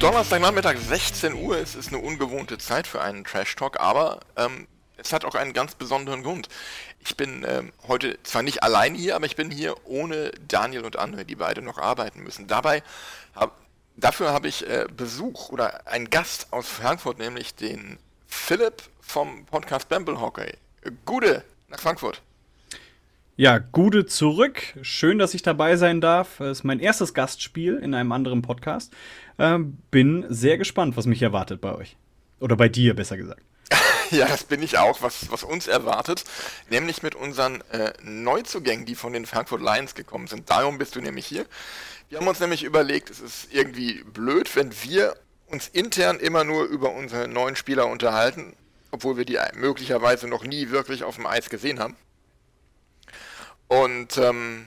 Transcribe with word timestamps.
Donnerstagnachmittag 0.00 0.78
16 0.78 1.34
Uhr, 1.34 1.58
es 1.58 1.74
ist 1.74 1.88
eine 1.88 1.98
ungewohnte 1.98 2.56
Zeit 2.56 2.86
für 2.86 3.02
einen 3.02 3.22
Trash 3.22 3.54
Talk, 3.54 3.78
aber 3.80 4.20
ähm, 4.34 4.66
es 4.96 5.12
hat 5.12 5.26
auch 5.26 5.34
einen 5.34 5.52
ganz 5.52 5.74
besonderen 5.74 6.22
Grund. 6.22 6.48
Ich 7.00 7.18
bin 7.18 7.44
ähm, 7.46 7.70
heute 7.86 8.18
zwar 8.22 8.42
nicht 8.42 8.62
allein 8.62 8.94
hier, 8.94 9.14
aber 9.14 9.26
ich 9.26 9.36
bin 9.36 9.50
hier 9.50 9.74
ohne 9.84 10.30
Daniel 10.48 10.86
und 10.86 10.98
André, 10.98 11.24
die 11.24 11.36
beide 11.36 11.60
noch 11.60 11.76
arbeiten 11.76 12.22
müssen. 12.22 12.46
Dabei 12.46 12.82
hab, 13.34 13.60
dafür 13.94 14.32
habe 14.32 14.48
ich 14.48 14.66
äh, 14.66 14.86
Besuch 14.90 15.50
oder 15.50 15.86
einen 15.86 16.08
Gast 16.08 16.50
aus 16.50 16.66
Frankfurt, 16.66 17.18
nämlich 17.18 17.54
den 17.54 17.98
Philipp 18.26 18.82
vom 19.02 19.44
Podcast 19.44 19.90
Bamble 19.90 20.18
Hockey. 20.18 20.54
Gude 21.04 21.44
nach 21.68 21.78
Frankfurt. 21.78 22.22
Ja, 23.40 23.56
Gude 23.56 24.04
zurück. 24.04 24.60
Schön, 24.82 25.16
dass 25.16 25.32
ich 25.32 25.40
dabei 25.40 25.76
sein 25.76 26.02
darf. 26.02 26.40
Es 26.40 26.58
ist 26.58 26.64
mein 26.64 26.78
erstes 26.78 27.14
Gastspiel 27.14 27.78
in 27.78 27.94
einem 27.94 28.12
anderen 28.12 28.42
Podcast. 28.42 28.92
Ähm, 29.38 29.78
bin 29.90 30.26
sehr 30.28 30.58
gespannt, 30.58 30.94
was 30.98 31.06
mich 31.06 31.22
erwartet 31.22 31.62
bei 31.62 31.74
euch. 31.74 31.96
Oder 32.38 32.54
bei 32.54 32.68
dir, 32.68 32.94
besser 32.94 33.16
gesagt. 33.16 33.40
ja, 34.10 34.28
das 34.28 34.44
bin 34.44 34.62
ich 34.62 34.76
auch, 34.76 35.00
was, 35.00 35.32
was 35.32 35.42
uns 35.42 35.68
erwartet. 35.68 36.24
Nämlich 36.68 37.02
mit 37.02 37.14
unseren 37.14 37.62
äh, 37.70 37.94
Neuzugängen, 38.02 38.84
die 38.84 38.94
von 38.94 39.14
den 39.14 39.24
Frankfurt 39.24 39.62
Lions 39.62 39.94
gekommen 39.94 40.26
sind. 40.26 40.50
Darum 40.50 40.76
bist 40.76 40.94
du 40.94 41.00
nämlich 41.00 41.24
hier. 41.24 41.46
Wir 42.10 42.18
haben 42.18 42.28
uns 42.28 42.40
nämlich 42.40 42.62
überlegt, 42.62 43.08
es 43.08 43.20
ist 43.20 43.48
irgendwie 43.54 44.04
blöd, 44.04 44.54
wenn 44.54 44.70
wir 44.84 45.16
uns 45.46 45.66
intern 45.68 46.20
immer 46.20 46.44
nur 46.44 46.64
über 46.64 46.92
unsere 46.92 47.26
neuen 47.26 47.56
Spieler 47.56 47.86
unterhalten, 47.86 48.54
obwohl 48.90 49.16
wir 49.16 49.24
die 49.24 49.38
möglicherweise 49.54 50.28
noch 50.28 50.44
nie 50.44 50.68
wirklich 50.68 51.04
auf 51.04 51.16
dem 51.16 51.24
Eis 51.24 51.48
gesehen 51.48 51.80
haben. 51.80 51.96
Und 53.70 54.18
ähm, 54.18 54.66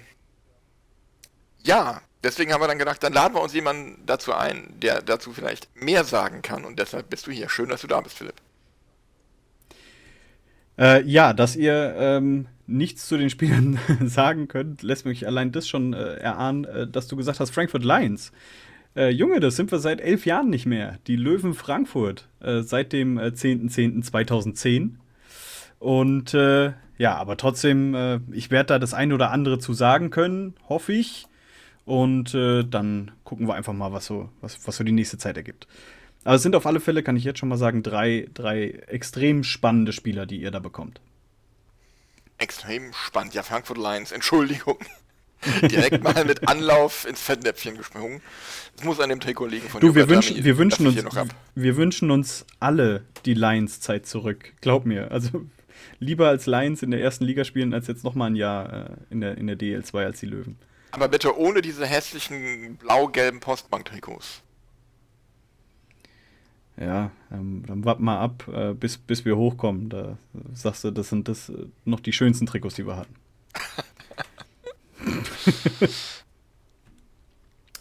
ja, 1.62 2.02
deswegen 2.24 2.54
haben 2.54 2.62
wir 2.62 2.70
dann 2.70 2.80
gedacht, 2.80 3.04
dann 3.04 3.12
laden 3.12 3.36
wir 3.36 3.42
uns 3.42 3.54
jemanden 3.54 4.02
dazu 4.06 4.32
ein, 4.34 4.74
der 4.82 5.02
dazu 5.02 5.34
vielleicht 5.34 5.68
mehr 5.76 6.06
sagen 6.06 6.42
kann. 6.42 6.64
Und 6.64 6.80
deshalb 6.80 7.10
bist 7.10 7.28
du 7.28 7.32
hier. 7.32 7.50
Schön, 7.50 7.68
dass 7.68 7.82
du 7.82 7.88
da 7.88 8.00
bist, 8.00 8.18
Philipp. 8.18 8.36
Äh, 10.78 11.04
ja, 11.04 11.34
dass 11.34 11.58
ihr 11.58 11.96
ähm, 11.98 12.48
nichts 12.66 13.10
zu 13.10 13.18
den 13.18 13.30
Spielern 13.30 13.78
sagen 14.06 14.48
könnt, 14.48 14.84
lässt 14.84 15.06
mich 15.06 15.28
allein 15.28 15.52
das 15.52 15.68
schon 15.68 15.92
äh, 15.92 16.16
erahnen, 16.16 16.64
äh, 16.64 16.88
dass 16.88 17.08
du 17.10 17.18
gesagt 17.18 17.42
hast, 17.42 17.52
Frankfurt 17.52 17.84
Lions. 17.84 18.32
Äh, 18.96 19.10
Junge, 19.10 19.42
das 19.42 19.58
sind 19.58 19.70
wir 19.70 19.80
seit 19.80 20.00
elf 20.00 20.26
Jahren 20.26 20.50
nicht 20.50 20.66
mehr. 20.66 20.98
Die 21.08 21.18
Löwen 21.18 21.54
Frankfurt 21.54 22.30
äh, 22.40 22.62
seit 22.62 22.94
dem 22.94 23.20
10.10.2010. 23.20 24.86
Äh, 24.86 24.90
Und 25.80 26.34
ja, 26.98 27.16
aber 27.16 27.38
trotzdem, 27.38 27.96
äh, 27.96 28.20
ich 28.32 28.52
werde 28.52 28.68
da 28.68 28.80
das 28.80 28.94
eine 28.94 29.14
oder 29.14 29.32
andere 29.32 29.60
zu 29.60 29.74
sagen 29.74 30.10
können, 30.10 30.56
hoffe 30.70 30.94
ich. 30.94 31.28
Und 31.86 32.34
äh, 32.34 32.64
dann 32.64 33.12
gucken 33.24 33.48
wir 33.48 33.56
einfach 33.56 33.74
mal, 33.74 33.92
was 33.92 34.06
so, 34.06 34.30
was, 34.42 34.66
was 34.68 34.78
so 34.78 34.84
die 34.84 34.94
nächste 34.94 35.18
Zeit 35.18 35.36
ergibt. 35.36 35.68
Aber 36.24 36.36
es 36.36 36.44
sind 36.44 36.56
auf 36.56 36.66
alle 36.66 36.80
Fälle, 36.80 37.04
kann 37.04 37.18
ich 37.18 37.26
jetzt 37.26 37.40
schon 37.40 37.50
mal 37.50 37.58
sagen, 37.58 37.84
drei, 37.84 38.30
drei 38.34 38.70
extrem 38.88 39.44
spannende 39.44 39.92
Spieler, 39.92 40.26
die 40.26 40.40
ihr 40.40 40.52
da 40.52 40.60
bekommt. 40.60 41.02
Extrem 42.38 42.94
spannend. 42.94 43.34
Ja, 43.34 43.44
Frankfurt 43.44 43.78
Lions, 43.78 44.12
Entschuldigung. 44.12 44.78
Direkt 45.62 46.02
mal 46.02 46.24
mit 46.24 46.48
Anlauf 46.48 47.06
ins 47.06 47.22
Fettnäpfchen 47.22 47.76
gesprungen. 47.76 48.22
Es 48.78 48.86
muss 48.86 49.02
an 49.02 49.10
dem 49.10 49.20
Trikot 49.20 49.48
liegen 49.48 49.68
von 49.68 49.82
Du, 49.82 49.94
wir, 49.94 50.08
wünschen, 50.08 50.42
wir, 50.42 50.58
wünschen 50.58 50.88
uns, 50.88 51.04
wir 51.56 51.76
wünschen 51.76 52.12
uns 52.12 52.46
alle 52.62 53.04
die 53.26 53.34
Lions-Zeit 53.34 54.06
zurück. 54.06 54.54
Glaub 54.62 54.86
mir. 54.86 55.12
Also 55.12 55.46
lieber 56.00 56.28
als 56.28 56.46
Lions 56.46 56.84
in 56.84 56.92
der 56.92 57.02
ersten 57.02 57.26
Liga 57.26 57.44
spielen, 57.44 57.74
als 57.74 57.88
jetzt 57.88 58.04
nochmal 58.04 58.30
ein 58.30 58.36
Jahr 58.36 58.90
äh, 58.90 58.96
in, 59.10 59.22
der, 59.22 59.38
in 59.38 59.48
der 59.48 59.58
DL2 59.58 60.06
als 60.06 60.20
die 60.20 60.28
Löwen. 60.28 60.58
Aber 60.92 61.08
bitte 61.08 61.38
ohne 61.38 61.62
diese 61.62 61.86
hässlichen 61.88 62.78
blau-gelben 62.78 63.40
Postbank-Trikots. 63.40 64.44
Ja, 66.78 67.12
ähm, 67.32 67.64
dann 67.68 67.86
warten 67.86 68.04
wir 68.04 68.20
ab, 68.20 68.48
äh, 68.48 68.74
bis, 68.74 68.98
bis 68.98 69.26
wir 69.26 69.38
hochkommen. 69.38 69.90
Da 69.90 70.18
sagst 70.54 70.84
du, 70.84 70.92
das 70.92 71.10
sind 71.10 71.28
das 71.28 71.50
äh, 71.50 71.68
noch 71.86 72.00
die 72.00 72.14
schönsten 72.14 72.46
Trikots, 72.48 72.76
die 72.76 72.88
wir 72.88 72.98
hatten. 72.98 73.16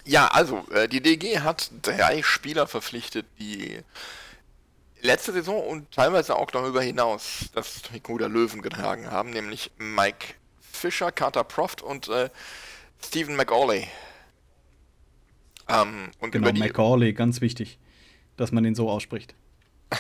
ja, 0.05 0.29
also, 0.29 0.65
äh, 0.73 0.89
die 0.89 1.01
DG 1.01 1.41
hat 1.41 1.71
drei 1.81 2.23
Spieler 2.23 2.67
verpflichtet, 2.67 3.25
die 3.39 3.79
letzte 5.03 5.33
Saison 5.33 5.63
und 5.63 5.91
teilweise 5.91 6.37
auch 6.37 6.51
darüber 6.51 6.81
hinaus 6.81 7.51
das 7.55 7.83
Trikot 7.83 8.19
der 8.19 8.29
Löwen 8.29 8.63
getragen 8.63 9.11
haben, 9.11 9.31
nämlich 9.31 9.71
Mike 9.77 10.35
Fischer, 10.61 11.13
Carter 11.13 11.45
Proft 11.45 11.83
und 11.83 12.09
äh, 12.09 12.31
Stephen 13.05 13.37
McAuley. 13.37 13.89
Ähm, 15.69 16.11
und 16.21 16.31
genau, 16.31 16.49
über 16.49 16.53
die, 16.53 16.61
McAuley, 16.61 17.13
ganz 17.13 17.41
wichtig, 17.41 17.79
dass 18.37 18.53
man 18.53 18.65
den 18.65 18.75
so 18.75 18.89
ausspricht. 18.89 19.35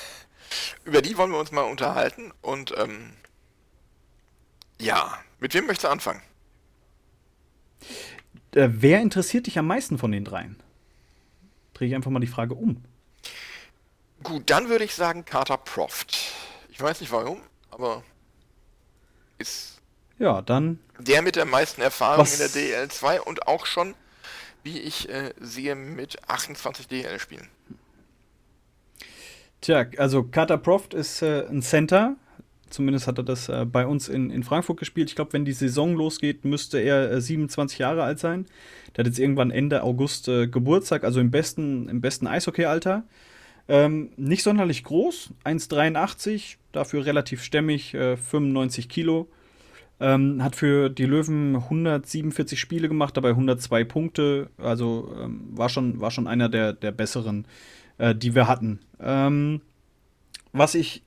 über 0.84 1.02
die 1.02 1.16
wollen 1.18 1.32
wir 1.32 1.38
uns 1.38 1.52
mal 1.52 1.62
unterhalten 1.62 2.32
und 2.40 2.72
ähm, 2.78 3.12
ja, 4.80 5.18
mit 5.40 5.54
wem 5.54 5.66
möchtest 5.66 5.84
du 5.84 5.88
anfangen? 5.88 6.22
Äh, 8.54 8.68
wer 8.70 9.00
interessiert 9.00 9.46
dich 9.46 9.58
am 9.58 9.66
meisten 9.66 9.98
von 9.98 10.12
den 10.12 10.24
dreien? 10.24 10.56
Drehe 11.74 11.88
ich 11.88 11.94
einfach 11.94 12.10
mal 12.10 12.20
die 12.20 12.26
Frage 12.26 12.54
um. 12.54 12.84
Gut, 14.22 14.50
dann 14.50 14.68
würde 14.68 14.84
ich 14.84 14.94
sagen 14.94 15.24
Carter 15.24 15.56
Proft. 15.56 16.16
Ich 16.70 16.80
weiß 16.80 17.00
nicht 17.00 17.12
warum, 17.12 17.40
aber 17.70 18.02
ist. 19.38 19.80
Ja, 20.18 20.42
dann. 20.42 20.78
Der 20.98 21.22
mit 21.22 21.36
der 21.36 21.44
meisten 21.44 21.80
Erfahrung 21.80 22.20
was? 22.20 22.38
in 22.38 22.52
der 22.52 22.88
DL2 22.88 23.20
und 23.20 23.48
auch 23.48 23.66
schon, 23.66 23.94
wie 24.62 24.78
ich 24.78 25.08
äh, 25.08 25.32
sehe, 25.40 25.74
mit 25.74 26.28
28 26.28 26.86
DL-Spielen. 26.86 27.48
Tja, 29.60 29.86
also 29.96 30.24
Carter 30.24 30.58
Proft 30.58 30.94
ist 30.94 31.22
äh, 31.22 31.46
ein 31.48 31.62
Center. 31.62 32.16
Zumindest 32.70 33.06
hat 33.06 33.18
er 33.18 33.24
das 33.24 33.48
äh, 33.48 33.64
bei 33.64 33.86
uns 33.86 34.08
in, 34.08 34.30
in 34.30 34.44
Frankfurt 34.44 34.78
gespielt. 34.78 35.10
Ich 35.10 35.16
glaube, 35.16 35.32
wenn 35.34 35.44
die 35.44 35.52
Saison 35.52 35.94
losgeht, 35.94 36.44
müsste 36.44 36.78
er 36.78 37.20
27 37.20 37.78
äh, 37.78 37.82
Jahre 37.82 38.02
alt 38.02 38.18
sein. 38.18 38.46
Der 38.96 39.04
hat 39.04 39.06
jetzt 39.06 39.18
irgendwann 39.18 39.50
Ende 39.50 39.82
August 39.82 40.28
äh, 40.28 40.46
Geburtstag, 40.46 41.04
also 41.04 41.20
im 41.20 41.30
besten, 41.30 41.88
im 41.88 42.00
besten 42.00 42.26
Eishockey-Alter. 42.26 43.04
Ähm, 43.68 44.10
nicht 44.16 44.42
sonderlich 44.42 44.84
groß, 44.84 45.30
1,83, 45.44 46.56
dafür 46.72 47.06
relativ 47.06 47.42
stämmig, 47.42 47.94
äh, 47.94 48.16
95 48.16 48.88
Kilo. 48.88 49.28
Ähm, 50.00 50.42
hat 50.42 50.56
für 50.56 50.88
die 50.90 51.06
Löwen 51.06 51.54
147 51.54 52.58
Spiele 52.58 52.88
gemacht, 52.88 53.16
dabei 53.16 53.30
102 53.30 53.84
Punkte. 53.84 54.50
Also 54.58 55.14
ähm, 55.20 55.48
war, 55.52 55.68
schon, 55.68 56.00
war 56.00 56.10
schon 56.10 56.26
einer 56.26 56.48
der, 56.48 56.72
der 56.72 56.90
besseren, 56.90 57.46
äh, 57.98 58.14
die 58.14 58.34
wir 58.34 58.48
hatten. 58.48 58.80
Ähm, 59.00 59.60
was 60.52 60.74
ich 60.74 61.02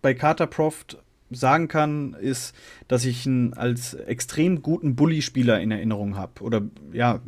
bei 0.00 0.14
Carter 0.14 0.46
Proft 0.46 0.98
sagen 1.30 1.68
kann, 1.68 2.14
ist, 2.14 2.54
dass 2.88 3.04
ich 3.04 3.26
ihn 3.26 3.52
als 3.54 3.94
extrem 3.94 4.62
guten 4.62 4.96
Bully-Spieler 4.96 5.60
in 5.60 5.70
Erinnerung 5.70 6.16
habe. 6.16 6.42
Oder 6.42 6.62
ja, 6.92 7.20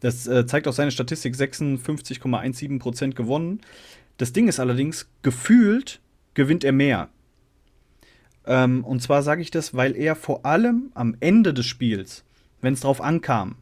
das 0.00 0.26
äh, 0.26 0.46
zeigt 0.46 0.68
auch 0.68 0.72
seine 0.72 0.90
Statistik 0.90 1.34
56,17% 1.34 3.14
gewonnen. 3.14 3.60
Das 4.18 4.32
Ding 4.32 4.48
ist 4.48 4.60
allerdings, 4.60 5.08
gefühlt 5.22 6.00
gewinnt 6.34 6.64
er 6.64 6.72
mehr. 6.72 7.08
Ähm, 8.46 8.84
und 8.84 9.02
zwar 9.02 9.22
sage 9.22 9.42
ich 9.42 9.50
das, 9.50 9.74
weil 9.74 9.96
er 9.96 10.14
vor 10.14 10.46
allem 10.46 10.90
am 10.94 11.16
Ende 11.20 11.52
des 11.52 11.66
Spiels, 11.66 12.24
wenn 12.60 12.74
es 12.74 12.80
drauf 12.80 13.00
ankam, 13.00 13.56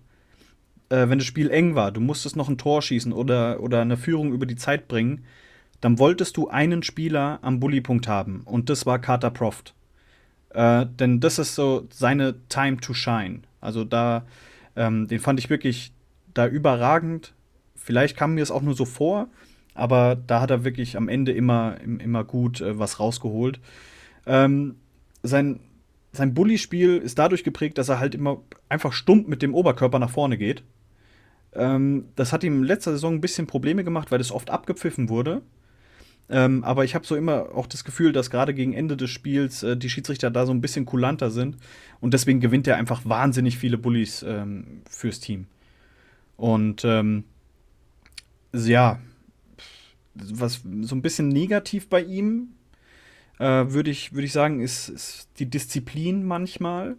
äh, 0.91 1.09
wenn 1.09 1.19
das 1.19 1.27
Spiel 1.27 1.51
eng 1.51 1.75
war, 1.75 1.93
du 1.93 2.01
musstest 2.01 2.37
noch 2.37 2.49
ein 2.49 2.59
Tor 2.59 2.83
schießen 2.83 3.13
oder, 3.13 3.61
oder 3.61 3.81
eine 3.81 3.97
Führung 3.97 4.33
über 4.33 4.47
die 4.47 4.57
Zeit 4.57 4.89
bringen, 4.89 5.25
dann 5.81 5.99
wolltest 5.99 6.37
du 6.37 6.49
einen 6.49 6.83
Spieler 6.83 7.39
am 7.43 7.61
Bullypunkt 7.61 8.09
haben. 8.09 8.43
Und 8.45 8.71
das 8.71 8.87
war 8.87 8.99
Carter 8.99 9.31
Proft. 9.31 9.75
Äh, 10.55 10.87
denn 10.87 11.21
das 11.21 11.39
ist 11.39 11.55
so 11.55 11.87
seine 11.91 12.35
Time 12.49 12.79
to 12.79 12.95
Shine. 12.95 13.41
Also 13.61 13.85
da, 13.85 14.25
ähm, 14.77 15.09
den 15.09 15.21
fand 15.21 15.39
ich 15.39 15.51
wirklich 15.51 15.93
da 16.33 16.47
überragend. 16.47 17.35
Vielleicht 17.75 18.17
kam 18.17 18.35
mir 18.35 18.43
es 18.43 18.51
auch 18.51 18.63
nur 18.63 18.75
so 18.75 18.85
vor, 18.85 19.29
aber 19.75 20.17
da 20.17 20.41
hat 20.41 20.51
er 20.51 20.65
wirklich 20.65 20.97
am 20.97 21.09
Ende 21.09 21.33
immer, 21.33 21.77
immer 21.81 22.25
gut 22.25 22.61
äh, 22.61 22.79
was 22.79 23.01
rausgeholt. 23.01 23.61
Ähm, 24.27 24.77
sein 25.23 25.61
sein 26.17 26.33
Bully-Spiel 26.33 26.99
ist 26.99 27.19
dadurch 27.19 27.45
geprägt, 27.45 27.77
dass 27.77 27.89
er 27.89 27.99
halt 27.99 28.15
immer 28.15 28.41
einfach 28.69 28.93
stumpf 28.93 29.27
mit 29.27 29.43
dem 29.43 29.55
Oberkörper 29.55 29.99
nach 29.99 30.11
vorne 30.11 30.39
geht. 30.39 30.63
Ähm, 31.53 32.07
das 32.17 32.33
hat 32.33 32.45
ihm 32.45 32.59
in 32.59 32.65
letzter 32.65 32.93
Saison 32.93 33.15
ein 33.15 33.21
bisschen 33.21 33.47
Probleme 33.47 33.85
gemacht, 33.85 34.11
weil 34.11 34.19
das 34.19 34.33
oft 34.33 34.51
abgepfiffen 34.51 35.09
wurde. 35.09 35.43
Ähm, 36.31 36.65
aber 36.65 36.85
ich 36.85 36.95
habe 36.95 37.07
so 37.07 37.17
immer 37.17 37.55
auch 37.55 37.67
das 37.67 37.85
Gefühl, 37.85 38.13
dass 38.13 38.31
gerade 38.31 38.55
gegen 38.55 38.73
Ende 38.73 38.97
des 38.97 39.11
Spiels 39.11 39.63
äh, 39.63 39.77
die 39.77 39.91
Schiedsrichter 39.91 40.31
da 40.31 40.47
so 40.47 40.53
ein 40.53 40.61
bisschen 40.61 40.87
kulanter 40.87 41.31
sind. 41.31 41.57
Und 42.01 42.15
deswegen 42.15 42.41
gewinnt 42.41 42.67
er 42.67 42.77
einfach 42.77 43.03
wahnsinnig 43.05 43.59
viele 43.59 43.77
Bullies 43.77 44.23
ähm, 44.23 44.83
fürs 44.89 45.21
Team. 45.21 45.47
Und 46.37 46.85
ähm, 46.85 47.25
ja, 48.53 48.99
was 50.15 50.63
so 50.83 50.95
ein 50.95 51.03
bisschen 51.03 51.29
negativ 51.29 51.89
bei 51.89 52.03
ihm, 52.03 52.55
äh, 53.39 53.67
würde 53.69 53.91
ich, 53.91 54.13
würd 54.13 54.25
ich 54.25 54.33
sagen, 54.33 54.61
ist, 54.61 54.89
ist 54.89 55.29
die 55.39 55.51
Disziplin 55.51 56.25
manchmal. 56.25 56.97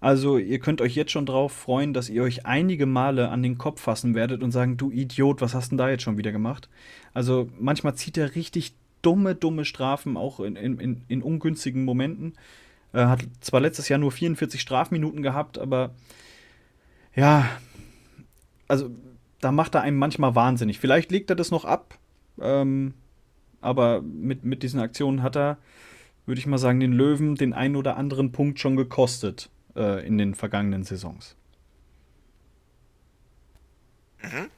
Also 0.00 0.38
ihr 0.38 0.58
könnt 0.60 0.80
euch 0.80 0.94
jetzt 0.94 1.12
schon 1.12 1.26
drauf 1.26 1.52
freuen, 1.52 1.92
dass 1.92 2.08
ihr 2.08 2.22
euch 2.22 2.46
einige 2.46 2.86
Male 2.86 3.28
an 3.28 3.42
den 3.42 3.58
Kopf 3.58 3.82
fassen 3.82 4.14
werdet 4.14 4.42
und 4.42 4.50
sagen, 4.50 4.78
du 4.78 4.90
Idiot, 4.90 5.42
was 5.42 5.54
hast 5.54 5.70
denn 5.70 5.78
da 5.78 5.90
jetzt 5.90 6.02
schon 6.02 6.16
wieder 6.16 6.32
gemacht? 6.32 6.70
Also 7.12 7.50
manchmal 7.58 7.94
zieht 7.94 8.16
er 8.16 8.34
richtig 8.34 8.74
dumme, 9.02 9.34
dumme 9.34 9.66
Strafen, 9.66 10.16
auch 10.16 10.40
in, 10.40 10.56
in, 10.56 11.02
in 11.06 11.22
ungünstigen 11.22 11.84
Momenten. 11.84 12.32
Er 12.92 13.10
hat 13.10 13.20
zwar 13.40 13.60
letztes 13.60 13.90
Jahr 13.90 13.98
nur 13.98 14.10
44 14.10 14.60
Strafminuten 14.60 15.22
gehabt, 15.22 15.58
aber 15.58 15.90
ja, 17.14 17.46
also 18.68 18.90
da 19.40 19.52
macht 19.52 19.74
er 19.74 19.82
einem 19.82 19.98
manchmal 19.98 20.34
wahnsinnig. 20.34 20.80
Vielleicht 20.80 21.10
legt 21.10 21.28
er 21.28 21.36
das 21.36 21.50
noch 21.50 21.66
ab, 21.66 21.98
ähm, 22.40 22.94
aber 23.60 24.00
mit, 24.00 24.44
mit 24.44 24.62
diesen 24.62 24.80
Aktionen 24.80 25.22
hat 25.22 25.36
er, 25.36 25.58
würde 26.24 26.38
ich 26.38 26.46
mal 26.46 26.58
sagen, 26.58 26.80
den 26.80 26.92
Löwen 26.92 27.34
den 27.34 27.52
einen 27.52 27.76
oder 27.76 27.98
anderen 27.98 28.32
Punkt 28.32 28.58
schon 28.58 28.76
gekostet 28.76 29.50
äh, 29.76 30.06
in 30.06 30.18
den 30.18 30.34
vergangenen 30.34 30.84
Saisons. 30.84 31.36
Mhm. 34.22 34.50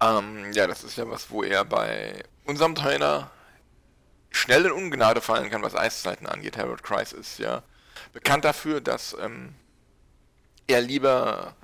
Ähm, 0.00 0.52
ja, 0.52 0.66
das 0.66 0.84
ist 0.84 0.96
ja 0.96 1.08
was, 1.08 1.30
wo 1.30 1.42
er 1.42 1.64
bei 1.64 2.22
unserem 2.44 2.74
Trainer 2.74 3.30
schnell 4.30 4.66
in 4.66 4.72
Ungnade 4.72 5.20
fallen 5.20 5.50
kann, 5.50 5.62
was 5.62 5.74
Eiszeiten 5.74 6.26
angeht. 6.26 6.56
Harold 6.58 6.82
Kreis 6.82 7.12
ist 7.12 7.38
ja 7.38 7.62
bekannt 8.12 8.44
dafür, 8.44 8.80
dass 8.80 9.16
ähm, 9.20 9.54
er 10.66 10.80
lieber 10.80 11.54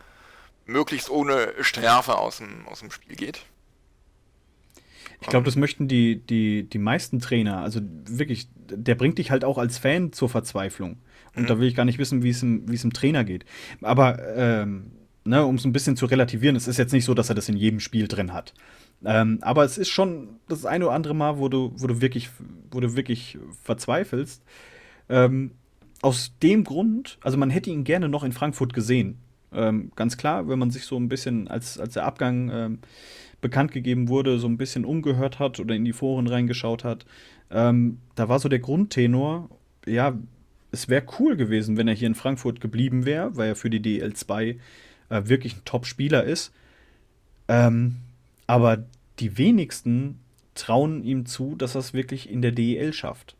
möglichst 0.65 1.11
ohne 1.11 1.53
Strafe 1.61 2.17
aus 2.17 2.39
dem, 2.39 2.67
aus 2.67 2.81
dem 2.81 2.91
Spiel 2.91 3.17
geht. 3.17 3.43
Ich 5.21 5.29
glaube, 5.29 5.45
das 5.45 5.55
möchten 5.55 5.87
die, 5.87 6.17
die, 6.17 6.69
die 6.69 6.79
meisten 6.79 7.21
Trainer. 7.21 7.59
Also 7.59 7.81
wirklich, 7.83 8.49
der 8.55 8.97
bringt 8.97 9.19
dich 9.19 9.31
halt 9.31 9.45
auch 9.45 9.57
als 9.57 9.79
Fan 9.79 10.13
zur 10.13 10.29
Verzweiflung. 10.29 11.01
Und 11.37 11.45
mhm. 11.45 11.47
da 11.47 11.59
will 11.59 11.69
ich 11.69 11.75
gar 11.75 11.85
nicht 11.85 11.99
wissen, 11.99 12.23
wie 12.23 12.31
es 12.31 12.43
im, 12.43 12.69
wie 12.69 12.75
es 12.75 12.85
im 12.85 12.93
Trainer 12.93 13.25
geht. 13.25 13.45
Aber 13.81 14.19
ähm, 14.37 14.93
ne, 15.25 15.45
um 15.45 15.57
es 15.57 15.65
ein 15.65 15.73
bisschen 15.73 15.97
zu 15.97 16.07
relativieren, 16.07 16.57
es 16.57 16.69
ist 16.69 16.79
jetzt 16.79 16.93
nicht 16.93 17.05
so, 17.05 17.15
dass 17.15 17.29
er 17.29 17.35
das 17.35 17.49
in 17.49 17.57
jedem 17.57 17.81
Spiel 17.81 18.09
drin 18.09 18.33
hat. 18.33 18.55
Ähm, 19.05 19.39
aber 19.43 19.65
es 19.65 19.79
ist 19.79 19.89
schon 19.89 20.29
das 20.49 20.65
eine 20.65 20.87
oder 20.87 20.95
andere 20.95 21.15
Mal, 21.15 21.39
wo 21.39 21.49
du, 21.49 21.73
wo 21.77 21.87
du 21.87 22.01
wirklich, 22.01 22.31
wo 22.71 22.81
du 22.81 22.95
wirklich 22.95 23.39
verzweifelst. 23.63 24.43
Ähm, 25.09 25.53
aus 26.03 26.33
dem 26.43 26.65
Grund, 26.65 27.19
also 27.23 27.39
man 27.39 27.51
hätte 27.51 27.71
ihn 27.71 27.85
gerne 27.85 28.09
noch 28.09 28.25
in 28.25 28.33
Frankfurt 28.33 28.73
gesehen. 28.73 29.19
Ähm, 29.53 29.93
ganz 29.97 30.17
klar, 30.17 30.49
wenn 30.49 30.59
man 30.59 30.71
sich 30.71 30.85
so 30.85 30.97
ein 30.97 31.09
bisschen, 31.09 31.49
als, 31.49 31.79
als 31.79 31.95
der 31.95 32.05
Abgang 32.05 32.51
ähm, 32.53 32.79
bekannt 33.41 33.73
gegeben 33.73 34.09
wurde, 34.09 34.39
so 34.39 34.49
ein 34.49 34.57
bisschen 34.57 34.85
umgehört 34.85 35.39
hat 35.39 35.61
oder 35.61 35.75
in 35.75 35.85
die 35.85 35.93
Foren 35.93 36.27
reingeschaut 36.27 36.85
hat, 36.85 37.05
ähm, 37.51 37.99
da 38.15 38.29
war 38.29 38.39
so 38.39 38.49
der 38.49 38.61
Grundtenor, 38.61 39.51
ja, 39.87 40.17
es 40.73 40.89
wäre 40.89 41.05
cool 41.19 41.37
gewesen, 41.37 41.77
wenn 41.77 41.87
er 41.87 41.95
hier 41.95 42.09
in 42.09 42.15
Frankfurt 42.15 42.61
geblieben 42.61 43.05
wäre, 43.05 43.37
weil 43.37 43.51
er 43.51 43.57
für 43.57 43.71
die 43.71 43.81
DL2 43.81 44.57
äh, 45.11 45.23
wirklich 45.25 45.57
ein 45.57 45.65
Top-Spieler 45.65 46.25
ist. 46.25 46.53
Ähm, 47.47 47.97
aber 48.47 48.85
die 49.19 49.39
wenigsten 49.39 50.19
trauen 50.55 51.05
ihm 51.05 51.27
zu, 51.27 51.55
dass 51.55 51.77
er 51.77 51.81
es 51.81 51.95
wirklich 51.95 52.29
in 52.29 52.43
der 52.43 52.53
DEL 52.53 52.93
schafft. 52.93 53.37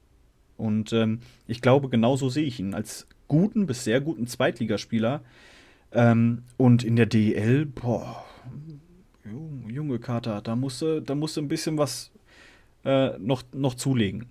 Und 0.57 0.93
ähm, 0.93 1.21
ich 1.47 1.61
glaube, 1.61 1.89
genauso 1.89 2.29
sehe 2.29 2.45
ich 2.45 2.61
ihn 2.61 2.75
als 2.75 3.07
guten 3.29 3.67
bis 3.67 3.85
sehr 3.85 4.01
guten 4.01 4.27
Zweitligaspieler. 4.27 5.23
Ähm, 5.93 6.43
und 6.59 6.85
in 6.85 6.97
der 6.97 7.07
DEL, 7.07 7.67
boah, 7.67 8.25
junge 9.67 9.99
Kater, 9.99 10.43
da 10.43 10.55
musste, 10.55 11.01
da 11.01 11.15
musste 11.15 11.41
ein 11.41 11.49
bisschen 11.49 11.79
was 11.79 12.13
äh, 12.85 13.19
noch, 13.19 13.43
noch 13.53 13.75
zulegen. 13.75 14.27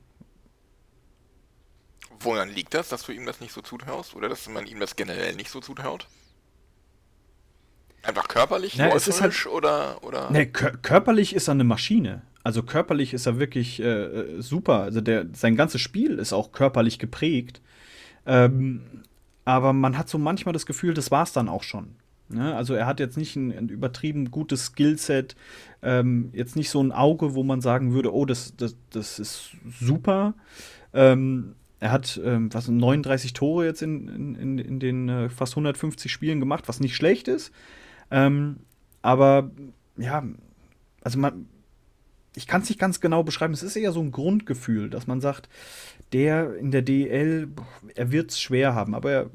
Woran 2.24 2.50
liegt 2.50 2.74
das, 2.74 2.90
dass 2.90 3.04
du 3.04 3.12
ihm 3.12 3.26
das 3.26 3.40
nicht 3.42 3.54
so 3.54 3.62
zutraust? 3.62 4.16
Oder 4.16 4.30
dass 4.30 4.48
man 4.50 4.66
ihm 4.66 4.80
das 4.80 4.96
generell 4.96 5.36
nicht 5.36 5.50
so 5.50 5.60
zutraut? 5.60 6.08
Einfach 8.04 8.28
körperlich, 8.28 8.76
ja, 8.76 8.88
es 8.96 9.08
ist 9.08 9.22
halt, 9.22 9.46
oder, 9.46 10.04
oder? 10.04 10.32
Ne, 10.32 10.48
körperlich 10.48 11.36
ist 11.36 11.48
er 11.48 11.52
eine 11.52 11.64
Maschine. 11.64 12.24
Also 12.44 12.64
körperlich 12.64 13.14
ist 13.14 13.28
er 13.28 13.38
wirklich 13.38 13.80
äh, 13.80 13.84
äh, 13.86 14.42
super. 14.42 14.82
Also 14.82 15.02
der, 15.02 15.28
sein 15.34 15.56
ganzes 15.56 15.82
Spiel 15.82 16.18
ist 16.18 16.34
auch 16.34 16.52
körperlich 16.52 16.98
geprägt. 16.98 17.62
Ähm, 18.26 19.04
aber 19.46 19.74
man 19.74 19.98
hat 19.98 20.10
so 20.10 20.18
manchmal 20.18 20.54
das 20.54 20.66
Gefühl, 20.66 20.96
das 20.96 21.12
war 21.12 21.24
es 21.24 21.34
dann 21.34 21.48
auch 21.48 21.62
schon. 21.62 21.96
Ne? 22.30 22.56
Also 22.56 22.74
er 22.74 22.88
hat 22.88 23.00
jetzt 23.00 23.18
nicht 23.18 23.36
ein, 23.36 23.52
ein 23.56 23.70
übertrieben 23.70 24.32
gutes 24.32 24.68
Skillset, 24.68 25.36
ähm, 25.84 26.30
jetzt 26.34 26.56
nicht 26.56 26.72
so 26.72 26.82
ein 26.82 26.92
Auge, 26.92 27.36
wo 27.36 27.44
man 27.44 27.62
sagen 27.62 27.94
würde, 27.94 28.14
oh, 28.14 28.26
das, 28.26 28.56
das, 28.56 28.76
das 28.90 29.20
ist 29.20 29.52
super. 29.80 30.34
Ähm, 30.94 31.56
er 31.82 31.92
hat 31.92 32.22
ähm, 32.24 32.54
was 32.54 32.68
39 32.68 33.34
Tore 33.34 33.66
jetzt 33.66 33.82
in, 33.82 34.08
in, 34.38 34.58
in 34.60 34.80
den 34.80 35.10
äh, 35.10 35.30
fast 35.30 35.54
150 35.54 36.12
Spielen 36.12 36.40
gemacht, 36.40 36.68
was 36.68 36.80
nicht 36.80 36.96
schlecht 36.96 37.28
ist. 37.28 37.52
Ähm, 38.12 38.58
aber 39.02 39.50
ja, 39.98 40.24
also 41.04 41.18
man, 41.18 41.48
ich 42.36 42.46
kann 42.46 42.62
es 42.62 42.70
nicht 42.70 42.80
ganz 42.80 43.02
genau 43.02 43.24
beschreiben. 43.24 43.56
Es 43.56 43.64
ist 43.64 43.76
eher 43.76 43.92
so 43.92 44.00
ein 44.00 44.12
Grundgefühl, 44.12 44.92
dass 44.92 45.08
man 45.08 45.22
sagt, 45.22 45.50
der 46.14 46.56
in 46.56 46.70
der 46.70 46.84
DL, 46.84 47.50
er 47.96 48.12
wird 48.12 48.30
es 48.30 48.40
schwer 48.40 48.76
haben. 48.76 48.94
Aber 48.94 49.12
er, 49.12 49.30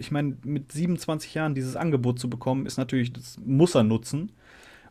ich 0.00 0.10
meine, 0.10 0.36
mit 0.42 0.72
27 0.72 1.32
Jahren 1.32 1.54
dieses 1.54 1.76
Angebot 1.76 2.18
zu 2.18 2.28
bekommen, 2.28 2.66
ist 2.66 2.76
natürlich, 2.76 3.12
das 3.12 3.38
muss 3.38 3.76
er 3.76 3.84
nutzen. 3.84 4.32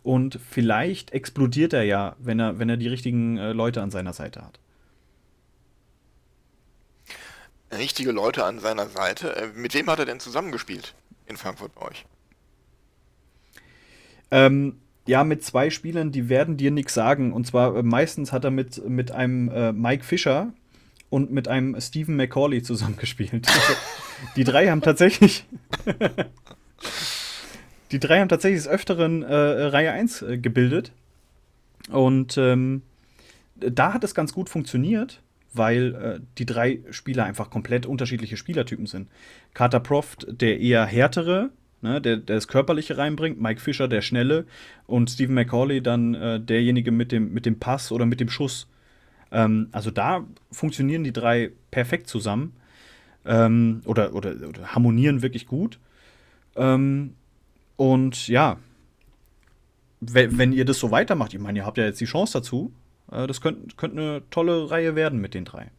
Und 0.04 0.40
vielleicht 0.50 1.12
explodiert 1.12 1.74
er 1.74 1.84
ja, 1.84 2.16
wenn 2.18 2.40
er, 2.40 2.60
wenn 2.60 2.70
er 2.70 2.78
die 2.78 2.88
richtigen 2.88 3.38
äh, 3.38 3.52
Leute 3.52 3.82
an 3.82 3.92
seiner 3.92 4.14
Seite 4.14 4.42
hat. 4.42 4.62
Richtige 7.72 8.12
Leute 8.12 8.46
an 8.46 8.60
seiner 8.60 8.88
Seite. 8.88 9.36
Äh, 9.36 9.48
mit 9.56 9.74
wem 9.74 9.90
hat 9.90 10.00
er 10.00 10.06
denn 10.06 10.20
zusammengespielt 10.20 10.94
in 11.28 11.38
Frankfurt 11.38 11.74
bei 11.76 11.88
euch? 11.88 12.06
Ähm, 14.32 14.78
ja, 15.08 15.24
mit 15.24 15.44
zwei 15.44 15.70
Spielern, 15.70 16.12
die 16.12 16.30
werden 16.30 16.58
dir 16.58 16.72
nichts 16.72 16.94
sagen. 16.94 17.34
Und 17.34 17.48
zwar 17.48 17.76
äh, 17.76 17.84
meistens 17.84 18.32
hat 18.32 18.44
er 18.44 18.52
mit, 18.52 18.88
mit 18.88 19.12
einem 19.12 19.50
äh, 19.50 19.74
Mike 19.74 20.04
Fischer 20.04 20.54
und 21.10 21.32
mit 21.32 21.48
einem 21.48 21.80
Stephen 21.80 22.16
McCauley 22.16 22.64
zusammengespielt. 22.64 23.48
Also, 23.48 23.74
die 24.36 24.44
drei 24.44 24.70
haben 24.70 24.82
tatsächlich. 24.82 25.46
die 27.92 28.00
drei 28.00 28.20
haben 28.20 28.30
tatsächlich 28.30 28.64
des 28.64 28.72
Öfteren 28.72 29.24
äh, 29.24 29.36
Reihe 29.36 29.92
1 29.92 30.22
äh, 30.22 30.38
gebildet. 30.38 30.92
Und 31.90 32.38
ähm, 32.38 32.84
da 33.56 33.94
hat 33.94 34.04
es 34.04 34.16
ganz 34.16 34.34
gut 34.34 34.50
funktioniert, 34.50 35.22
weil 35.54 35.96
äh, 35.96 36.20
die 36.38 36.46
drei 36.46 36.80
Spieler 36.92 37.26
einfach 37.26 37.50
komplett 37.50 37.86
unterschiedliche 37.86 38.38
Spielertypen 38.38 38.86
sind. 38.86 39.10
Carter 39.54 39.80
Proft, 39.80 40.28
der 40.30 40.60
eher 40.60 40.86
härtere, 40.86 41.50
ne, 41.82 42.02
der, 42.02 42.18
der 42.18 42.36
das 42.36 42.48
Körperliche 42.48 42.98
reinbringt, 42.98 43.42
Mike 43.42 43.60
Fischer 43.60 43.88
der 43.88 44.02
Schnelle 44.02 44.46
und 44.88 45.10
Stephen 45.10 45.36
McCauley 45.36 45.82
dann 45.82 46.14
äh, 46.14 46.40
derjenige 46.40 46.92
mit 46.92 47.12
dem, 47.12 47.34
mit 47.34 47.46
dem 47.46 47.60
Pass 47.60 47.92
oder 47.92 48.06
mit 48.06 48.20
dem 48.20 48.30
Schuss. 48.30 48.68
Ähm, 49.32 49.68
also 49.72 49.92
da 49.92 50.26
funktionieren 50.52 51.04
die 51.04 51.14
drei 51.14 51.52
perfekt 51.70 52.08
zusammen 52.08 52.54
ähm, 53.26 53.82
oder, 53.86 54.14
oder, 54.16 54.36
oder, 54.48 54.74
harmonieren 54.74 55.22
wirklich 55.22 55.48
gut. 55.48 55.80
Ähm, 56.56 57.16
und 57.76 58.28
ja, 58.28 58.58
wenn, 60.00 60.38
wenn 60.38 60.54
ihr 60.54 60.66
das 60.66 60.80
so 60.80 60.92
weitermacht, 60.92 61.34
ich 61.34 61.40
meine, 61.40 61.60
ihr 61.60 61.66
habt 61.66 61.78
ja 61.78 61.86
jetzt 61.86 62.02
die 62.02 62.06
Chance 62.06 62.40
dazu, 62.40 62.72
das 63.08 63.42
könnte 63.42 63.76
könnt 63.76 63.98
eine 63.98 64.24
tolle 64.30 64.72
Reihe 64.72 64.96
werden 64.96 65.20
mit 65.20 65.34
den 65.34 65.46
drei. 65.46 65.70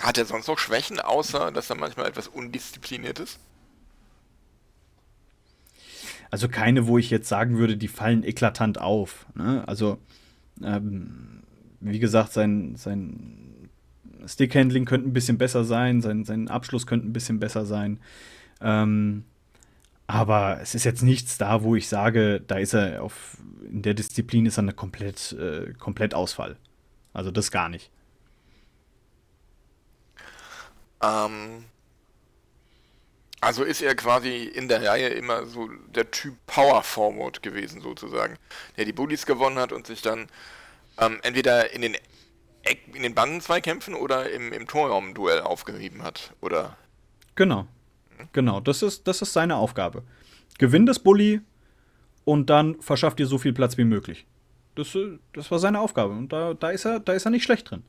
Hat 0.00 0.16
er 0.16 0.24
sonst 0.24 0.46
noch 0.46 0.58
Schwächen, 0.58 1.00
außer 1.00 1.50
dass 1.50 1.68
er 1.70 1.76
manchmal 1.76 2.06
etwas 2.06 2.28
undiszipliniert 2.28 3.18
ist? 3.18 3.38
Also 6.30 6.48
keine, 6.48 6.86
wo 6.86 6.98
ich 6.98 7.10
jetzt 7.10 7.28
sagen 7.28 7.58
würde, 7.58 7.76
die 7.76 7.88
fallen 7.88 8.22
eklatant 8.22 8.80
auf. 8.80 9.26
Ne? 9.34 9.64
Also, 9.66 9.98
ähm, 10.62 11.42
wie 11.80 11.98
gesagt, 11.98 12.32
sein, 12.32 12.76
sein 12.76 13.68
Stickhandling 14.26 14.84
könnte 14.84 15.08
ein 15.08 15.12
bisschen 15.12 15.38
besser 15.38 15.64
sein, 15.64 16.00
sein, 16.00 16.24
sein 16.24 16.48
Abschluss 16.48 16.86
könnte 16.86 17.06
ein 17.08 17.12
bisschen 17.12 17.40
besser 17.40 17.64
sein. 17.64 17.98
Ähm, 18.60 19.24
aber 20.08 20.60
es 20.62 20.74
ist 20.74 20.84
jetzt 20.84 21.02
nichts 21.02 21.38
da, 21.38 21.62
wo 21.64 21.76
ich 21.76 21.88
sage, 21.88 22.40
da 22.40 22.58
ist 22.58 22.74
er 22.74 23.02
auf, 23.02 23.38
in 23.62 23.82
der 23.82 23.94
Disziplin 23.94 24.46
ist 24.46 24.58
er 24.58 24.64
eine 24.64 24.74
komplett, 24.74 25.32
äh, 25.34 25.74
komplett 25.74 26.14
Ausfall. 26.14 26.58
Also 27.14 27.30
das 27.30 27.50
gar 27.52 27.70
nicht. 27.70 27.92
Ähm, 31.02 31.64
Also 33.40 33.62
ist 33.62 33.82
er 33.82 33.94
quasi 33.94 34.44
in 34.44 34.68
der 34.68 34.84
Reihe 34.84 35.08
immer 35.10 35.46
so 35.46 35.68
der 35.94 36.10
Typ 36.10 36.34
Power 36.46 36.82
Forward 36.82 37.42
gewesen, 37.42 37.80
sozusagen, 37.80 38.36
der 38.76 38.84
die 38.84 38.92
Bullies 38.92 39.26
gewonnen 39.26 39.58
hat 39.58 39.72
und 39.72 39.86
sich 39.86 40.02
dann 40.02 40.28
ähm, 40.98 41.20
entweder 41.22 41.72
in 41.72 41.82
den 41.82 41.96
Eck, 42.64 42.80
in 42.94 43.02
den 43.04 43.14
Bandenzweikämpfen 43.14 43.94
oder 43.94 44.30
im, 44.30 44.52
im 44.52 44.66
Torraumduell 44.66 45.40
aufgerieben 45.42 46.02
hat, 46.02 46.34
oder? 46.40 46.76
Genau. 47.36 47.66
Genau, 48.32 48.60
das 48.60 48.82
ist, 48.82 49.06
das 49.06 49.22
ist 49.22 49.32
seine 49.32 49.56
Aufgabe. 49.56 50.02
Gewinn 50.58 50.86
das 50.86 50.98
Bully 50.98 51.40
und 52.24 52.50
dann 52.50 52.80
verschafft 52.80 53.18
dir 53.18 53.26
so 53.26 53.38
viel 53.38 53.52
Platz 53.52 53.78
wie 53.78 53.84
möglich. 53.84 54.26
Das, 54.74 54.94
äh, 54.94 55.18
das 55.32 55.50
war 55.50 55.58
seine 55.58 55.80
Aufgabe 55.80 56.12
und 56.12 56.32
da, 56.32 56.54
da, 56.54 56.70
ist 56.70 56.84
er, 56.84 57.00
da 57.00 57.12
ist 57.12 57.24
er 57.24 57.30
nicht 57.30 57.44
schlecht 57.44 57.70
drin. 57.70 57.82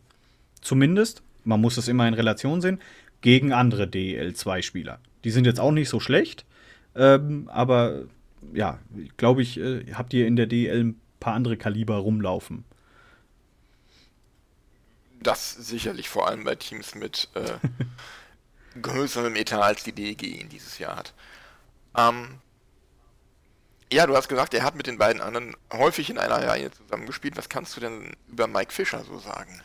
Zumindest, 0.62 1.24
man 1.44 1.62
muss 1.62 1.78
es 1.78 1.88
immer 1.88 2.08
in 2.08 2.14
Relation 2.14 2.62
sehen, 2.62 2.80
gegen 3.22 3.52
andere 3.52 3.84
DEL2-Spieler. 3.84 5.00
Die 5.24 5.32
sind 5.32 5.46
jetzt 5.46 5.60
auch 5.60 5.72
nicht 5.72 5.90
so 5.90 6.00
schlecht, 6.00 6.46
ähm, 6.96 7.50
aber 7.52 8.04
ja, 8.54 8.80
glaube 9.18 9.42
ich, 9.42 9.60
äh, 9.60 9.94
habt 9.94 10.14
ihr 10.14 10.28
in 10.28 10.36
der 10.36 10.48
DEL 10.48 10.84
ein 10.84 11.02
paar 11.20 11.34
andere 11.34 11.58
Kaliber 11.58 11.98
rumlaufen. 11.98 12.64
Das 15.22 15.52
sicherlich, 15.52 16.08
vor 16.08 16.28
allem 16.28 16.46
bei 16.46 16.56
Teams 16.56 16.96
mit 16.96 17.28
äh, 17.34 17.42
größerem 18.82 19.36
Etat 19.36 19.62
als 19.62 19.84
die 19.84 19.92
DEG 19.92 20.42
in 20.42 20.50
dieses 20.50 20.80
Jahr 20.80 20.96
hat. 20.96 21.14
Ähm, 21.98 22.40
ja, 23.92 24.06
du 24.06 24.16
hast 24.16 24.30
gesagt, 24.30 24.54
er 24.54 24.64
hat 24.64 24.76
mit 24.76 24.88
den 24.88 24.98
beiden 24.98 25.22
anderen 25.22 25.56
häufig 25.74 26.10
in 26.10 26.18
einer 26.18 26.48
Reihe 26.48 26.72
zusammengespielt. 26.72 27.38
Was 27.38 27.50
kannst 27.50 27.76
du 27.76 27.82
denn 27.82 28.16
über 28.28 28.48
Mike 28.48 28.72
Fischer 28.72 29.04
so 29.04 29.18
sagen? 29.18 29.62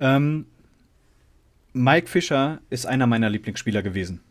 Ähm, 0.00 0.46
Mike 1.72 2.08
Fischer 2.08 2.60
ist 2.68 2.86
einer 2.86 3.06
meiner 3.06 3.30
Lieblingsspieler 3.30 3.82
gewesen. 3.82 4.22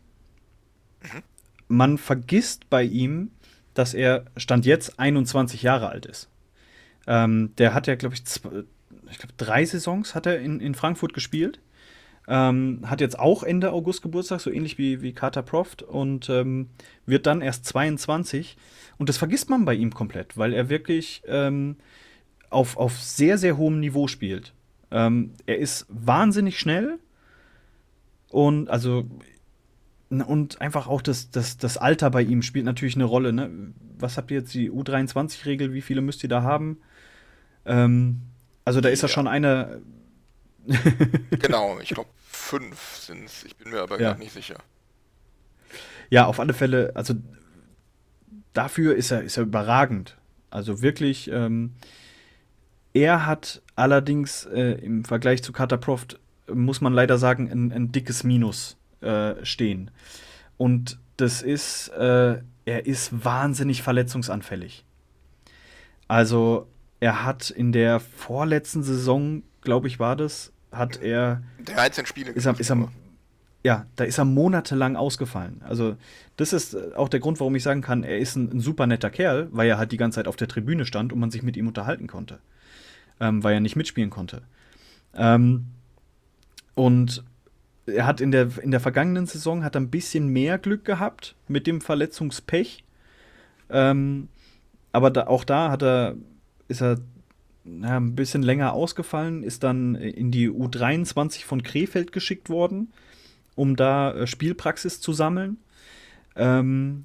Mhm. 1.02 1.22
Man 1.68 1.98
vergisst 1.98 2.68
bei 2.70 2.82
ihm, 2.82 3.30
dass 3.74 3.94
er 3.94 4.24
Stand 4.36 4.66
jetzt 4.66 4.98
21 4.98 5.62
Jahre 5.62 5.88
alt 5.88 6.06
ist. 6.06 6.28
Ähm, 7.06 7.54
der 7.56 7.72
hat 7.72 7.86
ja, 7.86 7.94
glaube 7.94 8.14
ich, 8.14 8.22
ich 8.22 9.18
glaub, 9.18 9.36
drei 9.36 9.64
Saisons 9.64 10.14
hat 10.14 10.26
er 10.26 10.38
in, 10.40 10.60
in 10.60 10.74
Frankfurt 10.74 11.14
gespielt. 11.14 11.60
Ähm, 12.28 12.80
hat 12.86 13.00
jetzt 13.00 13.18
auch 13.18 13.42
Ende 13.42 13.72
August 13.72 14.02
Geburtstag, 14.02 14.40
so 14.40 14.50
ähnlich 14.50 14.78
wie, 14.78 15.00
wie 15.00 15.12
Carter 15.12 15.42
Proft 15.42 15.82
und 15.82 16.28
ähm, 16.28 16.68
wird 17.06 17.26
dann 17.26 17.40
erst 17.40 17.64
22. 17.66 18.56
Und 18.98 19.08
das 19.08 19.16
vergisst 19.16 19.48
man 19.48 19.64
bei 19.64 19.74
ihm 19.74 19.94
komplett, 19.94 20.36
weil 20.36 20.52
er 20.52 20.68
wirklich 20.68 21.22
ähm, 21.28 21.76
auf, 22.50 22.76
auf 22.76 22.98
sehr, 23.00 23.38
sehr 23.38 23.56
hohem 23.56 23.78
Niveau 23.78 24.08
spielt. 24.08 24.54
Ähm, 24.90 25.34
er 25.46 25.58
ist 25.58 25.86
wahnsinnig 25.88 26.58
schnell, 26.58 26.98
und 28.36 28.68
also 28.68 29.08
und 30.10 30.60
einfach 30.60 30.86
auch 30.86 31.02
das, 31.02 31.30
das, 31.30 31.56
das 31.56 31.78
Alter 31.78 32.10
bei 32.10 32.22
ihm 32.22 32.42
spielt 32.42 32.64
natürlich 32.64 32.94
eine 32.94 33.04
Rolle. 33.04 33.32
Ne? 33.32 33.50
Was 33.98 34.16
habt 34.16 34.30
ihr 34.30 34.38
jetzt, 34.38 34.54
die 34.54 34.70
U23-Regel? 34.70 35.72
Wie 35.72 35.80
viele 35.80 36.00
müsst 36.00 36.22
ihr 36.22 36.28
da 36.28 36.42
haben? 36.42 36.78
Ähm, 37.64 38.20
also 38.64 38.80
da 38.80 38.88
ist 38.88 39.02
ja 39.02 39.08
schon 39.08 39.26
eine. 39.26 39.80
genau, 41.30 41.78
ich 41.80 41.90
glaube 41.90 42.10
fünf 42.26 42.96
sind 42.96 43.24
es. 43.24 43.44
Ich 43.44 43.56
bin 43.56 43.70
mir 43.70 43.80
aber 43.80 44.00
ja. 44.00 44.12
gar 44.12 44.18
nicht 44.18 44.32
sicher. 44.32 44.56
Ja, 46.10 46.26
auf 46.26 46.38
alle 46.38 46.54
Fälle, 46.54 46.92
also 46.94 47.14
dafür 48.52 48.94
ist 48.94 49.10
er, 49.10 49.22
ist 49.22 49.36
er 49.36 49.42
überragend. 49.42 50.16
Also 50.50 50.82
wirklich, 50.82 51.30
ähm, 51.30 51.74
er 52.92 53.26
hat 53.26 53.62
allerdings 53.74 54.44
äh, 54.46 54.72
im 54.72 55.04
Vergleich 55.04 55.42
zu 55.42 55.52
Carter 55.52 55.76
Proft 55.76 56.18
muss 56.52 56.80
man 56.80 56.92
leider 56.92 57.18
sagen, 57.18 57.50
ein, 57.50 57.72
ein 57.72 57.92
dickes 57.92 58.24
Minus 58.24 58.76
äh, 59.00 59.44
stehen. 59.44 59.90
Und 60.56 60.98
das 61.16 61.42
ist, 61.42 61.88
äh, 61.88 62.40
er 62.64 62.86
ist 62.86 63.24
wahnsinnig 63.24 63.82
verletzungsanfällig. 63.82 64.84
Also, 66.08 66.68
er 67.00 67.24
hat 67.24 67.50
in 67.50 67.72
der 67.72 68.00
vorletzten 68.00 68.82
Saison, 68.82 69.42
glaube 69.60 69.88
ich, 69.88 69.98
war 69.98 70.16
das, 70.16 70.52
hat 70.72 71.00
er. 71.02 71.42
13 71.64 72.06
Spiele. 72.06 72.30
Ist 72.30 72.46
er, 72.46 72.58
ist 72.58 72.70
er, 72.70 72.88
ja, 73.62 73.86
da 73.96 74.04
ist 74.04 74.18
er 74.18 74.24
monatelang 74.24 74.96
ausgefallen. 74.96 75.62
Also, 75.64 75.96
das 76.36 76.52
ist 76.52 76.74
äh, 76.74 76.92
auch 76.94 77.08
der 77.08 77.20
Grund, 77.20 77.40
warum 77.40 77.54
ich 77.56 77.62
sagen 77.62 77.80
kann, 77.80 78.04
er 78.04 78.18
ist 78.18 78.36
ein, 78.36 78.56
ein 78.56 78.60
super 78.60 78.86
netter 78.86 79.10
Kerl, 79.10 79.48
weil 79.50 79.68
er 79.68 79.78
halt 79.78 79.92
die 79.92 79.96
ganze 79.96 80.16
Zeit 80.16 80.28
auf 80.28 80.36
der 80.36 80.48
Tribüne 80.48 80.86
stand 80.86 81.12
und 81.12 81.18
man 81.18 81.30
sich 81.30 81.42
mit 81.42 81.56
ihm 81.56 81.68
unterhalten 81.68 82.06
konnte. 82.06 82.38
Ähm, 83.18 83.42
weil 83.42 83.54
er 83.54 83.60
nicht 83.60 83.76
mitspielen 83.76 84.10
konnte. 84.10 84.42
Ähm, 85.14 85.66
und 86.74 87.24
er 87.86 88.06
hat 88.06 88.20
in 88.20 88.30
der, 88.30 88.50
in 88.62 88.70
der 88.70 88.80
vergangenen 88.80 89.26
Saison 89.26 89.64
hat 89.64 89.76
ein 89.76 89.90
bisschen 89.90 90.28
mehr 90.28 90.58
Glück 90.58 90.84
gehabt 90.84 91.34
mit 91.48 91.66
dem 91.66 91.80
Verletzungspech. 91.80 92.84
Ähm, 93.70 94.28
aber 94.92 95.10
da, 95.10 95.26
auch 95.26 95.44
da 95.44 95.70
hat 95.70 95.82
er, 95.82 96.16
ist 96.68 96.82
er 96.82 96.98
ja, 97.66 97.96
ein 97.96 98.14
bisschen 98.14 98.42
länger 98.42 98.72
ausgefallen, 98.72 99.42
ist 99.42 99.62
dann 99.62 99.94
in 99.94 100.30
die 100.30 100.50
U23 100.50 101.44
von 101.44 101.62
Krefeld 101.62 102.12
geschickt 102.12 102.48
worden, 102.48 102.92
um 103.54 103.76
da 103.76 104.12
äh, 104.12 104.26
Spielpraxis 104.26 105.00
zu 105.00 105.12
sammeln. 105.12 105.58
Ähm, 106.36 107.04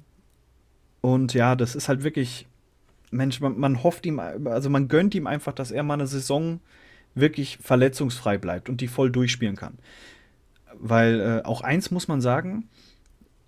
und 1.00 1.34
ja, 1.34 1.56
das 1.56 1.74
ist 1.74 1.88
halt 1.88 2.04
wirklich, 2.04 2.46
Mensch, 3.10 3.40
man, 3.40 3.58
man, 3.58 3.82
hofft 3.82 4.06
ihm, 4.06 4.18
also 4.18 4.70
man 4.70 4.88
gönnt 4.88 5.14
ihm 5.14 5.26
einfach, 5.26 5.52
dass 5.52 5.70
er 5.70 5.82
mal 5.82 5.94
eine 5.94 6.06
Saison 6.06 6.60
wirklich 7.14 7.58
verletzungsfrei 7.58 8.38
bleibt 8.38 8.68
und 8.68 8.80
die 8.80 8.88
voll 8.88 9.10
durchspielen 9.10 9.56
kann. 9.56 9.78
Weil 10.78 11.20
äh, 11.20 11.46
auch 11.46 11.60
eins 11.60 11.90
muss 11.90 12.08
man 12.08 12.20
sagen, 12.20 12.68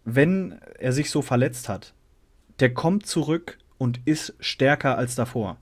wenn 0.04 0.58
er 0.78 0.92
sich 0.92 1.10
so 1.10 1.22
verletzt 1.22 1.68
hat, 1.68 1.94
der 2.60 2.74
kommt 2.74 3.06
zurück 3.06 3.58
und 3.78 4.00
ist 4.04 4.34
stärker 4.40 4.98
als 4.98 5.14
davor. 5.14 5.56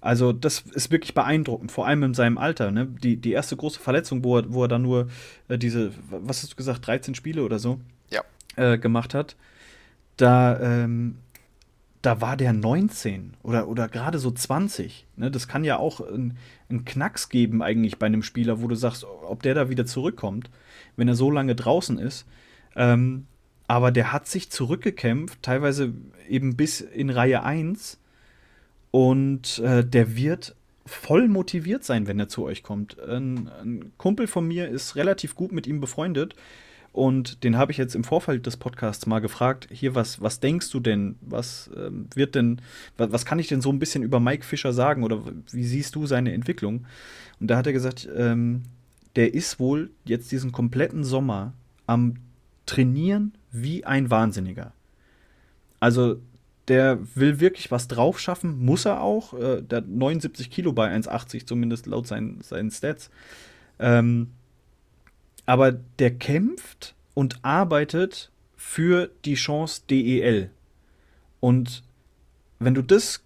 Also 0.00 0.32
das 0.32 0.60
ist 0.60 0.92
wirklich 0.92 1.14
beeindruckend, 1.14 1.72
vor 1.72 1.86
allem 1.86 2.02
in 2.04 2.14
seinem 2.14 2.38
Alter. 2.38 2.70
Ne? 2.70 2.86
Die, 2.86 3.16
die 3.16 3.32
erste 3.32 3.56
große 3.56 3.80
Verletzung, 3.80 4.22
wo 4.22 4.38
er, 4.38 4.52
wo 4.52 4.62
er 4.62 4.68
dann 4.68 4.82
nur 4.82 5.08
äh, 5.48 5.58
diese, 5.58 5.92
was 6.10 6.42
hast 6.42 6.52
du 6.52 6.56
gesagt, 6.56 6.86
13 6.86 7.14
Spiele 7.14 7.42
oder 7.42 7.58
so 7.58 7.80
ja. 8.10 8.22
äh, 8.56 8.78
gemacht 8.78 9.14
hat, 9.14 9.36
da 10.16 10.60
ähm, 10.60 11.16
da 12.02 12.20
war 12.20 12.36
der 12.36 12.52
19 12.52 13.34
oder, 13.42 13.68
oder 13.68 13.88
gerade 13.88 14.18
so 14.18 14.30
20. 14.30 15.06
Ne? 15.16 15.30
Das 15.30 15.48
kann 15.48 15.64
ja 15.64 15.78
auch 15.78 16.00
einen 16.00 16.84
Knacks 16.84 17.28
geben 17.28 17.62
eigentlich 17.62 17.98
bei 17.98 18.06
einem 18.06 18.22
Spieler, 18.22 18.62
wo 18.62 18.68
du 18.68 18.76
sagst, 18.76 19.04
ob 19.04 19.42
der 19.42 19.54
da 19.54 19.68
wieder 19.68 19.84
zurückkommt, 19.84 20.48
wenn 20.96 21.08
er 21.08 21.14
so 21.14 21.30
lange 21.30 21.54
draußen 21.54 21.98
ist. 21.98 22.26
Ähm, 22.76 23.26
aber 23.66 23.90
der 23.90 24.12
hat 24.12 24.28
sich 24.28 24.50
zurückgekämpft, 24.50 25.42
teilweise 25.42 25.92
eben 26.28 26.56
bis 26.56 26.80
in 26.80 27.10
Reihe 27.10 27.42
1. 27.42 27.98
Und 28.90 29.58
äh, 29.58 29.84
der 29.84 30.16
wird 30.16 30.54
voll 30.86 31.28
motiviert 31.28 31.84
sein, 31.84 32.06
wenn 32.06 32.18
er 32.18 32.28
zu 32.28 32.44
euch 32.44 32.62
kommt. 32.62 32.98
Ein, 32.98 33.50
ein 33.60 33.92
Kumpel 33.98 34.26
von 34.26 34.46
mir 34.46 34.68
ist 34.68 34.96
relativ 34.96 35.34
gut 35.34 35.52
mit 35.52 35.66
ihm 35.66 35.80
befreundet 35.80 36.34
und 36.92 37.44
den 37.44 37.56
habe 37.56 37.70
ich 37.70 37.78
jetzt 37.78 37.94
im 37.94 38.04
Vorfeld 38.04 38.46
des 38.46 38.56
Podcasts 38.56 39.06
mal 39.06 39.20
gefragt, 39.20 39.68
hier, 39.70 39.94
was, 39.94 40.20
was 40.20 40.40
denkst 40.40 40.70
du 40.70 40.80
denn? 40.80 41.16
Was 41.20 41.70
ähm, 41.76 42.08
wird 42.14 42.34
denn, 42.34 42.60
was, 42.96 43.12
was, 43.12 43.24
kann 43.24 43.38
ich 43.38 43.48
denn 43.48 43.60
so 43.60 43.70
ein 43.70 43.78
bisschen 43.78 44.02
über 44.02 44.20
Mike 44.20 44.44
Fischer 44.44 44.72
sagen 44.72 45.04
oder 45.04 45.22
wie 45.52 45.64
siehst 45.64 45.94
du 45.94 46.06
seine 46.06 46.32
Entwicklung? 46.32 46.86
Und 47.38 47.48
da 47.48 47.56
hat 47.56 47.66
er 47.66 47.72
gesagt, 47.72 48.08
ähm, 48.16 48.62
der 49.16 49.34
ist 49.34 49.60
wohl 49.60 49.90
jetzt 50.04 50.32
diesen 50.32 50.50
kompletten 50.50 51.04
Sommer 51.04 51.52
am 51.86 52.14
Trainieren 52.66 53.32
wie 53.52 53.84
ein 53.84 54.10
Wahnsinniger. 54.10 54.72
Also 55.80 56.20
der 56.68 56.98
will 57.14 57.40
wirklich 57.40 57.70
was 57.70 57.88
drauf 57.88 58.18
schaffen, 58.20 58.64
muss 58.64 58.84
er 58.84 59.00
auch. 59.00 59.34
Äh, 59.34 59.62
der 59.62 59.78
hat 59.78 59.88
79 59.88 60.50
Kilo 60.50 60.72
bei 60.72 60.94
1,80 60.94 61.46
zumindest 61.46 61.86
laut 61.86 62.06
seinen, 62.06 62.40
seinen 62.42 62.70
Stats. 62.70 63.10
Ähm, 63.78 64.32
aber 65.46 65.72
der 65.72 66.14
kämpft 66.14 66.94
und 67.14 67.42
arbeitet 67.42 68.30
für 68.56 69.10
die 69.24 69.34
Chance 69.34 69.82
DEL. 69.88 70.50
Und 71.40 71.82
wenn 72.58 72.74
du 72.74 72.82
das 72.82 73.24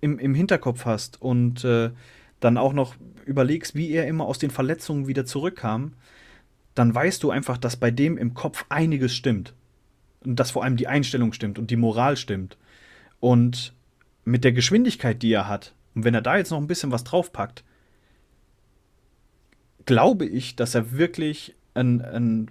im, 0.00 0.18
im 0.18 0.34
Hinterkopf 0.34 0.84
hast 0.84 1.22
und 1.22 1.64
äh, 1.64 1.90
dann 2.40 2.58
auch 2.58 2.72
noch 2.72 2.96
überlegst, 3.24 3.74
wie 3.74 3.90
er 3.90 4.06
immer 4.06 4.24
aus 4.24 4.38
den 4.38 4.50
Verletzungen 4.50 5.06
wieder 5.06 5.24
zurückkam, 5.24 5.92
dann 6.74 6.94
weißt 6.94 7.22
du 7.22 7.30
einfach, 7.30 7.58
dass 7.58 7.76
bei 7.76 7.90
dem 7.90 8.18
im 8.18 8.34
Kopf 8.34 8.64
einiges 8.68 9.14
stimmt. 9.14 9.54
Und 10.24 10.36
dass 10.36 10.50
vor 10.50 10.64
allem 10.64 10.76
die 10.76 10.88
Einstellung 10.88 11.32
stimmt 11.32 11.58
und 11.58 11.70
die 11.70 11.76
Moral 11.76 12.16
stimmt. 12.16 12.56
Und 13.22 13.72
mit 14.24 14.42
der 14.42 14.50
Geschwindigkeit, 14.50 15.22
die 15.22 15.32
er 15.32 15.46
hat, 15.46 15.76
und 15.94 16.02
wenn 16.02 16.12
er 16.12 16.22
da 16.22 16.36
jetzt 16.36 16.50
noch 16.50 16.58
ein 16.58 16.66
bisschen 16.66 16.90
was 16.90 17.04
draufpackt, 17.04 17.62
glaube 19.86 20.26
ich, 20.26 20.56
dass 20.56 20.74
er 20.74 20.90
wirklich 20.90 21.54
ein, 21.74 22.00
ein, 22.00 22.50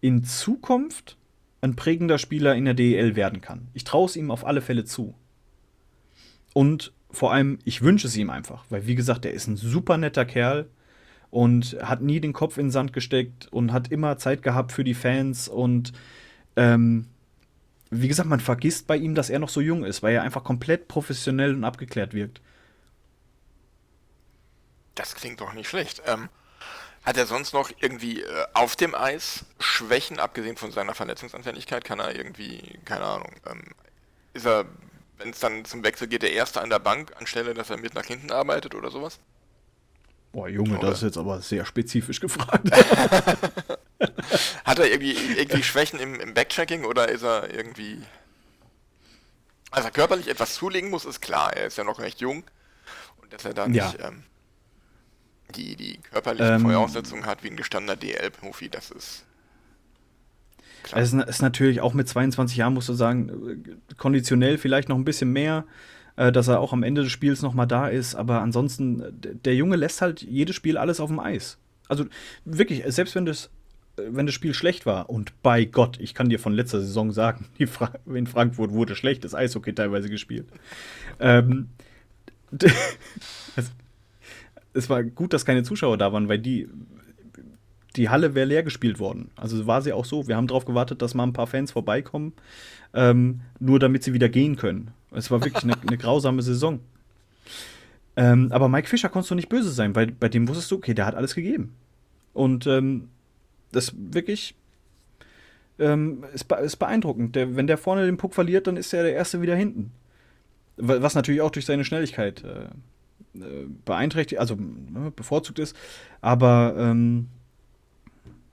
in 0.00 0.22
Zukunft 0.22 1.16
ein 1.60 1.74
prägender 1.74 2.18
Spieler 2.18 2.54
in 2.54 2.66
der 2.66 2.74
DEL 2.74 3.16
werden 3.16 3.40
kann. 3.40 3.66
Ich 3.74 3.82
traue 3.82 4.06
es 4.06 4.14
ihm 4.14 4.30
auf 4.30 4.46
alle 4.46 4.60
Fälle 4.60 4.84
zu. 4.84 5.16
Und 6.54 6.92
vor 7.10 7.32
allem, 7.32 7.58
ich 7.64 7.82
wünsche 7.82 8.06
es 8.06 8.16
ihm 8.16 8.30
einfach, 8.30 8.64
weil 8.70 8.86
wie 8.86 8.94
gesagt, 8.94 9.24
er 9.24 9.32
ist 9.32 9.48
ein 9.48 9.56
super 9.56 9.98
netter 9.98 10.24
Kerl 10.24 10.68
und 11.30 11.76
hat 11.82 12.00
nie 12.00 12.20
den 12.20 12.32
Kopf 12.32 12.58
in 12.58 12.66
den 12.66 12.70
Sand 12.70 12.92
gesteckt 12.92 13.48
und 13.52 13.72
hat 13.72 13.90
immer 13.90 14.18
Zeit 14.18 14.44
gehabt 14.44 14.70
für 14.70 14.84
die 14.84 14.94
Fans 14.94 15.48
und 15.48 15.92
ähm, 16.54 17.06
wie 17.90 18.08
gesagt, 18.08 18.28
man 18.28 18.40
vergisst 18.40 18.86
bei 18.86 18.96
ihm, 18.96 19.14
dass 19.14 19.30
er 19.30 19.38
noch 19.38 19.48
so 19.48 19.60
jung 19.60 19.84
ist, 19.84 20.02
weil 20.02 20.14
er 20.14 20.22
einfach 20.22 20.44
komplett 20.44 20.88
professionell 20.88 21.54
und 21.54 21.64
abgeklärt 21.64 22.14
wirkt. 22.14 22.40
Das 24.94 25.14
klingt 25.14 25.40
doch 25.40 25.52
nicht 25.52 25.68
schlecht. 25.68 26.02
Ähm, 26.06 26.28
hat 27.04 27.16
er 27.16 27.26
sonst 27.26 27.52
noch 27.52 27.70
irgendwie 27.80 28.22
äh, 28.22 28.46
auf 28.54 28.74
dem 28.74 28.94
Eis 28.94 29.44
Schwächen, 29.60 30.18
abgesehen 30.18 30.56
von 30.56 30.72
seiner 30.72 30.94
Verletzungsanfälligkeit? 30.94 31.84
Kann 31.84 32.00
er 32.00 32.16
irgendwie, 32.16 32.78
keine 32.84 33.04
Ahnung, 33.04 33.32
ähm, 33.48 33.62
ist 34.32 34.46
er, 34.46 34.64
wenn 35.18 35.30
es 35.30 35.38
dann 35.38 35.64
zum 35.64 35.84
Wechsel 35.84 36.08
geht, 36.08 36.22
der 36.22 36.32
Erste 36.32 36.60
an 36.60 36.70
der 36.70 36.80
Bank, 36.80 37.12
anstelle, 37.16 37.54
dass 37.54 37.70
er 37.70 37.76
mit 37.76 37.94
nach 37.94 38.04
hinten 38.04 38.32
arbeitet 38.32 38.74
oder 38.74 38.90
sowas? 38.90 39.20
Boah, 40.32 40.48
Junge, 40.48 40.78
oder? 40.78 40.88
das 40.88 40.98
ist 40.98 41.04
jetzt 41.04 41.18
aber 41.18 41.40
sehr 41.40 41.64
spezifisch 41.64 42.20
gefragt. 42.20 42.68
Hat 44.64 44.78
er 44.78 44.90
irgendwie, 44.90 45.16
irgendwie 45.36 45.62
Schwächen 45.62 45.98
im, 45.98 46.20
im 46.20 46.34
Backtracking 46.34 46.84
oder 46.84 47.08
ist 47.08 47.22
er 47.22 47.52
irgendwie. 47.52 48.02
Also 49.70 49.90
körperlich 49.90 50.28
etwas 50.28 50.54
zulegen 50.54 50.90
muss, 50.90 51.04
ist 51.04 51.20
klar. 51.20 51.52
Er 51.52 51.66
ist 51.66 51.76
ja 51.76 51.84
noch 51.84 51.98
recht 51.98 52.20
jung. 52.20 52.44
Und 53.20 53.32
dass 53.32 53.44
er 53.44 53.52
da 53.52 53.66
nicht 53.66 53.98
ja. 53.98 54.08
ähm, 54.08 54.22
die, 55.54 55.76
die 55.76 55.98
körperlichen 55.98 56.54
ähm, 56.54 56.62
Voraussetzungen 56.62 57.26
hat 57.26 57.42
wie 57.42 57.48
ein 57.48 57.56
gestandener 57.56 57.96
DL-Profi, 57.96 58.68
das 58.68 58.90
ist. 58.90 59.24
Klar. 60.82 61.02
Es 61.02 61.12
ist 61.12 61.42
natürlich 61.42 61.80
auch 61.80 61.94
mit 61.94 62.08
22 62.08 62.56
Jahren, 62.56 62.74
musst 62.74 62.88
du 62.88 62.94
sagen, 62.94 63.80
konditionell 63.96 64.56
vielleicht 64.56 64.88
noch 64.88 64.96
ein 64.96 65.04
bisschen 65.04 65.32
mehr, 65.32 65.64
äh, 66.14 66.30
dass 66.30 66.48
er 66.48 66.60
auch 66.60 66.72
am 66.72 66.84
Ende 66.84 67.02
des 67.02 67.10
Spiels 67.10 67.42
noch 67.42 67.54
mal 67.54 67.66
da 67.66 67.88
ist. 67.88 68.14
Aber 68.14 68.40
ansonsten, 68.40 69.02
der 69.10 69.54
Junge 69.54 69.76
lässt 69.76 70.00
halt 70.00 70.22
jedes 70.22 70.54
Spiel 70.54 70.78
alles 70.78 71.00
auf 71.00 71.08
dem 71.08 71.18
Eis. 71.18 71.58
Also 71.88 72.06
wirklich, 72.44 72.82
selbst 72.86 73.14
wenn 73.14 73.26
das 73.26 73.50
wenn 73.96 74.26
das 74.26 74.34
Spiel 74.34 74.54
schlecht 74.54 74.86
war, 74.86 75.08
und 75.08 75.32
bei 75.42 75.64
Gott, 75.64 75.98
ich 76.00 76.14
kann 76.14 76.28
dir 76.28 76.38
von 76.38 76.52
letzter 76.52 76.80
Saison 76.80 77.12
sagen, 77.12 77.46
Fra 77.66 77.92
in 78.12 78.26
Frankfurt 78.26 78.72
wurde 78.72 78.94
schlechtes 78.94 79.34
Eishockey 79.34 79.74
teilweise 79.74 80.10
gespielt. 80.10 80.46
Ähm, 81.18 81.68
es, 83.56 83.72
es, 84.72 84.90
war 84.90 85.02
gut, 85.02 85.32
dass 85.32 85.44
keine 85.44 85.62
Zuschauer 85.62 85.98
da 85.98 86.12
waren, 86.12 86.28
weil 86.28 86.38
die, 86.38 86.68
die 87.96 88.08
Halle 88.08 88.34
wäre 88.34 88.46
leer 88.46 88.62
gespielt 88.62 88.98
worden. 88.98 89.30
Also 89.36 89.66
war 89.66 89.82
sie 89.82 89.92
auch 89.92 90.04
so. 90.04 90.28
Wir 90.28 90.36
haben 90.36 90.46
darauf 90.46 90.64
gewartet, 90.64 91.02
dass 91.02 91.14
mal 91.14 91.24
ein 91.24 91.32
paar 91.32 91.46
Fans 91.46 91.72
vorbeikommen, 91.72 92.34
ähm, 92.94 93.40
nur 93.58 93.78
damit 93.78 94.04
sie 94.04 94.12
wieder 94.12 94.28
gehen 94.28 94.56
können. 94.56 94.90
Es 95.10 95.30
war 95.30 95.42
wirklich 95.42 95.64
eine, 95.64 95.74
eine 95.86 95.98
grausame 95.98 96.42
Saison. 96.42 96.80
Ähm, 98.18 98.48
aber 98.50 98.68
Mike 98.68 98.88
Fischer 98.88 99.08
konntest 99.08 99.30
du 99.30 99.34
nicht 99.34 99.48
böse 99.48 99.70
sein, 99.70 99.94
weil 99.94 100.06
bei 100.06 100.28
dem 100.28 100.48
wusstest 100.48 100.70
du, 100.70 100.76
okay, 100.76 100.94
der 100.94 101.06
hat 101.06 101.14
alles 101.14 101.34
gegeben. 101.34 101.74
Und 102.32 102.66
ähm, 102.66 103.08
das 103.72 103.94
wirklich 103.96 104.54
ähm, 105.78 106.24
ist, 106.34 106.50
ist, 106.52 106.76
beeindruckend. 106.76 107.36
Der, 107.36 107.56
wenn 107.56 107.66
der 107.66 107.78
vorne 107.78 108.06
den 108.06 108.16
Puck 108.16 108.34
verliert, 108.34 108.66
dann 108.66 108.76
ist 108.76 108.92
er 108.92 109.02
der 109.02 109.14
Erste 109.14 109.42
wieder 109.42 109.56
hinten. 109.56 109.92
Was 110.76 111.14
natürlich 111.14 111.40
auch 111.40 111.50
durch 111.50 111.66
seine 111.66 111.84
Schnelligkeit 111.84 112.44
äh, 112.44 113.38
äh 113.38 113.66
beeinträchtigt, 113.84 114.40
also 114.40 114.56
ne, 114.56 115.12
bevorzugt 115.14 115.58
ist. 115.58 115.76
Aber 116.20 116.74
ähm, 116.78 117.28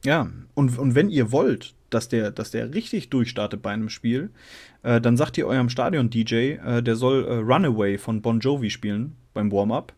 ja, 0.05 0.29
und, 0.53 0.77
und 0.77 0.96
wenn 0.96 1.10
ihr 1.10 1.32
wollt, 1.32 1.74
dass 1.89 2.10
der, 2.10 2.32
dass 2.32 2.51
der 2.51 2.74
richtig 2.74 3.10
durchstartet 3.10 3.62
bei 3.62 3.72
einem 3.72 3.89
Spiel, 3.89 4.32
äh, 4.84 5.00
dann 5.00 5.17
sagt 5.17 5.38
ihr 5.38 5.48
eurem 5.48 5.70
Stadion-DJ, 5.70 6.34
äh, 6.36 6.84
der 6.84 6.96
soll 6.96 7.25
äh, 7.25 7.34
Runaway 7.36 7.98
von 7.98 8.22
Bon 8.22 8.39
Jovi 8.39 8.70
spielen 8.70 9.15
beim 9.34 9.51
Warm-up. 9.51 9.93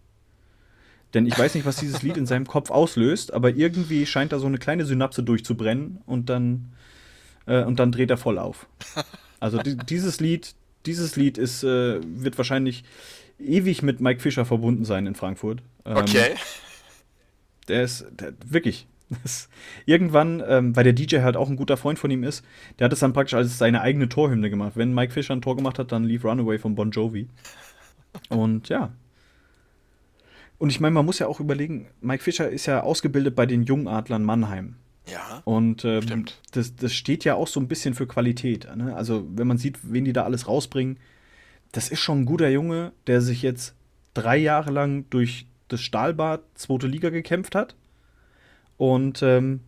Denn 1.16 1.26
ich 1.26 1.40
weiß 1.40 1.56
nicht, 1.56 1.66
was 1.66 1.78
dieses 1.78 2.04
Lied 2.04 2.18
in 2.18 2.26
seinem 2.26 2.46
Kopf 2.46 2.70
auslöst, 2.70 3.34
aber 3.34 3.56
irgendwie 3.56 4.06
scheint 4.06 4.34
da 4.34 4.38
so 4.38 4.48
eine 4.48 4.58
kleine 4.58 4.86
Synapse 4.86 5.24
durchzubrennen 5.24 6.02
und 6.06 6.30
dann, 6.30 6.74
äh, 7.48 7.64
und 7.64 7.80
dann 7.80 7.94
dreht 7.94 8.12
er 8.12 8.18
voll 8.18 8.38
auf. 8.38 8.68
Also 9.40 9.58
die, 9.60 9.78
dieses 9.78 10.20
Lied, 10.20 10.56
dieses 10.86 11.16
Lied 11.16 11.38
ist, 11.38 11.64
äh, 11.64 12.00
wird 12.04 12.38
wahrscheinlich 12.38 12.84
ewig 13.40 13.82
mit 13.82 14.02
Mike 14.02 14.22
Fischer 14.22 14.46
verbunden 14.46 14.86
sein 14.86 15.06
in 15.08 15.16
Frankfurt. 15.16 15.62
Ähm, 15.86 15.98
okay. 15.98 16.36
Der 17.68 17.84
ist 17.84 18.06
der, 18.12 18.34
wirklich. 18.46 18.88
Das, 19.22 19.50
irgendwann, 19.86 20.42
ähm, 20.48 20.76
weil 20.76 20.84
der 20.84 20.94
DJ 20.94 21.18
halt 21.18 21.38
auch 21.38 21.48
ein 21.48 21.58
guter 21.58 21.78
Freund 21.78 22.00
von 22.00 22.10
ihm 22.10 22.24
ist, 22.24 22.44
der 22.80 22.86
hat 22.86 22.94
es 22.94 23.02
dann 23.02 23.14
praktisch 23.14 23.36
als 23.36 23.60
seine 23.60 23.82
eigene 23.82 24.10
Torhymne 24.10 24.50
gemacht. 24.50 24.72
Wenn 24.76 24.96
Mike 24.96 25.14
Fischer 25.14 25.36
ein 25.36 25.44
Tor 25.44 25.56
gemacht 25.56 25.78
hat, 25.78 25.92
dann 25.92 26.06
lief 26.06 26.26
Runaway 26.26 26.58
von 26.58 26.74
Bon 26.74 26.90
Jovi. 26.90 27.28
Und 28.30 28.68
ja, 28.70 28.94
und 30.58 30.70
ich 30.70 30.80
meine, 30.80 30.94
man 30.94 31.06
muss 31.06 31.20
ja 31.20 31.28
auch 31.28 31.40
überlegen, 31.40 31.88
Mike 32.02 32.24
Fischer 32.24 32.50
ist 32.50 32.66
ja 32.66 32.82
ausgebildet 32.82 33.36
bei 33.36 33.46
den 33.46 33.64
Jungadlern 33.64 34.24
Mannheim. 34.24 34.76
Ja. 35.08 35.42
Und 35.46 35.86
ähm, 35.86 36.26
das, 36.52 36.76
das 36.76 36.94
steht 36.94 37.26
ja 37.26 37.36
auch 37.36 37.48
so 37.48 37.60
ein 37.60 37.68
bisschen 37.68 37.94
für 37.94 38.08
Qualität. 38.08 38.68
Ne? 38.76 38.96
Also, 38.96 39.28
wenn 39.36 39.48
man 39.48 39.58
sieht, 39.58 39.80
wen 39.84 40.06
die 40.06 40.14
da 40.14 40.24
alles 40.24 40.48
rausbringen, 40.48 40.98
das 41.72 41.90
ist 41.90 42.00
schon 42.00 42.22
ein 42.22 42.26
guter 42.26 42.50
Junge, 42.50 42.92
der 43.06 43.22
sich 43.22 43.42
jetzt 43.42 43.76
drei 44.14 44.38
Jahre 44.38 44.72
lang 44.72 45.06
durch 45.10 45.46
das 45.68 45.82
Stahlbad 45.82 46.42
zweite 46.56 46.88
Liga 46.88 47.10
gekämpft 47.10 47.54
hat. 47.54 47.76
Und, 48.78 49.22
ähm, 49.22 49.62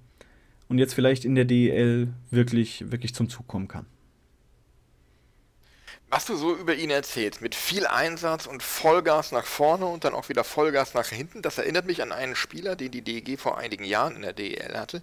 und 0.69 0.80
jetzt 0.80 0.93
vielleicht 0.93 1.26
in 1.26 1.36
der 1.36 1.45
DEL 1.45 2.10
wirklich, 2.32 2.89
wirklich 2.91 3.13
zum 3.13 3.30
Zug 3.30 3.47
kommen 3.47 3.67
kann 3.67 3.86
was 6.10 6.25
du 6.25 6.36
so 6.36 6.55
über 6.55 6.75
ihn 6.75 6.89
erzählst, 6.89 7.41
mit 7.41 7.53
viel 7.53 7.86
Einsatz 7.86 8.45
und 8.45 8.63
Vollgas 8.63 9.31
nach 9.31 9.45
vorne 9.45 9.86
und 9.86 10.03
dann 10.03 10.13
auch 10.13 10.29
wieder 10.29 10.43
Vollgas 10.43 10.93
nach 10.93 11.07
hinten, 11.07 11.41
das 11.41 11.57
erinnert 11.57 11.86
mich 11.86 12.01
an 12.01 12.12
einen 12.12 12.36
Spieler, 12.36 12.75
den 12.75 12.91
die 12.91 13.01
DEG 13.01 13.39
vor 13.39 13.57
einigen 13.57 13.83
Jahren 13.83 14.15
in 14.15 14.21
der 14.21 14.33
DEL 14.33 14.77
hatte 14.77 15.01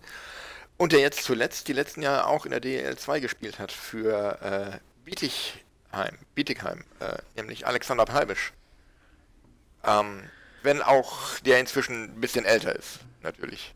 und 0.76 0.92
der 0.92 1.00
jetzt 1.00 1.24
zuletzt 1.24 1.68
die 1.68 1.72
letzten 1.72 2.02
Jahre 2.02 2.26
auch 2.26 2.46
in 2.46 2.50
der 2.50 2.60
DEL 2.60 2.96
2 2.96 3.20
gespielt 3.20 3.58
hat 3.58 3.70
für 3.70 4.40
äh, 4.42 4.78
Bietigheim, 5.04 6.16
Bietigheim 6.34 6.84
äh, 7.00 7.18
nämlich 7.36 7.66
Alexander 7.66 8.06
Palbisch. 8.06 8.52
Ähm, 9.84 10.22
wenn 10.62 10.80
auch 10.80 11.38
der 11.40 11.60
inzwischen 11.60 12.04
ein 12.04 12.20
bisschen 12.20 12.46
älter 12.46 12.74
ist, 12.74 13.00
natürlich. 13.22 13.74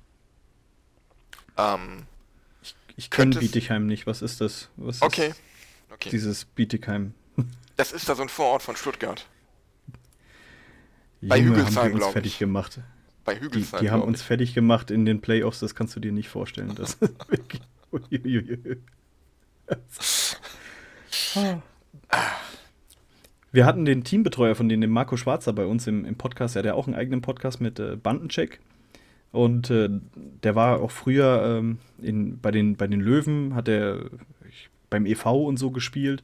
Ähm, 1.59 2.07
ich 2.63 2.75
ich 2.97 3.11
kenne 3.11 3.37
Bietigheim 3.37 3.87
nicht, 3.87 4.07
was 4.07 4.23
ist 4.23 4.41
das? 4.41 4.71
Was 4.77 5.03
okay. 5.03 5.29
Ist 5.29 5.48
Okay. 5.91 6.11
Dieses 6.11 6.45
Bietigheim. 6.45 7.15
Das 7.77 7.93
ist 7.93 8.09
da 8.09 8.15
so 8.15 8.23
ein 8.23 8.29
Vorort 8.29 8.63
von 8.63 8.77
Stuttgart. 8.77 9.27
Bei 11.21 11.39
Junge, 11.39 11.59
Hügelsheim, 11.59 11.77
haben 11.77 11.89
die 11.97 12.03
uns 12.03 12.13
fertig 12.13 12.33
ich. 12.33 12.39
gemacht. 12.39 12.81
Bei 13.25 13.39
Hügelsheim. 13.39 13.81
Die, 13.81 13.87
die 13.87 13.91
haben 13.91 14.03
uns 14.03 14.23
fertig 14.23 14.55
gemacht 14.55 14.91
in 14.91 15.05
den 15.05 15.21
Playoffs, 15.21 15.61
das 15.61 15.75
kannst 15.75 15.97
du 15.97 16.01
dir 16.01 16.13
nicht 16.13 16.29
vorstellen. 16.29 16.75
Das 16.75 16.99
Wir 23.51 23.67
hatten 23.67 23.85
den 23.85 24.05
Teambetreuer 24.05 24.55
von 24.55 24.69
denen, 24.69 24.83
den 24.83 24.91
Marco 24.91 25.17
Schwarzer, 25.17 25.53
bei 25.53 25.65
uns 25.67 25.87
im, 25.87 26.05
im 26.05 26.17
Podcast. 26.17 26.55
Er 26.57 26.61
hat 26.61 26.67
ja 26.67 26.75
auch 26.75 26.87
einen 26.87 26.97
eigenen 26.97 27.23
Podcast 27.23 27.61
mit 27.61 27.79
äh, 27.79 27.97
Bandencheck. 27.97 28.61
Und 29.33 29.71
äh, 29.71 29.89
der 30.43 30.55
war 30.55 30.81
auch 30.81 30.91
früher 30.91 31.59
ähm, 31.59 31.79
in, 32.01 32.41
bei, 32.41 32.51
den, 32.51 32.77
bei 32.77 32.87
den 32.87 33.01
Löwen, 33.01 33.55
hat 33.55 33.69
er 33.69 34.11
beim 34.91 35.07
EV 35.07 35.27
und 35.47 35.59
so 35.59 35.71
gespielt. 35.71 36.23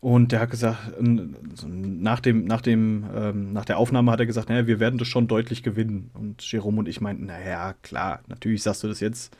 Und 0.00 0.32
der 0.32 0.40
hat 0.40 0.50
gesagt, 0.50 1.00
nach, 1.00 2.20
dem, 2.20 2.44
nach, 2.44 2.60
dem, 2.60 3.06
ähm, 3.14 3.52
nach 3.54 3.64
der 3.64 3.78
Aufnahme 3.78 4.12
hat 4.12 4.20
er 4.20 4.26
gesagt, 4.26 4.50
naja, 4.50 4.66
wir 4.66 4.78
werden 4.78 4.98
das 4.98 5.08
schon 5.08 5.28
deutlich 5.28 5.62
gewinnen. 5.62 6.10
Und 6.12 6.42
Jerome 6.42 6.80
und 6.80 6.88
ich 6.88 7.00
meinten, 7.00 7.24
naja, 7.24 7.74
klar, 7.82 8.20
natürlich 8.26 8.62
sagst 8.62 8.82
du 8.82 8.88
das 8.88 9.00
jetzt. 9.00 9.34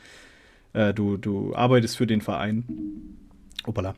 Äh, 0.73 0.95
du, 0.95 1.19
du 1.19 1.55
arbeitest 1.55 1.99
für 1.99 2.07
den 2.07 2.23
Verein. 2.23 2.65
Opala. 3.67 3.95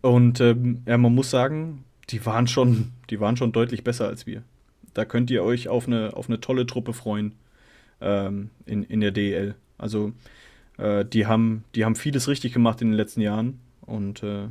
Und 0.00 0.40
ähm, 0.40 0.82
ja, 0.86 0.96
man 0.96 1.14
muss 1.14 1.30
sagen, 1.30 1.84
die 2.08 2.24
waren 2.24 2.46
schon, 2.46 2.92
die 3.10 3.20
waren 3.20 3.36
schon 3.36 3.52
deutlich 3.52 3.84
besser 3.84 4.08
als 4.08 4.26
wir. 4.26 4.42
Da 4.94 5.04
könnt 5.04 5.30
ihr 5.30 5.42
euch 5.42 5.68
auf 5.68 5.86
eine, 5.86 6.16
auf 6.16 6.30
eine 6.30 6.40
tolle 6.40 6.66
Truppe 6.66 6.94
freuen 6.94 7.32
ähm, 8.00 8.48
in, 8.64 8.82
in 8.84 9.00
der 9.00 9.10
DEL. 9.10 9.54
Also 9.76 10.12
äh, 10.78 11.04
die, 11.04 11.26
haben, 11.26 11.64
die 11.74 11.84
haben 11.84 11.94
vieles 11.94 12.28
richtig 12.28 12.52
gemacht 12.52 12.80
in 12.80 12.88
den 12.88 12.96
letzten 12.96 13.20
Jahren. 13.20 13.60
Und 13.86 14.22
äh, 14.22 14.48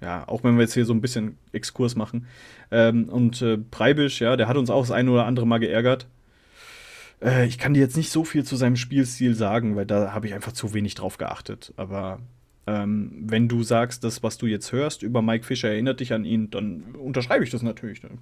ja, 0.00 0.26
auch 0.26 0.44
wenn 0.44 0.56
wir 0.56 0.62
jetzt 0.62 0.74
hier 0.74 0.84
so 0.84 0.92
ein 0.92 1.00
bisschen 1.00 1.38
Exkurs 1.52 1.96
machen. 1.96 2.26
Ähm, 2.70 3.08
und 3.08 3.42
äh, 3.42 3.58
Preibisch, 3.58 4.20
ja, 4.20 4.36
der 4.36 4.48
hat 4.48 4.56
uns 4.56 4.70
auch 4.70 4.80
das 4.80 4.90
eine 4.90 5.10
oder 5.10 5.26
andere 5.26 5.46
Mal 5.46 5.58
geärgert. 5.58 6.06
Äh, 7.22 7.46
ich 7.46 7.58
kann 7.58 7.74
dir 7.74 7.80
jetzt 7.80 7.96
nicht 7.96 8.10
so 8.10 8.24
viel 8.24 8.44
zu 8.44 8.56
seinem 8.56 8.76
Spielstil 8.76 9.34
sagen, 9.34 9.76
weil 9.76 9.86
da 9.86 10.12
habe 10.12 10.26
ich 10.26 10.34
einfach 10.34 10.52
zu 10.52 10.72
wenig 10.72 10.94
drauf 10.94 11.18
geachtet. 11.18 11.72
Aber 11.76 12.20
ähm, 12.66 13.10
wenn 13.26 13.48
du 13.48 13.62
sagst, 13.64 14.04
das, 14.04 14.22
was 14.22 14.38
du 14.38 14.46
jetzt 14.46 14.70
hörst 14.72 15.02
über 15.02 15.20
Mike 15.20 15.44
Fischer, 15.44 15.68
erinnert 15.68 16.00
dich 16.00 16.12
an 16.12 16.24
ihn, 16.24 16.50
dann 16.50 16.94
unterschreibe 16.94 17.42
ich 17.42 17.50
das 17.50 17.62
natürlich. 17.62 18.00
Dann 18.00 18.18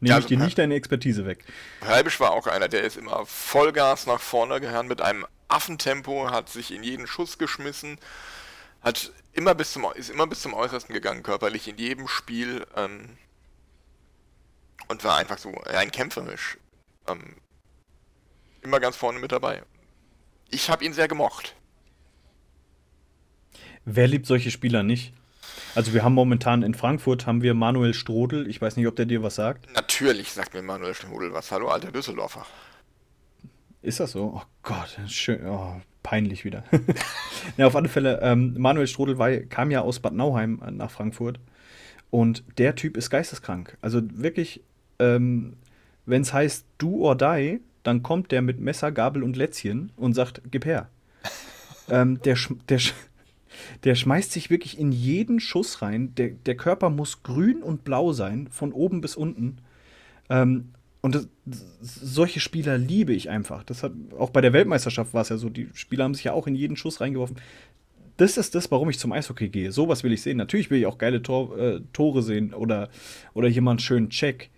nehme 0.00 0.18
ich 0.18 0.26
dir 0.26 0.38
nicht 0.38 0.58
deine 0.58 0.74
Expertise 0.74 1.26
weg. 1.26 1.44
Preibisch 1.80 2.18
war 2.18 2.32
auch 2.32 2.48
einer, 2.48 2.68
der 2.68 2.82
ist 2.82 2.96
immer 2.96 3.24
Vollgas 3.24 4.06
nach 4.06 4.20
vorne 4.20 4.60
gehauen 4.60 4.88
mit 4.88 5.00
einem 5.00 5.26
Affentempo, 5.46 6.30
hat 6.30 6.48
sich 6.48 6.74
in 6.74 6.82
jeden 6.82 7.06
Schuss 7.06 7.38
geschmissen 7.38 7.98
hat 8.84 9.12
immer 9.34 9.54
bis 9.54 9.72
zum, 9.72 9.86
ist 9.94 10.10
immer 10.10 10.26
bis 10.26 10.40
zum 10.40 10.54
Äußersten 10.54 10.94
gegangen, 10.94 11.22
körperlich 11.22 11.68
in 11.68 11.76
jedem 11.76 12.08
Spiel 12.08 12.66
ähm, 12.76 13.18
und 14.88 15.04
war 15.04 15.16
einfach 15.18 15.38
so 15.38 15.50
rein 15.50 15.90
kämpferisch. 15.90 16.58
Ähm, 17.08 17.36
immer 18.62 18.80
ganz 18.80 18.96
vorne 18.96 19.18
mit 19.18 19.32
dabei. 19.32 19.62
Ich 20.50 20.70
habe 20.70 20.84
ihn 20.84 20.92
sehr 20.92 21.08
gemocht. 21.08 21.54
Wer 23.84 24.08
liebt 24.08 24.26
solche 24.26 24.50
Spieler 24.50 24.82
nicht? 24.82 25.12
Also 25.74 25.92
wir 25.92 26.04
haben 26.04 26.14
momentan 26.14 26.62
in 26.62 26.74
Frankfurt 26.74 27.26
haben 27.26 27.42
wir 27.42 27.52
Manuel 27.52 27.92
Strodel. 27.92 28.48
Ich 28.48 28.62
weiß 28.62 28.76
nicht, 28.76 28.86
ob 28.86 28.96
der 28.96 29.06
dir 29.06 29.22
was 29.22 29.34
sagt. 29.34 29.70
Natürlich 29.74 30.32
sagt 30.32 30.54
mir 30.54 30.62
Manuel 30.62 30.94
Strodel 30.94 31.32
was. 31.32 31.50
Hallo, 31.50 31.68
alter 31.68 31.92
Düsseldorfer. 31.92 32.46
Ist 33.82 34.00
das 34.00 34.12
so? 34.12 34.40
Oh 34.40 34.42
Gott, 34.62 34.98
schön, 35.08 35.46
oh, 35.46 35.80
peinlich 36.04 36.44
wieder. 36.44 36.62
ja, 37.56 37.66
auf 37.66 37.74
alle 37.74 37.88
Fälle, 37.88 38.20
ähm, 38.22 38.54
Manuel 38.56 38.86
Strodel 38.86 39.18
war, 39.18 39.30
kam 39.32 39.72
ja 39.72 39.80
aus 39.80 39.98
Bad 39.98 40.14
Nauheim 40.14 40.62
äh, 40.64 40.70
nach 40.70 40.92
Frankfurt 40.92 41.40
und 42.10 42.44
der 42.58 42.76
Typ 42.76 42.96
ist 42.96 43.10
geisteskrank. 43.10 43.76
Also 43.80 44.00
wirklich, 44.12 44.62
ähm, 45.00 45.54
wenn 46.06 46.22
es 46.22 46.32
heißt 46.32 46.64
do 46.78 47.00
or 47.00 47.16
die, 47.16 47.60
dann 47.82 48.04
kommt 48.04 48.30
der 48.30 48.42
mit 48.42 48.60
Messer, 48.60 48.92
Gabel 48.92 49.24
und 49.24 49.36
Lätzchen 49.36 49.90
und 49.96 50.14
sagt, 50.14 50.42
gib 50.50 50.64
her. 50.64 50.88
ähm, 51.88 52.20
der, 52.22 52.36
der, 52.68 52.80
der 53.82 53.94
schmeißt 53.96 54.30
sich 54.30 54.50
wirklich 54.50 54.78
in 54.78 54.92
jeden 54.92 55.40
Schuss 55.40 55.82
rein. 55.82 56.14
Der, 56.14 56.28
der 56.28 56.56
Körper 56.56 56.90
muss 56.90 57.22
grün 57.24 57.62
und 57.62 57.82
blau 57.82 58.12
sein, 58.12 58.46
von 58.50 58.72
oben 58.72 59.00
bis 59.00 59.16
unten. 59.16 59.58
Ähm, 60.30 60.72
und 61.04 61.14
das, 61.14 61.28
solche 61.82 62.40
Spieler 62.40 62.78
liebe 62.78 63.12
ich 63.12 63.28
einfach. 63.28 63.62
Das 63.62 63.82
hat, 63.82 63.92
auch 64.18 64.30
bei 64.30 64.40
der 64.40 64.54
Weltmeisterschaft 64.54 65.12
war 65.12 65.20
es 65.20 65.28
ja 65.28 65.36
so, 65.36 65.50
die 65.50 65.68
Spieler 65.74 66.04
haben 66.04 66.14
sich 66.14 66.24
ja 66.24 66.32
auch 66.32 66.46
in 66.46 66.54
jeden 66.54 66.78
Schuss 66.78 67.02
reingeworfen. 67.02 67.36
Das 68.16 68.38
ist 68.38 68.54
das, 68.54 68.70
warum 68.70 68.88
ich 68.88 68.98
zum 68.98 69.12
Eishockey 69.12 69.50
gehe. 69.50 69.70
Sowas 69.70 70.02
will 70.02 70.14
ich 70.14 70.22
sehen. 70.22 70.38
Natürlich 70.38 70.70
will 70.70 70.78
ich 70.78 70.86
auch 70.86 70.96
geile 70.96 71.20
Tor, 71.20 71.58
äh, 71.58 71.80
Tore 71.92 72.22
sehen 72.22 72.54
oder, 72.54 72.88
oder 73.34 73.48
jemand 73.48 73.82
schönen 73.82 74.08
Check 74.08 74.48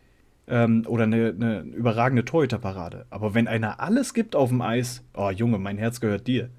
ähm, 0.46 0.84
oder 0.86 1.02
eine, 1.02 1.30
eine 1.30 1.60
überragende 1.62 2.24
Torhüterparade. 2.24 3.06
Aber 3.10 3.34
wenn 3.34 3.48
einer 3.48 3.80
alles 3.80 4.14
gibt 4.14 4.36
auf 4.36 4.50
dem 4.50 4.62
Eis, 4.62 5.02
oh 5.14 5.30
Junge, 5.30 5.58
mein 5.58 5.78
Herz 5.78 6.00
gehört 6.00 6.28
dir. 6.28 6.50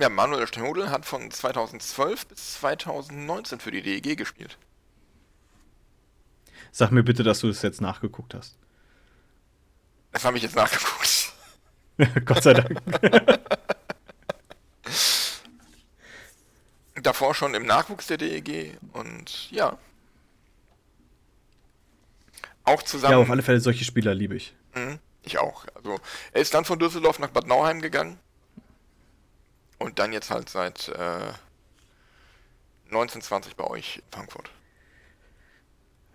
Ja, 0.00 0.08
Manuel 0.08 0.46
Stengudel 0.46 0.88
hat 0.88 1.04
von 1.04 1.30
2012 1.30 2.28
bis 2.28 2.54
2019 2.54 3.60
für 3.60 3.70
die 3.70 3.82
DEG 3.82 4.16
gespielt. 4.16 4.56
Sag 6.72 6.90
mir 6.90 7.02
bitte, 7.02 7.22
dass 7.22 7.40
du 7.40 7.48
es 7.48 7.62
jetzt 7.62 7.80
nachgeguckt 7.80 8.34
hast. 8.34 8.56
Das 10.12 10.24
habe 10.24 10.36
ich 10.36 10.42
jetzt 10.42 10.56
nachgeguckt. 10.56 11.32
Gott 12.24 12.42
sei 12.42 12.54
Dank. 12.54 12.80
Davor 16.94 17.34
schon 17.34 17.54
im 17.54 17.66
Nachwuchs 17.66 18.06
der 18.06 18.16
DEG 18.16 18.78
und 18.92 19.50
ja. 19.50 19.78
Auch 22.64 22.82
zusammen. 22.82 23.12
Ja, 23.12 23.18
auf 23.18 23.30
alle 23.30 23.42
Fälle 23.42 23.60
solche 23.60 23.84
Spieler 23.84 24.14
liebe 24.14 24.34
ich. 24.34 24.54
Mhm, 24.74 24.98
ich 25.22 25.38
auch. 25.38 25.66
Also, 25.74 26.00
er 26.32 26.40
ist 26.40 26.52
dann 26.52 26.64
von 26.64 26.78
Düsseldorf 26.78 27.18
nach 27.18 27.30
Bad 27.30 27.46
Nauheim 27.46 27.80
gegangen. 27.80 28.18
Und 29.78 29.98
dann 29.98 30.12
jetzt 30.12 30.30
halt 30.30 30.48
seit 30.48 30.88
äh, 30.88 31.32
1920 32.86 33.56
bei 33.56 33.64
euch 33.64 33.98
in 33.98 34.04
Frankfurt. 34.10 34.50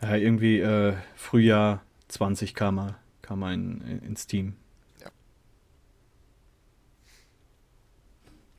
Ja, 0.01 0.15
irgendwie 0.15 0.59
äh, 0.59 0.95
Frühjahr 1.15 1.83
20 2.07 2.55
kam 2.55 2.79
er, 2.79 2.99
kam 3.21 3.43
er 3.43 3.53
in, 3.53 4.01
ins 4.03 4.25
Team. 4.25 4.55
Ja. 4.99 5.11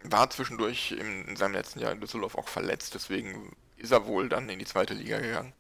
War 0.05 0.31
zwischendurch 0.31 0.93
in, 0.93 1.27
in 1.27 1.37
seinem 1.37 1.55
letzten 1.55 1.81
Jahr 1.81 1.93
in 1.93 2.01
Düsseldorf 2.01 2.37
auch 2.37 2.49
verletzt, 2.49 2.95
deswegen 2.95 3.57
ist 3.77 3.91
er 3.91 4.07
wohl 4.07 4.29
dann 4.29 4.49
in 4.49 4.59
die 4.59 4.65
zweite 4.65 4.95
Liga 4.95 5.19
gegangen. 5.19 5.53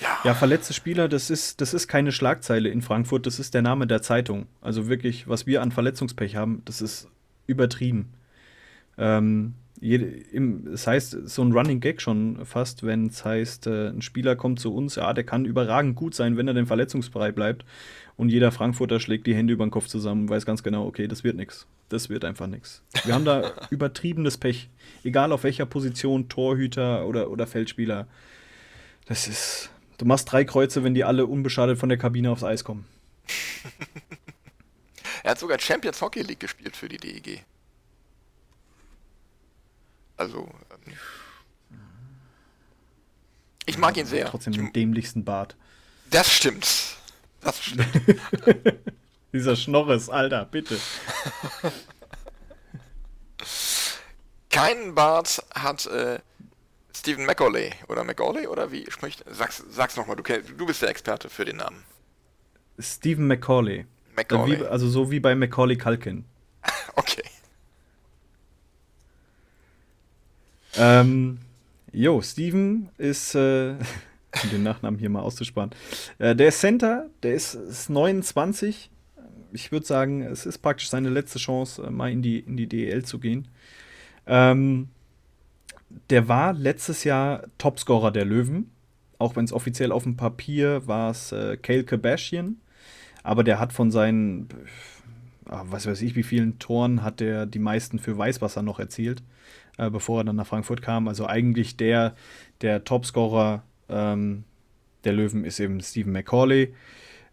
Ja. 0.00 0.18
ja, 0.24 0.34
verletzte 0.34 0.72
Spieler, 0.72 1.08
das 1.08 1.28
ist, 1.28 1.60
das 1.60 1.74
ist 1.74 1.86
keine 1.86 2.10
Schlagzeile 2.10 2.70
in 2.70 2.80
Frankfurt, 2.80 3.26
das 3.26 3.38
ist 3.38 3.52
der 3.52 3.60
Name 3.60 3.86
der 3.86 4.00
Zeitung. 4.00 4.46
Also 4.62 4.88
wirklich, 4.88 5.28
was 5.28 5.46
wir 5.46 5.60
an 5.60 5.72
Verletzungspech 5.72 6.36
haben, 6.36 6.62
das 6.64 6.80
ist 6.80 7.08
übertrieben. 7.46 8.14
Ähm, 9.00 9.54
es 9.82 10.86
heißt, 10.86 11.16
so 11.24 11.42
ein 11.42 11.52
Running 11.52 11.80
Gag 11.80 12.02
schon 12.02 12.44
fast, 12.44 12.84
wenn 12.84 13.06
es 13.06 13.24
heißt, 13.24 13.66
äh, 13.66 13.88
ein 13.88 14.02
Spieler 14.02 14.36
kommt 14.36 14.60
zu 14.60 14.74
uns, 14.74 14.96
ja, 14.96 15.12
der 15.14 15.24
kann 15.24 15.46
überragend 15.46 15.96
gut 15.96 16.14
sein, 16.14 16.36
wenn 16.36 16.46
er 16.46 16.54
denn 16.54 16.66
verletzungsfrei 16.66 17.32
bleibt. 17.32 17.64
Und 18.18 18.28
jeder 18.28 18.52
Frankfurter 18.52 19.00
schlägt 19.00 19.26
die 19.26 19.34
Hände 19.34 19.54
über 19.54 19.64
den 19.64 19.70
Kopf 19.70 19.86
zusammen 19.86 20.22
und 20.22 20.28
weiß 20.28 20.44
ganz 20.44 20.62
genau, 20.62 20.86
okay, 20.86 21.08
das 21.08 21.24
wird 21.24 21.36
nichts. 21.36 21.66
Das 21.88 22.10
wird 22.10 22.26
einfach 22.26 22.46
nichts. 22.46 22.82
Wir 23.04 23.14
haben 23.14 23.24
da 23.24 23.52
übertriebenes 23.70 24.36
Pech. 24.36 24.68
Egal 25.02 25.32
auf 25.32 25.44
welcher 25.44 25.64
Position, 25.64 26.28
Torhüter 26.28 27.06
oder, 27.06 27.30
oder 27.30 27.46
Feldspieler. 27.46 28.06
Das 29.06 29.26
ist. 29.26 29.70
Du 29.96 30.04
machst 30.04 30.30
drei 30.30 30.44
Kreuze, 30.44 30.84
wenn 30.84 30.94
die 30.94 31.04
alle 31.04 31.24
unbeschadet 31.26 31.78
von 31.78 31.88
der 31.88 31.98
Kabine 31.98 32.30
aufs 32.30 32.44
Eis 32.44 32.64
kommen. 32.64 32.84
er 35.22 35.30
hat 35.30 35.38
sogar 35.38 35.58
Champions 35.58 36.00
Hockey 36.02 36.20
League 36.20 36.40
gespielt 36.40 36.76
für 36.76 36.88
die 36.88 36.98
DEG. 36.98 37.44
Also, 40.20 40.46
ähm, 40.70 41.78
ich 43.64 43.78
mag 43.78 43.96
ihn 43.96 44.04
sehr. 44.04 44.26
Trotzdem 44.26 44.52
den 44.52 44.70
dämlichsten 44.70 45.24
Bart. 45.24 45.56
Das 46.10 46.30
stimmt. 46.30 46.96
Das 47.40 47.64
stimmt. 47.64 47.88
Dieser 49.32 49.56
Schnorres, 49.56 50.10
Alter, 50.10 50.44
bitte. 50.44 50.78
Keinen 54.50 54.94
Bart 54.94 55.42
hat 55.54 55.86
äh, 55.86 56.18
Stephen 56.94 57.24
McAuley 57.24 57.72
oder 57.88 58.04
McAuley 58.04 58.46
oder 58.46 58.70
wie 58.72 58.90
spricht? 58.90 59.24
Sag's, 59.26 59.64
sag's 59.70 59.96
nochmal, 59.96 60.16
du, 60.16 60.22
du 60.22 60.66
bist 60.66 60.82
der 60.82 60.90
Experte 60.90 61.30
für 61.30 61.46
den 61.46 61.56
Namen. 61.56 61.82
Stephen 62.78 63.26
McCauley. 63.26 63.86
McCauley. 64.14 64.66
also 64.66 64.86
so 64.86 65.10
wie 65.10 65.20
bei 65.20 65.34
Macaulay 65.34 65.78
Culkin. 65.78 66.26
okay. 66.96 67.22
Ähm, 70.76 71.38
jo, 71.92 72.20
Steven 72.22 72.88
ist, 72.98 73.34
äh, 73.34 73.74
um 74.42 74.50
den 74.52 74.62
Nachnamen 74.62 74.98
hier 74.98 75.10
mal 75.10 75.20
auszusparen, 75.20 75.70
äh, 76.18 76.34
der 76.36 76.48
ist 76.48 76.60
Center, 76.60 77.08
der 77.22 77.34
ist, 77.34 77.54
ist 77.54 77.90
29. 77.90 78.90
Ich 79.52 79.72
würde 79.72 79.86
sagen, 79.86 80.22
es 80.22 80.46
ist 80.46 80.58
praktisch 80.58 80.90
seine 80.90 81.08
letzte 81.08 81.38
Chance, 81.38 81.82
äh, 81.82 81.90
mal 81.90 82.10
in 82.10 82.22
die, 82.22 82.38
in 82.38 82.56
die 82.56 82.68
DEL 82.68 83.04
zu 83.04 83.18
gehen. 83.18 83.48
Ähm, 84.26 84.88
der 86.08 86.28
war 86.28 86.52
letztes 86.52 87.04
Jahr 87.04 87.44
Topscorer 87.58 88.12
der 88.12 88.24
Löwen. 88.24 88.70
Auch 89.18 89.36
wenn 89.36 89.44
es 89.44 89.52
offiziell 89.52 89.92
auf 89.92 90.04
dem 90.04 90.16
Papier 90.16 90.86
war 90.86 91.10
es 91.10 91.32
äh, 91.32 91.56
Kale 91.56 91.84
Kardashian. 91.84 92.60
Aber 93.22 93.44
der 93.44 93.58
hat 93.58 93.72
von 93.72 93.90
seinen, 93.90 94.48
äh, 95.46 95.56
was 95.64 95.86
weiß 95.86 96.00
ich, 96.02 96.14
wie 96.14 96.22
vielen 96.22 96.60
Toren 96.60 97.02
hat 97.02 97.18
der 97.18 97.44
die 97.44 97.58
meisten 97.58 97.98
für 97.98 98.16
Weißwasser 98.16 98.62
noch 98.62 98.78
erzielt 98.78 99.22
äh, 99.80 99.90
bevor 99.90 100.20
er 100.20 100.24
dann 100.24 100.36
nach 100.36 100.46
Frankfurt 100.46 100.82
kam. 100.82 101.08
Also 101.08 101.26
eigentlich 101.26 101.76
der, 101.76 102.14
der 102.60 102.84
Topscorer 102.84 103.62
ähm, 103.88 104.44
der 105.04 105.14
Löwen 105.14 105.44
ist 105.44 105.58
eben 105.58 105.80
Stephen 105.80 106.12
McCauley. 106.12 106.74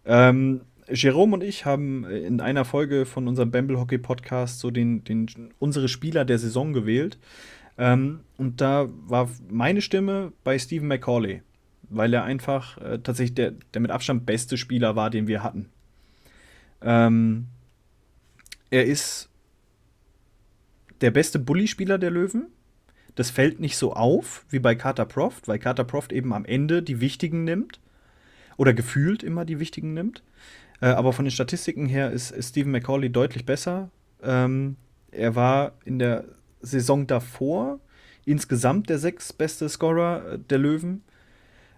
Ähm, 0.05 0.61
Jerome 0.89 1.33
und 1.33 1.43
ich 1.43 1.65
haben 1.65 2.05
in 2.05 2.39
einer 2.39 2.63
Folge 2.63 3.05
von 3.05 3.27
unserem 3.27 3.51
Bamble 3.51 3.77
Hockey 3.77 3.97
Podcast 3.97 4.59
so 4.59 4.71
den, 4.71 5.03
den, 5.03 5.27
unsere 5.59 5.89
Spieler 5.89 6.23
der 6.23 6.39
Saison 6.39 6.71
gewählt. 6.71 7.17
Ähm, 7.77 8.21
und 8.37 8.61
da 8.61 8.87
war 9.05 9.29
meine 9.49 9.81
Stimme 9.81 10.31
bei 10.45 10.57
Stephen 10.57 10.87
McCauley, 10.87 11.41
weil 11.89 12.13
er 12.13 12.23
einfach 12.23 12.77
äh, 12.77 12.99
tatsächlich 12.99 13.35
der, 13.35 13.53
der 13.73 13.81
mit 13.81 13.91
Abstand 13.91 14.25
beste 14.25 14.57
Spieler 14.57 14.95
war, 14.95 15.09
den 15.09 15.27
wir 15.27 15.43
hatten. 15.43 15.67
Ähm, 16.81 17.47
er 18.69 18.85
ist 18.85 19.29
der 21.01 21.11
beste 21.11 21.39
Bully-Spieler 21.39 21.97
der 21.97 22.11
Löwen. 22.11 22.47
Das 23.15 23.29
fällt 23.29 23.59
nicht 23.59 23.77
so 23.77 23.93
auf 23.93 24.45
wie 24.49 24.59
bei 24.59 24.75
Carter 24.75 25.05
Proft, 25.05 25.47
weil 25.47 25.59
Carter 25.59 25.83
Proft 25.83 26.11
eben 26.11 26.33
am 26.33 26.45
Ende 26.45 26.83
die 26.83 27.01
wichtigen 27.01 27.43
nimmt. 27.43 27.79
Oder 28.57 28.73
gefühlt 28.73 29.23
immer 29.23 29.45
die 29.45 29.59
wichtigen 29.59 29.93
nimmt. 29.93 30.23
Äh, 30.81 30.87
aber 30.87 31.13
von 31.13 31.25
den 31.25 31.31
Statistiken 31.31 31.87
her 31.87 32.11
ist, 32.11 32.31
ist 32.31 32.49
Stephen 32.49 32.71
McCauley 32.71 33.09
deutlich 33.11 33.45
besser. 33.45 33.89
Ähm, 34.21 34.77
er 35.11 35.35
war 35.35 35.73
in 35.85 35.99
der 35.99 36.25
Saison 36.61 37.07
davor 37.07 37.79
insgesamt 38.25 38.89
der 38.89 38.99
sechs 38.99 39.31
beste 39.31 39.69
Scorer 39.69 40.33
äh, 40.33 40.39
der 40.39 40.57
Löwen. 40.57 41.03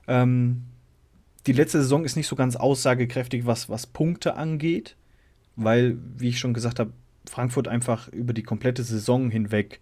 Ähm, 0.08 0.64
die 1.48 1.54
letzte 1.54 1.82
Saison 1.82 2.06
ist 2.06 2.16
nicht 2.16 2.28
so 2.28 2.36
ganz 2.36 2.56
aussagekräftig, 2.56 3.46
was, 3.46 3.70
was 3.70 3.88
Punkte 3.88 4.36
angeht, 4.36 4.96
weil, 5.56 5.98
wie 6.18 6.30
ich 6.30 6.40
schon 6.40 6.54
gesagt 6.54 6.80
habe, 6.80 6.92
Frankfurt 7.30 7.68
einfach 7.68 8.08
über 8.10 8.34
die 8.34 8.44
komplette 8.44 8.84
Saison 8.84 9.30
hinweg 9.30 9.80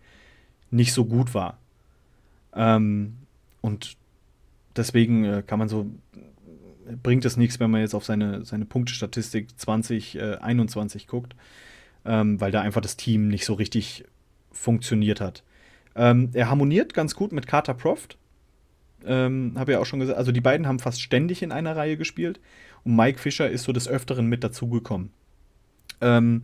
nicht 0.69 0.93
so 0.93 1.05
gut 1.05 1.33
war. 1.33 1.57
Ähm, 2.53 3.17
und 3.61 3.97
deswegen 4.75 5.23
äh, 5.23 5.43
kann 5.45 5.59
man 5.59 5.69
so, 5.69 5.89
bringt 7.03 7.25
es 7.25 7.37
nichts, 7.37 7.59
wenn 7.59 7.71
man 7.71 7.81
jetzt 7.81 7.95
auf 7.95 8.05
seine, 8.05 8.45
seine 8.45 8.65
Punktestatistik 8.65 9.57
2021 9.59 11.03
äh, 11.03 11.05
guckt, 11.07 11.35
ähm, 12.05 12.39
weil 12.39 12.51
da 12.51 12.61
einfach 12.61 12.81
das 12.81 12.97
Team 12.97 13.27
nicht 13.27 13.45
so 13.45 13.53
richtig 13.53 14.05
funktioniert 14.51 15.21
hat. 15.21 15.43
Ähm, 15.95 16.29
er 16.33 16.49
harmoniert 16.49 16.93
ganz 16.93 17.15
gut 17.15 17.31
mit 17.31 17.47
Carter 17.47 17.73
Proft. 17.73 18.17
Ähm, 19.05 19.53
Habe 19.55 19.73
ja 19.73 19.79
auch 19.79 19.85
schon 19.85 19.99
gesagt, 19.99 20.17
also 20.17 20.31
die 20.31 20.41
beiden 20.41 20.67
haben 20.67 20.79
fast 20.79 21.01
ständig 21.01 21.43
in 21.43 21.51
einer 21.51 21.75
Reihe 21.75 21.97
gespielt 21.97 22.39
und 22.83 22.95
Mike 22.95 23.19
Fischer 23.19 23.49
ist 23.49 23.63
so 23.63 23.71
des 23.71 23.87
Öfteren 23.87 24.27
mit 24.27 24.43
dazugekommen. 24.43 25.11
Ähm, 26.01 26.43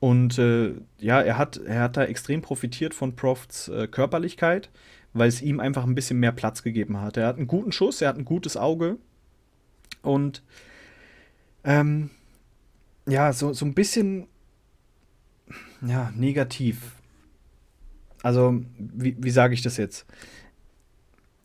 und 0.00 0.38
äh, 0.38 0.74
ja, 0.98 1.20
er 1.20 1.36
hat, 1.36 1.58
er 1.58 1.82
hat 1.82 1.96
da 1.98 2.04
extrem 2.04 2.40
profitiert 2.40 2.94
von 2.94 3.14
Profts 3.14 3.68
äh, 3.68 3.86
Körperlichkeit, 3.86 4.70
weil 5.12 5.28
es 5.28 5.42
ihm 5.42 5.60
einfach 5.60 5.84
ein 5.84 5.94
bisschen 5.94 6.18
mehr 6.18 6.32
Platz 6.32 6.62
gegeben 6.62 7.00
hat. 7.00 7.18
Er 7.18 7.26
hat 7.26 7.36
einen 7.36 7.46
guten 7.46 7.70
Schuss, 7.70 8.00
er 8.00 8.08
hat 8.08 8.16
ein 8.16 8.24
gutes 8.24 8.56
Auge 8.56 8.96
und 10.02 10.42
ähm, 11.64 12.10
ja, 13.06 13.32
so, 13.34 13.52
so 13.52 13.66
ein 13.66 13.74
bisschen 13.74 14.26
ja, 15.82 16.10
negativ. 16.16 16.92
Also, 18.22 18.62
wie, 18.78 19.16
wie 19.18 19.30
sage 19.30 19.54
ich 19.54 19.62
das 19.62 19.76
jetzt? 19.76 20.06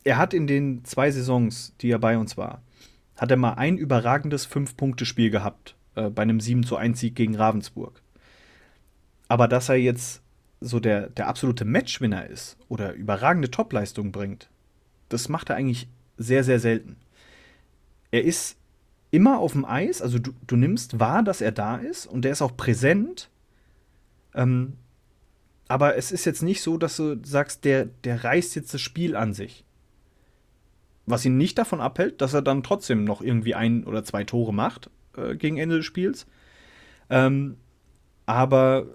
Er 0.04 0.18
hat 0.18 0.32
in 0.32 0.46
den 0.46 0.84
zwei 0.84 1.10
Saisons, 1.10 1.74
die 1.80 1.90
er 1.90 1.98
bei 1.98 2.16
uns 2.16 2.36
war, 2.36 2.62
hat 3.16 3.30
er 3.30 3.36
mal 3.36 3.54
ein 3.54 3.76
überragendes 3.76 4.46
Fünf-Punkte-Spiel 4.46 5.30
gehabt, 5.30 5.74
äh, 5.94 6.10
bei 6.10 6.22
einem 6.22 6.40
7 6.40 6.64
zu 6.64 6.76
1 6.76 7.00
Sieg 7.00 7.14
gegen 7.14 7.34
Ravensburg. 7.34 8.02
Aber 9.28 9.48
dass 9.48 9.68
er 9.68 9.76
jetzt 9.76 10.22
so 10.60 10.80
der, 10.80 11.08
der 11.10 11.28
absolute 11.28 11.64
Matchwinner 11.64 12.26
ist 12.26 12.56
oder 12.68 12.92
überragende 12.94 13.50
Topleistungen 13.50 14.12
bringt, 14.12 14.48
das 15.08 15.28
macht 15.28 15.50
er 15.50 15.56
eigentlich 15.56 15.88
sehr, 16.16 16.44
sehr 16.44 16.58
selten. 16.58 16.96
Er 18.10 18.24
ist 18.24 18.56
immer 19.10 19.38
auf 19.38 19.52
dem 19.52 19.64
Eis, 19.64 20.02
also 20.02 20.18
du, 20.18 20.32
du 20.46 20.56
nimmst 20.56 20.98
wahr, 20.98 21.22
dass 21.22 21.40
er 21.40 21.52
da 21.52 21.76
ist 21.76 22.06
und 22.06 22.22
der 22.22 22.32
ist 22.32 22.42
auch 22.42 22.56
präsent. 22.56 23.28
Ähm, 24.34 24.74
aber 25.68 25.96
es 25.96 26.12
ist 26.12 26.24
jetzt 26.24 26.42
nicht 26.42 26.62
so, 26.62 26.78
dass 26.78 26.96
du 26.96 27.18
sagst, 27.24 27.64
der, 27.64 27.86
der 28.04 28.24
reißt 28.24 28.54
jetzt 28.54 28.72
das 28.72 28.80
Spiel 28.80 29.16
an 29.16 29.34
sich. 29.34 29.64
Was 31.06 31.24
ihn 31.24 31.36
nicht 31.36 31.58
davon 31.58 31.80
abhält, 31.80 32.20
dass 32.20 32.34
er 32.34 32.42
dann 32.42 32.62
trotzdem 32.62 33.04
noch 33.04 33.20
irgendwie 33.20 33.54
ein 33.54 33.84
oder 33.84 34.04
zwei 34.04 34.24
Tore 34.24 34.52
macht 34.52 34.90
äh, 35.16 35.36
gegen 35.36 35.56
Ende 35.56 35.76
des 35.76 35.86
Spiels. 35.86 36.26
Ähm, 37.10 37.56
aber 38.26 38.86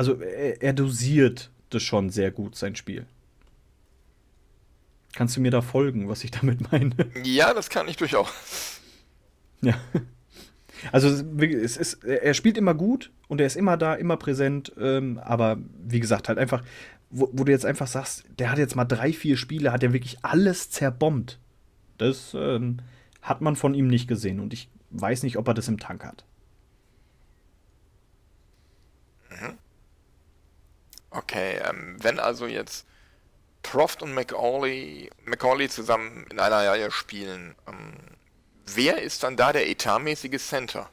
also 0.00 0.14
er, 0.14 0.62
er 0.62 0.72
dosiert 0.72 1.50
das 1.68 1.82
schon 1.82 2.08
sehr 2.08 2.30
gut, 2.30 2.56
sein 2.56 2.74
Spiel. 2.74 3.04
Kannst 5.12 5.36
du 5.36 5.42
mir 5.42 5.50
da 5.50 5.60
folgen, 5.60 6.08
was 6.08 6.24
ich 6.24 6.30
damit 6.40 6.72
meine? 6.72 6.94
Ja, 7.22 7.52
das 7.52 7.68
kann 7.68 7.86
ich 7.86 7.98
durchaus. 7.98 8.80
Ja. 9.60 9.78
Also 10.90 11.08
es 11.10 11.76
ist, 11.76 12.02
er 12.02 12.32
spielt 12.32 12.56
immer 12.56 12.72
gut 12.72 13.10
und 13.28 13.42
er 13.42 13.46
ist 13.46 13.56
immer 13.56 13.76
da, 13.76 13.92
immer 13.94 14.16
präsent. 14.16 14.72
Ähm, 14.80 15.20
aber 15.22 15.58
wie 15.84 16.00
gesagt, 16.00 16.30
halt 16.30 16.38
einfach, 16.38 16.64
wo, 17.10 17.28
wo, 17.34 17.44
du 17.44 17.52
jetzt 17.52 17.66
einfach 17.66 17.86
sagst, 17.86 18.24
der 18.38 18.50
hat 18.50 18.56
jetzt 18.56 18.76
mal 18.76 18.86
drei, 18.86 19.12
vier 19.12 19.36
Spiele, 19.36 19.70
hat 19.70 19.82
er 19.82 19.92
wirklich 19.92 20.16
alles 20.22 20.70
zerbombt. 20.70 21.38
Das 21.98 22.32
ähm, 22.32 22.78
hat 23.20 23.42
man 23.42 23.54
von 23.54 23.74
ihm 23.74 23.88
nicht 23.88 24.08
gesehen 24.08 24.40
und 24.40 24.54
ich 24.54 24.70
weiß 24.88 25.24
nicht, 25.24 25.36
ob 25.36 25.46
er 25.46 25.52
das 25.52 25.68
im 25.68 25.78
Tank 25.78 26.02
hat. 26.06 26.24
Mhm. 29.28 29.58
Okay, 31.10 31.60
ähm, 31.68 31.96
wenn 32.00 32.18
also 32.18 32.46
jetzt 32.46 32.86
Proft 33.62 34.02
und 34.02 34.14
McAuley, 34.14 35.10
McAuley 35.24 35.68
zusammen 35.68 36.26
in 36.30 36.38
einer 36.38 36.56
Reihe 36.56 36.90
spielen, 36.90 37.54
ähm, 37.66 37.94
wer 38.74 39.02
ist 39.02 39.22
dann 39.22 39.36
da 39.36 39.52
der 39.52 39.68
etatmäßige 39.68 40.40
Center? 40.40 40.88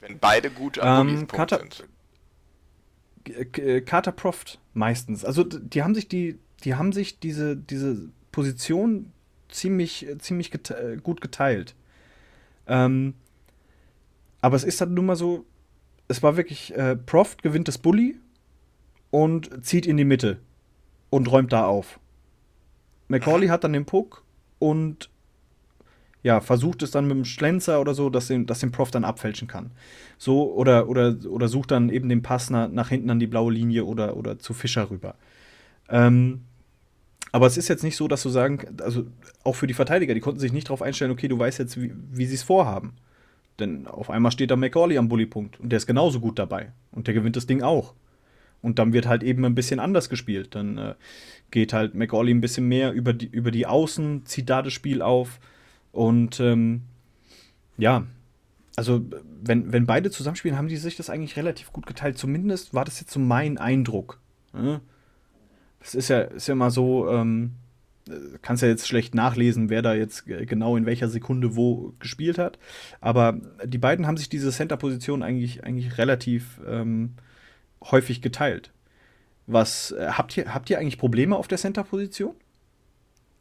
Wenn 0.00 0.18
beide 0.18 0.50
gut 0.50 0.78
am 0.80 1.08
ähm, 1.08 1.28
Carter, 1.28 1.58
sind. 1.58 1.88
Äh, 3.58 3.80
Carter 3.82 4.12
Proft 4.12 4.58
meistens. 4.74 5.24
Also 5.24 5.44
die 5.44 5.82
haben 5.82 5.94
sich 5.94 6.08
die, 6.08 6.38
die 6.64 6.74
haben 6.74 6.92
sich 6.92 7.20
diese, 7.20 7.56
diese 7.56 8.08
Position 8.32 9.12
ziemlich, 9.48 10.08
ziemlich 10.18 10.50
gete 10.50 10.98
gut 11.02 11.20
geteilt. 11.20 11.76
Ähm, 12.66 13.14
aber 14.40 14.56
es 14.56 14.64
ist 14.64 14.80
dann 14.80 14.94
nun 14.94 15.06
mal 15.06 15.16
so, 15.16 15.46
es 16.12 16.22
war 16.22 16.36
wirklich, 16.36 16.74
äh, 16.74 16.94
Proft 16.94 17.42
gewinnt 17.42 17.68
das 17.68 17.78
Bully 17.78 18.16
und 19.10 19.64
zieht 19.64 19.86
in 19.86 19.96
die 19.96 20.04
Mitte 20.04 20.38
und 21.10 21.30
räumt 21.30 21.52
da 21.52 21.64
auf. 21.64 21.98
Macaulay 23.08 23.48
hat 23.48 23.64
dann 23.64 23.72
den 23.72 23.86
Puck 23.86 24.22
und 24.58 25.10
ja, 26.22 26.40
versucht 26.40 26.82
es 26.82 26.92
dann 26.92 27.08
mit 27.08 27.16
dem 27.16 27.24
Schlenzer 27.24 27.80
oder 27.80 27.94
so, 27.94 28.10
dass 28.10 28.28
den, 28.28 28.46
dass 28.46 28.60
den 28.60 28.70
Prof 28.70 28.90
dann 28.90 29.04
abfälschen 29.04 29.48
kann. 29.48 29.72
So, 30.18 30.52
oder, 30.52 30.88
oder, 30.88 31.16
oder 31.28 31.48
sucht 31.48 31.72
dann 31.72 31.88
eben 31.88 32.08
den 32.08 32.22
Pass 32.22 32.50
nach, 32.50 32.68
nach 32.68 32.90
hinten 32.90 33.10
an 33.10 33.18
die 33.18 33.26
blaue 33.26 33.52
Linie 33.52 33.84
oder, 33.86 34.16
oder 34.16 34.38
zu 34.38 34.54
Fischer 34.54 34.90
rüber. 34.90 35.16
Ähm, 35.88 36.42
aber 37.32 37.46
es 37.46 37.56
ist 37.56 37.68
jetzt 37.68 37.82
nicht 37.82 37.96
so, 37.96 38.06
dass 38.06 38.22
du 38.22 38.28
sagen, 38.28 38.76
also 38.82 39.06
auch 39.44 39.56
für 39.56 39.66
die 39.66 39.74
Verteidiger, 39.74 40.14
die 40.14 40.20
konnten 40.20 40.40
sich 40.40 40.52
nicht 40.52 40.68
darauf 40.68 40.82
einstellen, 40.82 41.10
okay, 41.10 41.28
du 41.28 41.38
weißt 41.38 41.58
jetzt, 41.58 41.80
wie, 41.80 41.92
wie 42.12 42.26
sie 42.26 42.34
es 42.34 42.42
vorhaben. 42.42 42.92
Denn 43.62 43.86
auf 43.86 44.10
einmal 44.10 44.32
steht 44.32 44.50
da 44.50 44.56
McCauley 44.56 44.98
am 44.98 45.08
Bullypunkt 45.08 45.60
und 45.60 45.70
der 45.70 45.76
ist 45.76 45.86
genauso 45.86 46.18
gut 46.18 46.38
dabei. 46.38 46.72
Und 46.90 47.06
der 47.06 47.14
gewinnt 47.14 47.36
das 47.36 47.46
Ding 47.46 47.62
auch. 47.62 47.94
Und 48.60 48.78
dann 48.78 48.92
wird 48.92 49.06
halt 49.06 49.22
eben 49.22 49.44
ein 49.44 49.54
bisschen 49.54 49.78
anders 49.78 50.08
gespielt. 50.08 50.54
Dann 50.56 50.78
äh, 50.78 50.94
geht 51.52 51.72
halt 51.72 51.94
McCauley 51.94 52.34
ein 52.34 52.40
bisschen 52.40 52.66
mehr 52.66 52.92
über 52.92 53.12
die, 53.12 53.26
über 53.26 53.52
die 53.52 53.66
Außen, 53.66 54.26
zieht 54.26 54.50
da 54.50 54.62
das 54.62 54.72
Spiel 54.72 55.00
auf. 55.00 55.38
Und 55.92 56.40
ähm, 56.40 56.82
ja, 57.78 58.04
also 58.74 59.04
wenn, 59.40 59.72
wenn 59.72 59.86
beide 59.86 60.10
zusammenspielen, 60.10 60.58
haben 60.58 60.68
die 60.68 60.76
sich 60.76 60.96
das 60.96 61.08
eigentlich 61.08 61.36
relativ 61.36 61.72
gut 61.72 61.86
geteilt. 61.86 62.18
Zumindest 62.18 62.74
war 62.74 62.84
das 62.84 62.98
jetzt 62.98 63.12
so 63.12 63.20
mein 63.20 63.58
Eindruck. 63.58 64.18
Ne? 64.52 64.80
Das 65.78 65.94
ist 65.94 66.08
ja, 66.08 66.22
ist 66.22 66.48
ja 66.48 66.54
mal 66.56 66.70
so, 66.70 67.08
ähm, 67.10 67.52
kannst 68.42 68.62
ja 68.62 68.68
jetzt 68.68 68.88
schlecht 68.88 69.14
nachlesen, 69.14 69.70
wer 69.70 69.82
da 69.82 69.94
jetzt 69.94 70.26
genau 70.26 70.76
in 70.76 70.86
welcher 70.86 71.08
Sekunde 71.08 71.56
wo 71.56 71.94
gespielt 71.98 72.38
hat. 72.38 72.58
Aber 73.00 73.38
die 73.64 73.78
beiden 73.78 74.06
haben 74.06 74.16
sich 74.16 74.28
diese 74.28 74.50
Center-Position 74.50 75.22
eigentlich, 75.22 75.64
eigentlich 75.64 75.98
relativ 75.98 76.60
ähm, 76.66 77.14
häufig 77.80 78.22
geteilt. 78.22 78.72
Was 79.46 79.92
äh, 79.92 80.08
habt 80.12 80.36
ihr, 80.36 80.52
habt 80.52 80.70
ihr 80.70 80.78
eigentlich 80.78 80.98
Probleme 80.98 81.36
auf 81.36 81.48
der 81.48 81.58
Center-Position? 81.58 82.34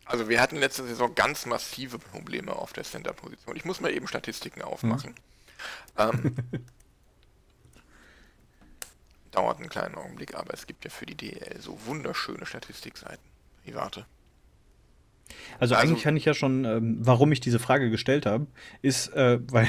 Also 0.06 0.30
wir 0.30 0.42
hatten 0.42 0.58
letzte 0.58 0.84
Saison 0.84 1.14
ganz 1.16 1.46
massive 1.46 1.98
Probleme 2.00 2.56
auf 2.56 2.74
der 2.74 2.84
Center-Position. 2.84 3.56
Ich 3.56 3.66
muss 3.66 3.82
mal 3.82 3.92
eben 3.92 4.08
Statistiken 4.08 4.62
aufmachen. 4.62 5.16
Hm. 5.96 6.12
Ähm, 6.24 6.36
dauert 9.32 9.60
einen 9.60 9.70
kleinen 9.70 9.96
Augenblick, 9.96 10.36
aber 10.36 10.54
es 10.54 10.68
gibt 10.68 10.84
ja 10.84 10.92
für 10.92 11.06
die 11.06 11.16
DL 11.16 11.62
so 11.62 11.78
wunderschöne 11.86 12.46
Statistikseiten. 12.46 13.24
Ich 13.64 13.76
warte. 13.76 14.06
Also, 15.60 15.76
also 15.76 15.76
eigentlich 15.76 16.04
kann 16.04 16.18
ich 16.18 16.26
ja 16.26 16.34
schon, 16.34 16.66
ähm, 16.66 16.98
warum 17.02 17.32
ich 17.32 17.40
diese 17.40 17.60
Frage 17.60 17.90
gestellt 17.90 18.26
habe, 18.26 18.48
ist, 18.82 19.10
äh, 19.10 19.40
weil 19.52 19.68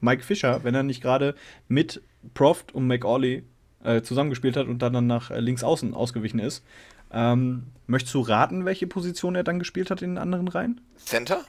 Mike 0.00 0.22
Fischer, 0.22 0.62
wenn 0.64 0.74
er 0.74 0.82
nicht 0.82 1.02
gerade 1.02 1.34
mit 1.68 2.02
Proft 2.34 2.74
und 2.74 2.86
McAuley 2.86 3.44
äh, 3.84 4.02
zusammengespielt 4.02 4.56
hat 4.56 4.66
und 4.66 4.80
dann, 4.80 4.92
dann 4.92 5.06
nach 5.06 5.30
äh, 5.30 5.40
links 5.40 5.62
außen 5.64 5.94
ausgewichen 5.94 6.38
ist, 6.38 6.64
ähm, 7.12 7.68
möchtest 7.86 8.14
du 8.14 8.20
raten, 8.20 8.64
welche 8.64 8.86
Position 8.86 9.36
er 9.36 9.44
dann 9.44 9.58
gespielt 9.58 9.90
hat 9.90 10.02
in 10.02 10.10
den 10.10 10.18
anderen 10.18 10.48
Reihen? 10.48 10.80
Center? 10.98 11.44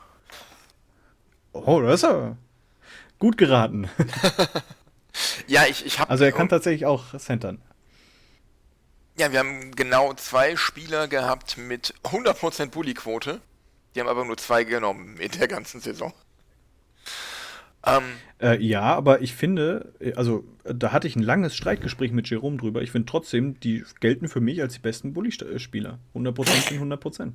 Oh, 1.53 1.81
das 1.81 2.03
ist 2.03 2.09
er. 2.09 2.37
Gut 3.19 3.37
geraten. 3.37 3.89
ja, 5.47 5.63
ich, 5.67 5.85
ich 5.85 5.99
habe. 5.99 6.11
Also 6.11 6.23
er 6.23 6.31
kann 6.31 6.49
tatsächlich 6.49 6.85
auch 6.85 7.17
centern. 7.17 7.59
Ja, 9.17 9.31
wir 9.31 9.39
haben 9.39 9.75
genau 9.75 10.13
zwei 10.13 10.55
Spieler 10.55 11.07
gehabt 11.07 11.57
mit 11.57 11.95
100% 12.03 12.67
Bully-Quote. 12.67 13.41
Die 13.95 13.99
haben 13.99 14.07
aber 14.07 14.23
nur 14.23 14.37
zwei 14.37 14.63
genommen 14.63 15.17
in 15.17 15.31
der 15.31 15.47
ganzen 15.47 15.81
Saison. 15.81 16.13
Ähm, 17.83 18.03
äh, 18.39 18.61
ja, 18.63 18.83
aber 18.83 19.21
ich 19.21 19.33
finde, 19.33 19.91
also 20.15 20.43
da 20.63 20.91
hatte 20.91 21.07
ich 21.07 21.15
ein 21.15 21.23
langes 21.23 21.55
Streitgespräch 21.55 22.11
mit 22.11 22.29
Jerome 22.29 22.57
drüber. 22.57 22.83
Ich 22.83 22.91
finde 22.91 23.09
trotzdem, 23.09 23.59
die 23.59 23.83
gelten 23.99 24.27
für 24.29 24.39
mich 24.39 24.61
als 24.61 24.73
die 24.73 24.79
besten 24.79 25.13
Bully-Spieler. 25.13 25.97
100% 26.13 26.69
sind 26.69 26.79
100%. 26.79 27.33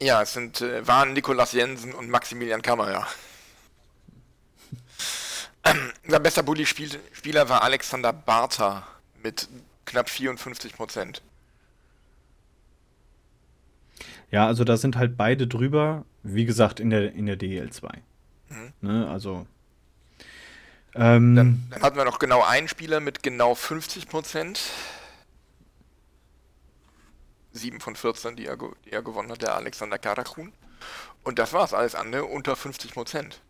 Ja, 0.00 0.22
es 0.22 0.32
sind, 0.32 0.60
äh, 0.60 0.86
waren 0.86 1.14
Nikolas 1.14 1.52
Jensen 1.52 1.92
und 1.94 2.10
Maximilian 2.10 2.62
Kammer, 2.62 2.90
ja. 2.92 3.06
Ähm, 5.62 5.92
unser 6.06 6.20
bester 6.20 6.42
Bully-Spieler 6.42 7.50
war 7.50 7.62
Alexander 7.62 8.14
Bartha 8.14 8.86
mit 9.22 9.46
knapp 9.90 10.08
54 10.08 10.74
Prozent. 10.74 11.22
Ja, 14.30 14.46
also 14.46 14.62
da 14.64 14.76
sind 14.76 14.96
halt 14.96 15.16
beide 15.16 15.48
drüber, 15.48 16.04
wie 16.22 16.44
gesagt, 16.44 16.78
in 16.78 16.90
der, 16.90 17.12
in 17.12 17.26
der 17.26 17.38
DL2. 17.38 17.90
Mhm. 18.48 18.72
Ne, 18.80 19.08
also. 19.08 19.46
Ähm, 20.94 21.34
dann, 21.34 21.66
dann, 21.70 21.82
hatten 21.82 21.96
wir 21.96 22.04
noch 22.04 22.18
genau 22.18 22.42
einen 22.42 22.68
Spieler 22.68 23.00
mit 23.00 23.22
genau 23.22 23.54
50 23.54 24.08
Prozent. 24.08 24.60
7 27.52 27.80
von 27.80 27.96
14, 27.96 28.36
die 28.36 28.46
er, 28.46 28.56
die 28.84 28.92
er 28.92 29.02
gewonnen 29.02 29.30
hat, 29.30 29.42
der 29.42 29.56
Alexander 29.56 29.98
Karakun. 29.98 30.52
Und 31.24 31.40
das 31.40 31.52
war's, 31.52 31.74
alles 31.74 31.96
andere 31.96 32.24
unter 32.24 32.54
50 32.54 32.92
Prozent. 32.92 33.40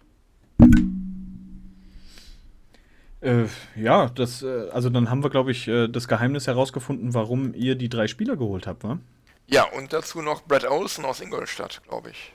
Äh, 3.20 3.44
ja, 3.76 4.08
das, 4.08 4.42
äh, 4.42 4.68
also 4.70 4.88
dann 4.88 5.10
haben 5.10 5.22
wir, 5.22 5.30
glaube 5.30 5.50
ich, 5.50 5.68
äh, 5.68 5.88
das 5.88 6.08
Geheimnis 6.08 6.46
herausgefunden, 6.46 7.12
warum 7.12 7.54
ihr 7.54 7.74
die 7.74 7.88
drei 7.88 8.06
Spieler 8.08 8.36
geholt 8.36 8.66
habt, 8.66 8.82
wa? 8.82 8.98
Ja, 9.46 9.64
und 9.64 9.92
dazu 9.92 10.22
noch 10.22 10.42
Brad 10.42 10.64
Olsen 10.64 11.04
aus 11.04 11.20
Ingolstadt, 11.20 11.82
glaube 11.86 12.10
ich. 12.10 12.32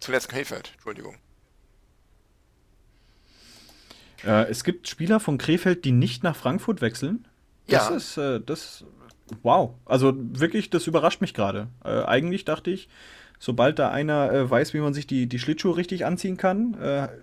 Zuletzt 0.00 0.28
Krefeld, 0.28 0.72
Entschuldigung. 0.74 1.16
Äh, 4.24 4.48
es 4.50 4.64
gibt 4.64 4.88
Spieler 4.88 5.20
von 5.20 5.38
Krefeld, 5.38 5.84
die 5.84 5.92
nicht 5.92 6.22
nach 6.22 6.34
Frankfurt 6.34 6.80
wechseln. 6.80 7.26
Das 7.68 7.88
Ja. 7.88 7.96
ist, 7.96 8.16
äh, 8.16 8.40
das, 8.40 8.84
wow. 9.42 9.74
Also 9.84 10.12
wirklich, 10.16 10.70
das 10.70 10.86
überrascht 10.86 11.20
mich 11.20 11.34
gerade. 11.34 11.68
Äh, 11.84 12.02
eigentlich 12.04 12.44
dachte 12.44 12.70
ich, 12.70 12.88
sobald 13.38 13.78
da 13.78 13.90
einer 13.90 14.32
äh, 14.32 14.50
weiß, 14.50 14.74
wie 14.74 14.80
man 14.80 14.94
sich 14.94 15.06
die, 15.06 15.26
die 15.28 15.38
Schlittschuhe 15.38 15.76
richtig 15.76 16.04
anziehen 16.04 16.36
kann, 16.36 16.74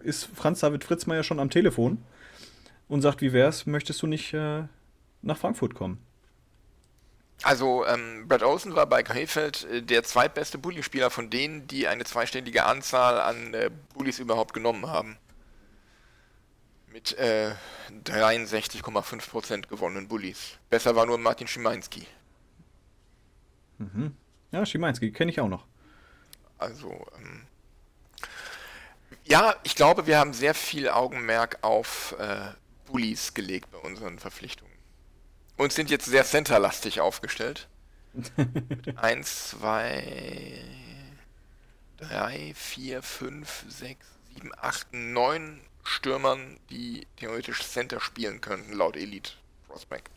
ist 0.03 0.29
Franz 0.33 0.59
David 0.59 0.83
Fritzmeier 0.83 1.23
schon 1.23 1.39
am 1.39 1.49
Telefon 1.49 1.97
und 2.91 3.01
sagt, 3.01 3.21
wie 3.21 3.31
wär's, 3.31 3.65
möchtest 3.65 4.01
du 4.01 4.07
nicht 4.07 4.33
äh, 4.33 4.63
nach 5.21 5.37
Frankfurt 5.37 5.75
kommen? 5.75 6.05
Also, 7.41 7.85
ähm, 7.85 8.27
Brad 8.27 8.43
Olsen 8.43 8.75
war 8.75 8.85
bei 8.85 9.01
Krefeld 9.01 9.63
äh, 9.63 9.81
der 9.81 10.03
zweitbeste 10.03 10.57
Bully-Spieler 10.57 11.09
von 11.09 11.29
denen, 11.29 11.67
die 11.67 11.87
eine 11.87 12.03
zweistellige 12.03 12.65
Anzahl 12.65 13.21
an 13.21 13.53
äh, 13.53 13.71
Bullies 13.93 14.19
überhaupt 14.19 14.53
genommen 14.53 14.87
haben. 14.87 15.17
Mit 16.91 17.17
äh, 17.17 17.53
63,5% 18.03 19.69
gewonnenen 19.69 20.09
Bullies. 20.09 20.57
Besser 20.69 20.93
war 20.93 21.05
nur 21.05 21.17
Martin 21.17 21.47
Schimanski. 21.47 22.05
Ja, 24.51 24.65
Schimanski, 24.65 25.13
kenne 25.13 25.31
ich 25.31 25.39
auch 25.39 25.47
noch. 25.47 25.65
Also, 26.57 26.91
ähm, 27.17 27.43
ja, 29.23 29.55
ich 29.63 29.77
glaube, 29.77 30.07
wir 30.07 30.19
haben 30.19 30.33
sehr 30.33 30.53
viel 30.53 30.89
Augenmerk 30.89 31.59
auf 31.61 32.15
äh, 32.19 32.51
Bullies 32.91 33.33
gelegt 33.33 33.71
bei 33.71 33.77
unseren 33.77 34.19
Verpflichtungen. 34.19 34.73
Und 35.57 35.71
sind 35.71 35.89
jetzt 35.89 36.05
sehr 36.05 36.25
centerlastig 36.25 37.01
aufgestellt. 37.01 37.67
Mit 38.13 38.97
1, 38.97 39.49
2, 39.51 40.63
3, 41.97 42.53
4, 42.55 43.01
5, 43.01 43.65
6, 43.69 44.07
7, 44.35 44.51
8, 44.57 44.93
9 44.93 45.61
Stürmern, 45.83 46.57
die 46.69 47.07
theoretisch 47.15 47.61
Center 47.61 47.99
spielen 47.99 48.41
könnten, 48.41 48.73
laut 48.73 48.97
Elite 48.97 49.31
Prospect. 49.67 50.09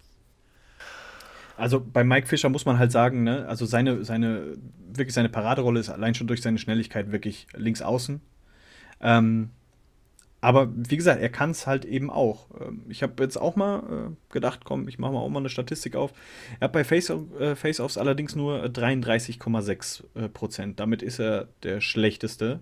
Also 1.57 1.81
bei 1.81 2.03
Mike 2.03 2.27
Fischer 2.27 2.49
muss 2.49 2.65
man 2.65 2.79
halt 2.79 2.91
sagen, 2.91 3.23
ne, 3.23 3.47
also 3.47 3.65
seine, 3.65 4.05
seine, 4.05 4.57
wirklich 4.93 5.15
seine 5.15 5.29
Paraderolle 5.29 5.81
ist 5.81 5.89
allein 5.89 6.15
schon 6.15 6.27
durch 6.27 6.43
seine 6.43 6.59
Schnelligkeit 6.59 7.13
wirklich 7.13 7.47
links 7.53 7.81
außen. 7.81 8.21
Ähm, 9.01 9.51
aber 10.45 10.69
wie 10.77 10.99
gesagt, 10.99 11.23
er 11.23 11.31
kann 11.31 11.53
es 11.53 11.67
halt 11.67 11.87
eben 11.87 12.11
auch. 12.11 12.49
Ähm, 12.61 12.83
ich 12.91 13.03
habe 13.03 13.23
jetzt 13.23 13.39
auch 13.39 13.57
mal 13.57 13.79
äh, 14.11 14.33
gedacht, 14.33 14.61
komm, 14.65 14.89
ich 14.89 14.99
mache 14.99 15.13
mal 15.13 15.21
auch 15.21 15.31
mal 15.31 15.39
eine 15.39 15.49
Statistik 15.49 15.97
auf. 15.97 16.13
Er 16.61 16.67
hat 16.67 16.73
bei 16.73 16.83
äh, 16.83 17.55
Face-Offs 17.57 17.97
allerdings 17.97 18.37
nur 18.37 18.63
äh, 18.63 18.67
33,6 18.67 20.05
äh, 20.15 20.29
Prozent. 20.29 20.81
Damit 20.81 21.01
ist 21.01 21.19
er 21.19 21.49
der 21.63 21.81
schlechteste, 21.81 22.61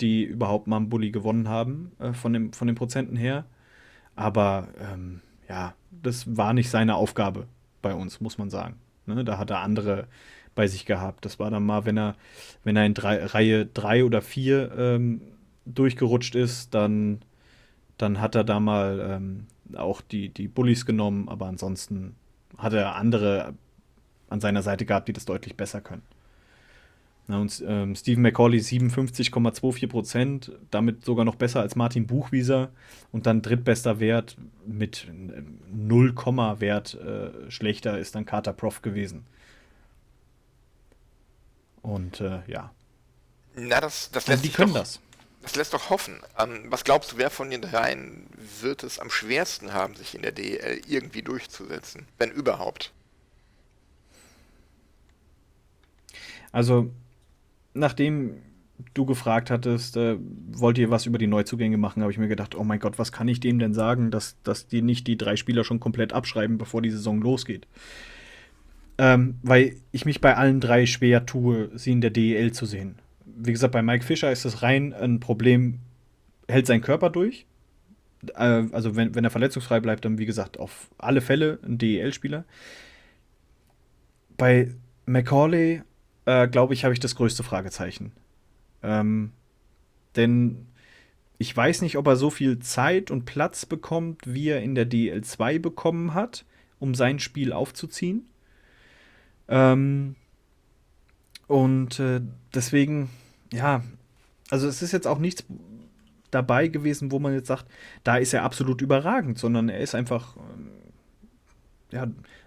die 0.00 0.22
überhaupt 0.22 0.68
mal 0.68 0.76
einen 0.76 0.88
Bully 0.88 1.10
gewonnen 1.10 1.48
haben, 1.48 1.92
von, 2.12 2.32
dem, 2.32 2.52
von 2.52 2.68
den 2.68 2.76
Prozenten 2.76 3.16
her. 3.16 3.44
Aber 4.14 4.68
ähm, 4.80 5.20
ja, 5.48 5.74
das 5.90 6.36
war 6.36 6.52
nicht 6.52 6.70
seine 6.70 6.94
Aufgabe 6.94 7.48
bei 7.82 7.92
uns, 7.92 8.20
muss 8.20 8.38
man 8.38 8.50
sagen. 8.50 8.76
Ne, 9.06 9.24
da 9.24 9.36
hat 9.36 9.50
er 9.50 9.60
andere 9.60 10.06
bei 10.54 10.68
sich 10.68 10.86
gehabt. 10.86 11.24
Das 11.24 11.40
war 11.40 11.50
dann 11.50 11.66
mal, 11.66 11.86
wenn 11.86 11.98
er, 11.98 12.14
wenn 12.62 12.76
er 12.76 12.86
in 12.86 12.94
drei, 12.94 13.24
Reihe 13.24 13.66
3 13.66 14.04
oder 14.04 14.22
4 14.22 14.72
ähm, 14.76 15.22
durchgerutscht 15.64 16.34
ist, 16.34 16.74
dann, 16.74 17.22
dann 17.98 18.20
hat 18.20 18.34
er 18.34 18.44
da 18.44 18.60
mal 18.60 19.00
ähm, 19.00 19.46
auch 19.74 20.00
die, 20.00 20.28
die 20.28 20.48
Bullies 20.48 20.86
genommen, 20.86 21.28
aber 21.28 21.46
ansonsten 21.46 22.14
hat 22.58 22.72
er 22.72 22.96
andere 22.96 23.54
an 24.28 24.40
seiner 24.40 24.62
Seite 24.62 24.84
gehabt, 24.84 25.08
die 25.08 25.12
das 25.12 25.24
deutlich 25.24 25.56
besser 25.56 25.80
können. 25.80 26.02
Na, 27.28 27.38
und 27.40 27.62
ähm, 27.66 27.94
Stephen 27.94 28.22
McCauley 28.22 28.58
57,24 28.58 29.86
Prozent, 29.86 30.52
damit 30.70 31.04
sogar 31.04 31.24
noch 31.24 31.36
besser 31.36 31.60
als 31.60 31.76
Martin 31.76 32.06
Buchwieser 32.06 32.70
und 33.12 33.26
dann 33.26 33.42
drittbester 33.42 34.00
Wert 34.00 34.36
mit 34.66 35.06
0, 35.72 36.14
Wert 36.58 36.94
äh, 36.94 37.50
schlechter 37.50 37.98
ist 37.98 38.16
dann 38.16 38.24
Carter 38.24 38.52
Prof 38.52 38.82
gewesen. 38.82 39.24
Und 41.82 42.20
äh, 42.20 42.40
ja, 42.46 42.72
Na, 43.54 43.80
das, 43.80 44.10
das 44.10 44.24
also 44.24 44.32
lässt 44.32 44.44
die 44.44 44.48
sich 44.48 44.56
können 44.56 44.72
doch, 44.72 44.80
das. 44.80 45.00
Das 45.42 45.56
lässt 45.56 45.74
doch 45.74 45.90
hoffen. 45.90 46.20
Ähm, 46.38 46.66
was 46.68 46.84
glaubst 46.84 47.12
du, 47.12 47.18
wer 47.18 47.28
von 47.28 47.50
den 47.50 47.62
dreien 47.62 48.26
wird 48.60 48.84
es 48.84 49.00
am 49.00 49.10
schwersten 49.10 49.72
haben, 49.72 49.94
sich 49.94 50.14
in 50.14 50.22
der 50.22 50.32
DEL 50.32 50.80
irgendwie 50.86 51.22
durchzusetzen? 51.22 52.06
Wenn 52.16 52.30
überhaupt. 52.30 52.92
Also, 56.52 56.90
nachdem 57.74 58.40
du 58.94 59.06
gefragt 59.06 59.50
hattest, 59.50 59.96
äh, 59.96 60.16
wollt 60.52 60.78
ihr 60.78 60.90
was 60.90 61.06
über 61.06 61.18
die 61.18 61.26
Neuzugänge 61.26 61.76
machen, 61.76 62.02
habe 62.02 62.12
ich 62.12 62.18
mir 62.18 62.28
gedacht, 62.28 62.54
oh 62.54 62.64
mein 62.64 62.80
Gott, 62.80 62.98
was 62.98 63.12
kann 63.12 63.28
ich 63.28 63.40
dem 63.40 63.58
denn 63.58 63.74
sagen, 63.74 64.10
dass, 64.10 64.36
dass 64.42 64.68
die 64.68 64.82
nicht 64.82 65.06
die 65.06 65.16
drei 65.16 65.36
Spieler 65.36 65.64
schon 65.64 65.80
komplett 65.80 66.12
abschreiben, 66.12 66.58
bevor 66.58 66.82
die 66.82 66.90
Saison 66.90 67.20
losgeht? 67.20 67.66
Ähm, 68.98 69.36
weil 69.42 69.76
ich 69.90 70.04
mich 70.04 70.20
bei 70.20 70.36
allen 70.36 70.60
drei 70.60 70.86
schwer 70.86 71.26
tue, 71.26 71.70
sie 71.74 71.92
in 71.92 72.00
der 72.00 72.10
DEL 72.10 72.52
zu 72.52 72.66
sehen. 72.66 72.98
Wie 73.24 73.52
gesagt, 73.52 73.72
bei 73.72 73.82
Mike 73.82 74.04
Fischer 74.04 74.30
ist 74.32 74.44
es 74.44 74.62
rein 74.62 74.92
ein 74.92 75.20
Problem, 75.20 75.80
hält 76.48 76.66
sein 76.66 76.80
Körper 76.80 77.10
durch. 77.10 77.46
Äh, 78.34 78.64
also, 78.72 78.96
wenn, 78.96 79.14
wenn 79.14 79.24
er 79.24 79.30
verletzungsfrei 79.30 79.80
bleibt, 79.80 80.04
dann 80.04 80.18
wie 80.18 80.26
gesagt, 80.26 80.58
auf 80.58 80.90
alle 80.98 81.20
Fälle 81.20 81.58
ein 81.64 81.78
DEL-Spieler. 81.78 82.44
Bei 84.36 84.72
Macaulay 85.06 85.82
äh, 86.26 86.48
glaube 86.48 86.74
ich, 86.74 86.84
habe 86.84 86.94
ich 86.94 87.00
das 87.00 87.16
größte 87.16 87.42
Fragezeichen. 87.42 88.12
Ähm, 88.82 89.32
denn 90.16 90.66
ich 91.38 91.56
weiß 91.56 91.82
nicht, 91.82 91.96
ob 91.96 92.06
er 92.06 92.16
so 92.16 92.30
viel 92.30 92.58
Zeit 92.60 93.10
und 93.10 93.24
Platz 93.24 93.66
bekommt, 93.66 94.22
wie 94.26 94.48
er 94.48 94.62
in 94.62 94.74
der 94.74 94.88
DL2 94.88 95.58
bekommen 95.58 96.14
hat, 96.14 96.44
um 96.78 96.94
sein 96.94 97.18
Spiel 97.18 97.52
aufzuziehen. 97.52 98.28
Ähm, 99.48 100.16
und 101.46 101.98
äh, 102.00 102.20
deswegen, 102.54 103.10
ja, 103.52 103.82
also 104.50 104.68
es 104.68 104.82
ist 104.82 104.92
jetzt 104.92 105.06
auch 105.06 105.18
nichts 105.18 105.44
dabei 106.30 106.68
gewesen, 106.68 107.12
wo 107.12 107.18
man 107.18 107.34
jetzt 107.34 107.48
sagt, 107.48 107.66
da 108.04 108.16
ist 108.16 108.32
er 108.32 108.42
absolut 108.42 108.80
überragend, 108.80 109.38
sondern 109.38 109.68
er 109.68 109.80
ist 109.80 109.94
einfach 109.94 110.36
ähm, 110.36 110.68
ja, 111.90 112.06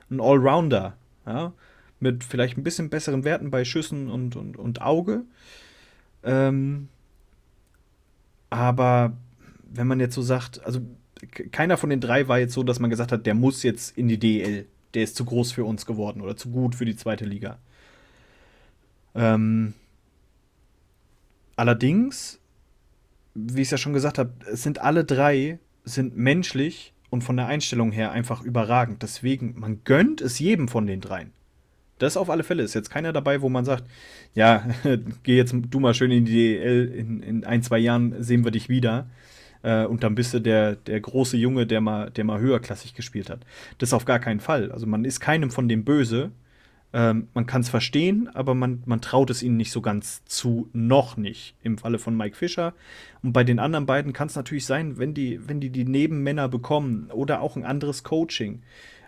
ein 0.09 0.19
Allrounder, 0.19 0.97
ja, 1.25 1.53
mit 1.99 2.23
vielleicht 2.23 2.57
ein 2.57 2.63
bisschen 2.63 2.89
besseren 2.89 3.23
Werten 3.23 3.51
bei 3.51 3.63
Schüssen 3.63 4.09
und, 4.09 4.35
und, 4.35 4.57
und 4.57 4.81
Auge. 4.81 5.23
Ähm, 6.23 6.89
aber 8.49 9.13
wenn 9.63 9.87
man 9.87 9.99
jetzt 9.99 10.15
so 10.15 10.21
sagt, 10.21 10.65
also 10.65 10.81
keiner 11.51 11.77
von 11.77 11.89
den 11.89 12.01
drei 12.01 12.27
war 12.27 12.39
jetzt 12.39 12.53
so, 12.53 12.63
dass 12.63 12.79
man 12.79 12.89
gesagt 12.89 13.11
hat, 13.11 13.25
der 13.25 13.35
muss 13.35 13.63
jetzt 13.63 13.97
in 13.97 14.07
die 14.07 14.19
DL. 14.19 14.65
Der 14.93 15.03
ist 15.03 15.15
zu 15.15 15.25
groß 15.25 15.51
für 15.51 15.65
uns 15.65 15.85
geworden 15.85 16.21
oder 16.21 16.37
zu 16.37 16.49
gut 16.49 16.75
für 16.75 16.85
die 16.85 16.95
zweite 16.95 17.25
Liga. 17.25 17.57
Ähm, 19.15 19.73
allerdings, 21.55 22.39
wie 23.33 23.61
ich 23.61 23.67
es 23.67 23.71
ja 23.71 23.77
schon 23.77 23.93
gesagt 23.93 24.17
habe, 24.17 24.33
es 24.51 24.63
sind 24.63 24.79
alle 24.79 25.05
drei 25.05 25.59
sind 25.83 26.17
menschlich 26.17 26.93
und 27.09 27.23
von 27.23 27.37
der 27.37 27.47
Einstellung 27.47 27.91
her 27.91 28.11
einfach 28.11 28.41
überragend. 28.41 29.03
Deswegen, 29.03 29.55
man 29.57 29.81
gönnt 29.83 30.21
es 30.21 30.39
jedem 30.39 30.67
von 30.67 30.87
den 30.87 31.01
dreien. 31.01 31.31
Das 31.97 32.17
auf 32.17 32.29
alle 32.29 32.43
Fälle 32.43 32.63
ist 32.63 32.73
jetzt 32.73 32.89
keiner 32.89 33.13
dabei, 33.13 33.41
wo 33.41 33.47
man 33.47 33.63
sagt, 33.63 33.85
ja, 34.33 34.67
geh 35.23 35.37
jetzt 35.37 35.55
du 35.69 35.79
mal 35.79 35.93
schön 35.93 36.11
in 36.11 36.25
die 36.25 36.33
DL, 36.33 36.87
in, 36.87 37.23
in 37.23 37.43
ein, 37.45 37.63
zwei 37.63 37.77
Jahren 37.79 38.21
sehen 38.21 38.43
wir 38.43 38.51
dich 38.51 38.67
wieder. 38.67 39.07
Äh, 39.63 39.85
und 39.85 40.03
dann 40.03 40.15
bist 40.15 40.33
du 40.33 40.39
der, 40.39 40.75
der 40.75 40.99
große 40.99 41.37
Junge, 41.37 41.65
der 41.65 41.79
mal, 41.79 42.11
der 42.11 42.25
mal 42.25 42.39
höherklassig 42.39 42.95
gespielt 42.95 43.29
hat. 43.29 43.39
Das 43.77 43.93
auf 43.93 44.03
gar 44.03 44.19
keinen 44.19 44.41
Fall. 44.41 44.71
Also 44.71 44.85
man 44.85 45.05
ist 45.05 45.21
keinem 45.21 45.51
von 45.51 45.69
dem 45.69 45.85
böse. 45.85 46.31
Ähm, 46.95 47.27
man 47.33 47.45
kann 47.45 47.59
es 47.59 47.67
verstehen, 47.67 48.29
aber 48.33 48.55
man, 48.55 48.81
man 48.85 49.01
traut 49.01 49.29
es 49.29 49.43
ihnen 49.43 49.57
nicht 49.57 49.73
so 49.73 49.81
ganz 49.81 50.23
zu, 50.23 50.69
noch 50.71 51.17
nicht. 51.17 51.57
Im 51.61 51.77
Falle 51.77 51.99
von 51.99 52.15
Mike 52.15 52.37
Fischer. 52.37 52.73
Und 53.21 53.33
bei 53.33 53.43
den 53.43 53.59
anderen 53.59 53.85
beiden 53.85 54.13
kann 54.13 54.29
es 54.29 54.37
natürlich 54.37 54.65
sein, 54.65 54.97
wenn 54.97 55.13
die, 55.13 55.45
wenn 55.45 55.59
die 55.59 55.71
die 55.71 55.83
Nebenmänner 55.83 56.47
bekommen 56.47 57.11
oder 57.11 57.41
auch 57.41 57.57
ein 57.57 57.65
anderes 57.65 58.05
Coaching, 58.05 58.61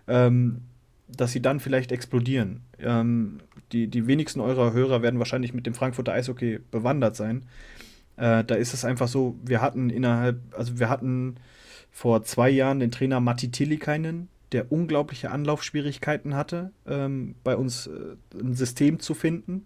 ähm, 0.10 0.64
dass 1.08 1.32
sie 1.32 1.42
dann 1.42 1.62
vielleicht 1.62 1.94
explodieren. 1.94 2.60
Ähm, 2.78 3.40
die, 3.72 3.88
die 3.88 4.06
wenigsten 4.06 4.42
eurer 4.42 4.74
Hörer 4.74 5.02
werden 5.02 5.20
wahrscheinlich 5.20 5.54
mit 5.54 5.66
dem 5.66 5.74
Frankfurter 5.74 6.12
Eishockey 6.12 6.60
bewandert 6.70 7.16
sein. 7.16 7.46
Äh, 8.18 8.44
da 8.44 8.56
ist 8.56 8.74
es 8.74 8.84
einfach 8.84 9.08
so, 9.08 9.40
wir 9.46 9.62
hatten 9.62 9.90
innerhalb, 9.90 10.42
also 10.52 10.78
wir 10.78 10.90
hatten 10.90 11.36
vor 11.90 12.24
zwei 12.24 12.50
Jahren 12.50 12.82
den 12.82 12.92
Trainer 12.92 13.22
Matti 13.22 13.50
Tillikainen, 13.50 14.28
der 14.52 14.72
unglaubliche 14.72 15.32
Anlaufschwierigkeiten 15.32 16.36
hatte, 16.36 16.72
ähm, 16.86 17.36
bei 17.44 17.56
uns 17.56 17.88
äh, 17.88 18.16
ein 18.40 18.54
System 18.54 19.00
zu 19.00 19.14
finden. 19.14 19.66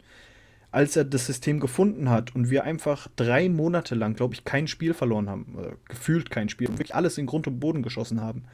als 0.71 0.95
er 0.95 1.03
das 1.03 1.25
System 1.25 1.59
gefunden 1.59 2.09
hat 2.09 2.34
und 2.34 2.49
wir 2.49 2.63
einfach 2.63 3.07
drei 3.17 3.49
Monate 3.49 3.93
lang, 3.93 4.15
glaube 4.15 4.34
ich, 4.34 4.45
kein 4.45 4.67
Spiel 4.67 4.93
verloren 4.93 5.29
haben, 5.29 5.57
äh, 5.59 5.73
gefühlt 5.88 6.29
kein 6.29 6.47
Spiel, 6.49 6.69
und 6.69 6.75
wirklich 6.79 6.95
alles 6.95 7.17
in 7.17 7.25
Grund 7.25 7.45
und 7.47 7.59
Boden 7.59 7.84
geschossen 7.84 8.21
haben. 8.21 8.45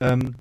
Ähm, 0.00 0.36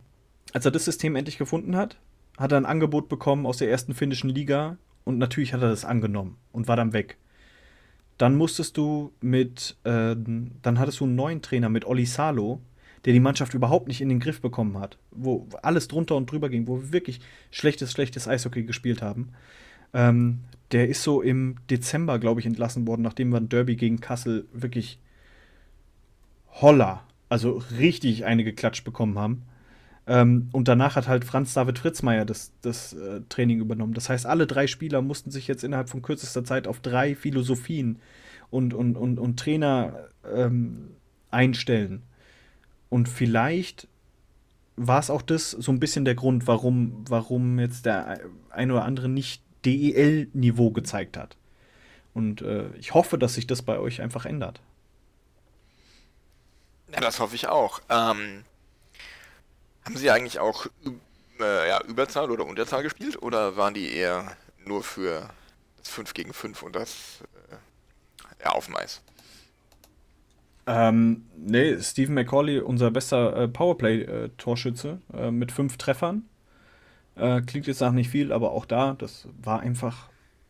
als 0.53 0.65
er 0.65 0.71
das 0.71 0.85
System 0.85 1.15
endlich 1.15 1.37
gefunden 1.37 1.75
hat, 1.75 1.97
hat 2.37 2.51
er 2.51 2.59
ein 2.59 2.65
Angebot 2.65 3.09
bekommen 3.09 3.45
aus 3.45 3.57
der 3.57 3.71
ersten 3.71 3.93
finnischen 3.95 4.29
Liga 4.29 4.77
und 5.03 5.17
natürlich 5.17 5.53
hat 5.53 5.61
er 5.61 5.69
das 5.69 5.83
angenommen 5.83 6.37
und 6.51 6.67
war 6.67 6.75
dann 6.75 6.93
weg. 6.93 7.17
Dann 8.17 8.35
musstest 8.35 8.77
du 8.77 9.11
mit, 9.19 9.77
äh, 9.83 10.15
dann 10.15 10.79
hattest 10.79 10.99
du 10.99 11.05
einen 11.05 11.15
neuen 11.15 11.41
Trainer 11.41 11.69
mit 11.69 11.85
Olli 11.85 12.05
Salo, 12.05 12.61
der 13.05 13.13
die 13.13 13.19
Mannschaft 13.19 13.53
überhaupt 13.53 13.87
nicht 13.87 14.01
in 14.01 14.09
den 14.09 14.19
Griff 14.19 14.41
bekommen 14.41 14.79
hat, 14.79 14.97
wo 15.11 15.47
alles 15.61 15.87
drunter 15.87 16.15
und 16.15 16.31
drüber 16.31 16.49
ging, 16.49 16.67
wo 16.67 16.81
wir 16.81 16.91
wirklich 16.91 17.21
schlechtes, 17.51 17.91
schlechtes 17.91 18.27
Eishockey 18.27 18.63
gespielt 18.63 19.01
haben. 19.01 19.29
Ähm, 19.93 20.39
der 20.71 20.89
ist 20.89 21.03
so 21.03 21.21
im 21.21 21.57
Dezember, 21.69 22.17
glaube 22.17 22.39
ich, 22.39 22.45
entlassen 22.45 22.87
worden, 22.87 23.03
nachdem 23.03 23.29
wir 23.29 23.37
ein 23.37 23.49
Derby 23.49 23.75
gegen 23.75 24.01
Kassel 24.01 24.47
wirklich 24.51 24.99
holla, 26.61 27.03
also 27.29 27.61
richtig 27.77 28.25
eine 28.25 28.43
geklatscht 28.43 28.83
bekommen 28.83 29.19
haben. 29.19 29.43
Ähm, 30.07 30.49
und 30.51 30.67
danach 30.67 30.95
hat 30.95 31.07
halt 31.07 31.25
Franz 31.25 31.53
David 31.53 31.79
Fritzmeier 31.79 32.25
das, 32.25 32.51
das 32.61 32.93
äh, 32.93 33.21
Training 33.29 33.59
übernommen. 33.59 33.93
Das 33.93 34.09
heißt, 34.09 34.25
alle 34.25 34.47
drei 34.47 34.67
Spieler 34.67 35.01
mussten 35.01 35.31
sich 35.31 35.47
jetzt 35.47 35.63
innerhalb 35.63 35.89
von 35.89 36.01
kürzester 36.01 36.43
Zeit 36.43 36.67
auf 36.67 36.79
drei 36.79 37.15
Philosophien 37.15 37.99
und, 38.49 38.73
und, 38.73 38.97
und, 38.97 39.19
und 39.19 39.39
Trainer 39.39 40.09
ähm, 40.33 40.91
einstellen. 41.31 42.03
Und 42.95 43.09
vielleicht 43.09 43.89
war 44.77 45.01
es 45.01 45.09
auch 45.09 45.21
das 45.21 45.51
so 45.51 45.69
ein 45.69 45.81
bisschen 45.81 46.05
der 46.05 46.15
Grund, 46.15 46.47
warum, 46.47 47.03
warum 47.09 47.59
jetzt 47.59 47.85
der 47.85 48.21
ein 48.51 48.71
oder 48.71 48.85
andere 48.85 49.09
nicht 49.09 49.43
DEL-Niveau 49.65 50.71
gezeigt 50.71 51.17
hat. 51.17 51.35
Und 52.13 52.41
äh, 52.41 52.69
ich 52.77 52.93
hoffe, 52.93 53.17
dass 53.17 53.33
sich 53.33 53.47
das 53.47 53.63
bei 53.63 53.79
euch 53.79 54.01
einfach 54.01 54.25
ändert. 54.25 54.61
Ja, 56.93 57.01
das 57.01 57.19
hoffe 57.19 57.35
ich 57.35 57.49
auch. 57.49 57.81
Ähm, 57.89 58.45
haben 59.83 59.97
Sie 59.97 60.09
eigentlich 60.09 60.39
auch 60.39 60.65
äh, 61.41 61.67
ja, 61.67 61.83
Überzahl 61.83 62.31
oder 62.31 62.45
Unterzahl 62.45 62.83
gespielt 62.83 63.21
oder 63.21 63.57
waren 63.57 63.73
die 63.73 63.93
eher 63.93 64.37
nur 64.63 64.85
für 64.85 65.29
das 65.79 65.89
5 65.89 66.13
gegen 66.13 66.31
5 66.31 66.63
und 66.63 66.77
das 66.77 67.19
äh, 67.51 68.45
ja, 68.45 68.51
auf 68.51 68.67
dem 68.67 68.77
Eis? 68.77 69.01
Ähm, 70.67 71.25
nee, 71.37 71.77
Stephen 71.79 72.15
McCauley, 72.15 72.59
unser 72.59 72.91
bester 72.91 73.35
äh, 73.35 73.47
Powerplay-Torschütze 73.47 74.99
äh, 75.13 75.31
mit 75.31 75.51
fünf 75.51 75.77
Treffern. 75.77 76.23
Äh, 77.15 77.41
klingt 77.41 77.67
jetzt 77.67 77.81
nach 77.81 77.91
nicht 77.91 78.09
viel, 78.09 78.31
aber 78.31 78.51
auch 78.51 78.65
da, 78.65 78.95
das 78.97 79.27
war 79.41 79.59
einfach 79.59 80.09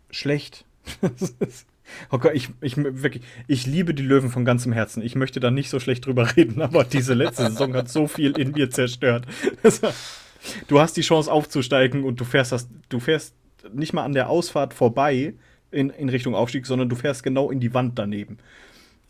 schlecht. 0.09 0.66
oh 2.11 2.18
Gott, 2.18 2.32
ich, 2.34 2.49
ich, 2.61 2.78
wirklich, 2.78 3.24
ich 3.47 3.66
liebe 3.66 3.93
die 3.93 4.03
Löwen 4.03 4.30
von 4.30 4.45
ganzem 4.45 4.72
Herzen. 4.72 5.03
Ich 5.03 5.16
möchte 5.16 5.39
da 5.39 5.51
nicht 5.51 5.70
so 5.70 5.80
schlecht 5.80 6.05
drüber 6.05 6.28
reden, 6.36 6.61
aber 6.61 6.84
diese 6.84 7.13
letzte 7.13 7.47
Saison 7.47 7.74
hat 7.74 7.89
so 7.89 8.07
viel 8.07 8.38
in 8.38 8.51
mir 8.51 8.70
zerstört. 8.70 9.26
du 10.68 10.80
hast 10.80 10.97
die 10.97 11.01
Chance 11.01 11.32
aufzusteigen 11.32 12.03
und 12.03 12.20
du 12.20 12.26
fährst 12.26 12.51
das, 12.51 12.70
du 12.89 12.99
fährst 12.99 13.36
nicht 13.74 13.93
mal 13.93 14.03
an 14.03 14.13
der 14.13 14.30
Ausfahrt 14.30 14.74
vorbei 14.74 15.34
in, 15.72 15.89
in 15.89 16.09
Richtung 16.09 16.36
Aufstieg, 16.36 16.66
sondern 16.66 16.89
du 16.89 16.95
fährst 16.95 17.24
genau 17.24 17.51
in 17.51 17.59
die 17.59 17.74
Wand 17.74 17.99
daneben. 17.99 18.38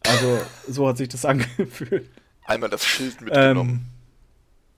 Also, 0.09 0.41
so 0.67 0.87
hat 0.87 0.97
sich 0.97 1.09
das 1.09 1.25
angefühlt. 1.25 2.09
Einmal 2.45 2.69
das 2.69 2.85
Schild 2.85 3.21
mitgenommen. 3.21 3.89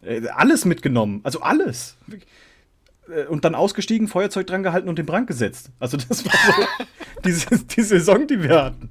Ähm, 0.04 0.28
alles 0.34 0.66
mitgenommen. 0.66 1.22
Also 1.24 1.42
alles. 1.42 1.98
Äh, 3.10 3.26
und 3.26 3.46
dann 3.46 3.56
ausgestiegen, 3.56 4.08
Feuerzeug 4.08 4.48
dran 4.48 4.64
gehalten 4.64 4.90
und 4.90 4.98
den 4.98 5.06
Brand 5.06 5.28
gesetzt. 5.28 5.72
Also 5.80 5.98
das 5.98 6.26
war 6.26 6.34
so 6.34 6.86
die, 7.26 7.66
die 7.76 7.82
Saison, 7.82 8.28
die 8.28 8.42
wir 8.42 8.64
hatten. 8.64 8.90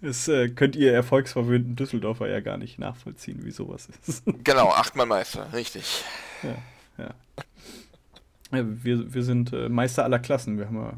Das 0.00 0.28
äh, 0.28 0.48
könnt 0.48 0.76
ihr 0.76 0.92
erfolgsverwöhnten 0.92 1.74
Düsseldorfer 1.74 2.28
ja 2.28 2.38
gar 2.40 2.56
nicht 2.56 2.78
nachvollziehen, 2.78 3.44
wie 3.44 3.50
sowas 3.50 3.88
ist. 4.06 4.22
Genau, 4.44 4.68
achtmal 4.68 5.06
Meister, 5.06 5.52
richtig. 5.52 6.04
Ja, 6.42 6.56
ja. 6.98 7.14
ja 8.52 8.64
wir, 8.84 9.12
wir 9.12 9.22
sind 9.24 9.52
äh, 9.52 9.68
Meister 9.68 10.04
aller 10.04 10.20
Klassen. 10.20 10.56
Wir 10.56 10.66
haben 10.66 10.76
ja 10.76 10.90
äh, 10.90 10.94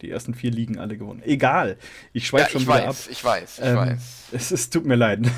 die 0.00 0.10
ersten 0.10 0.34
vier 0.34 0.50
Ligen 0.50 0.78
alle 0.78 0.96
gewonnen. 0.96 1.22
Egal, 1.24 1.76
ich 2.12 2.26
schweife 2.26 2.44
ja, 2.44 2.50
schon 2.50 2.62
wieder 2.62 2.86
weiß, 2.86 3.06
ab. 3.06 3.10
Ich 3.10 3.24
weiß, 3.24 3.58
ich 3.58 3.64
ähm, 3.64 3.76
weiß. 3.76 4.28
Es, 4.32 4.50
es 4.50 4.70
tut 4.70 4.86
mir 4.86 4.96
leid. 4.96 5.20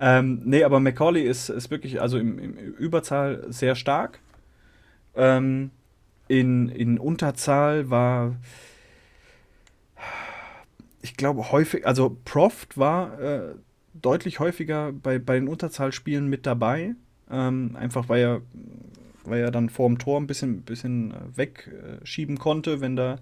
Ähm, 0.00 0.40
nee, 0.44 0.64
aber 0.64 0.80
Macaulay 0.80 1.22
ist, 1.22 1.50
ist 1.50 1.70
wirklich, 1.70 2.00
also 2.00 2.18
im, 2.18 2.38
im 2.38 2.54
Überzahl 2.56 3.44
sehr 3.48 3.74
stark. 3.74 4.20
Ähm, 5.14 5.70
in, 6.28 6.68
in 6.70 6.98
Unterzahl 6.98 7.90
war, 7.90 8.36
ich 11.02 11.16
glaube, 11.16 11.52
häufig, 11.52 11.86
also 11.86 12.16
Proft 12.24 12.78
war 12.78 13.20
äh, 13.20 13.54
deutlich 13.94 14.40
häufiger 14.40 14.92
bei, 14.92 15.18
bei 15.18 15.38
den 15.38 15.48
Unterzahlspielen 15.48 16.28
mit 16.28 16.46
dabei. 16.46 16.94
Ähm, 17.30 17.76
einfach 17.76 18.08
weil 18.08 18.22
er, 18.22 18.40
weil 19.24 19.40
er 19.40 19.50
dann 19.50 19.68
vor 19.68 19.88
dem 19.88 19.98
Tor 19.98 20.20
ein 20.20 20.26
bisschen, 20.26 20.62
bisschen 20.62 21.12
äh, 21.12 21.36
wegschieben 21.36 22.38
konnte, 22.38 22.80
wenn 22.80 22.96
da, 22.96 23.18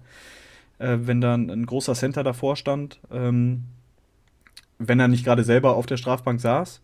äh, 0.79 0.97
wenn 1.01 1.21
da 1.21 1.35
ein, 1.35 1.49
ein, 1.49 1.65
großer 1.65 1.93
Center 1.93 2.23
davor 2.23 2.55
stand. 2.55 2.99
Ähm, 3.11 3.65
wenn 4.79 4.99
er 4.99 5.09
nicht 5.09 5.25
gerade 5.25 5.43
selber 5.43 5.75
auf 5.75 5.85
der 5.85 5.97
Strafbank 5.97 6.39
saß. 6.39 6.81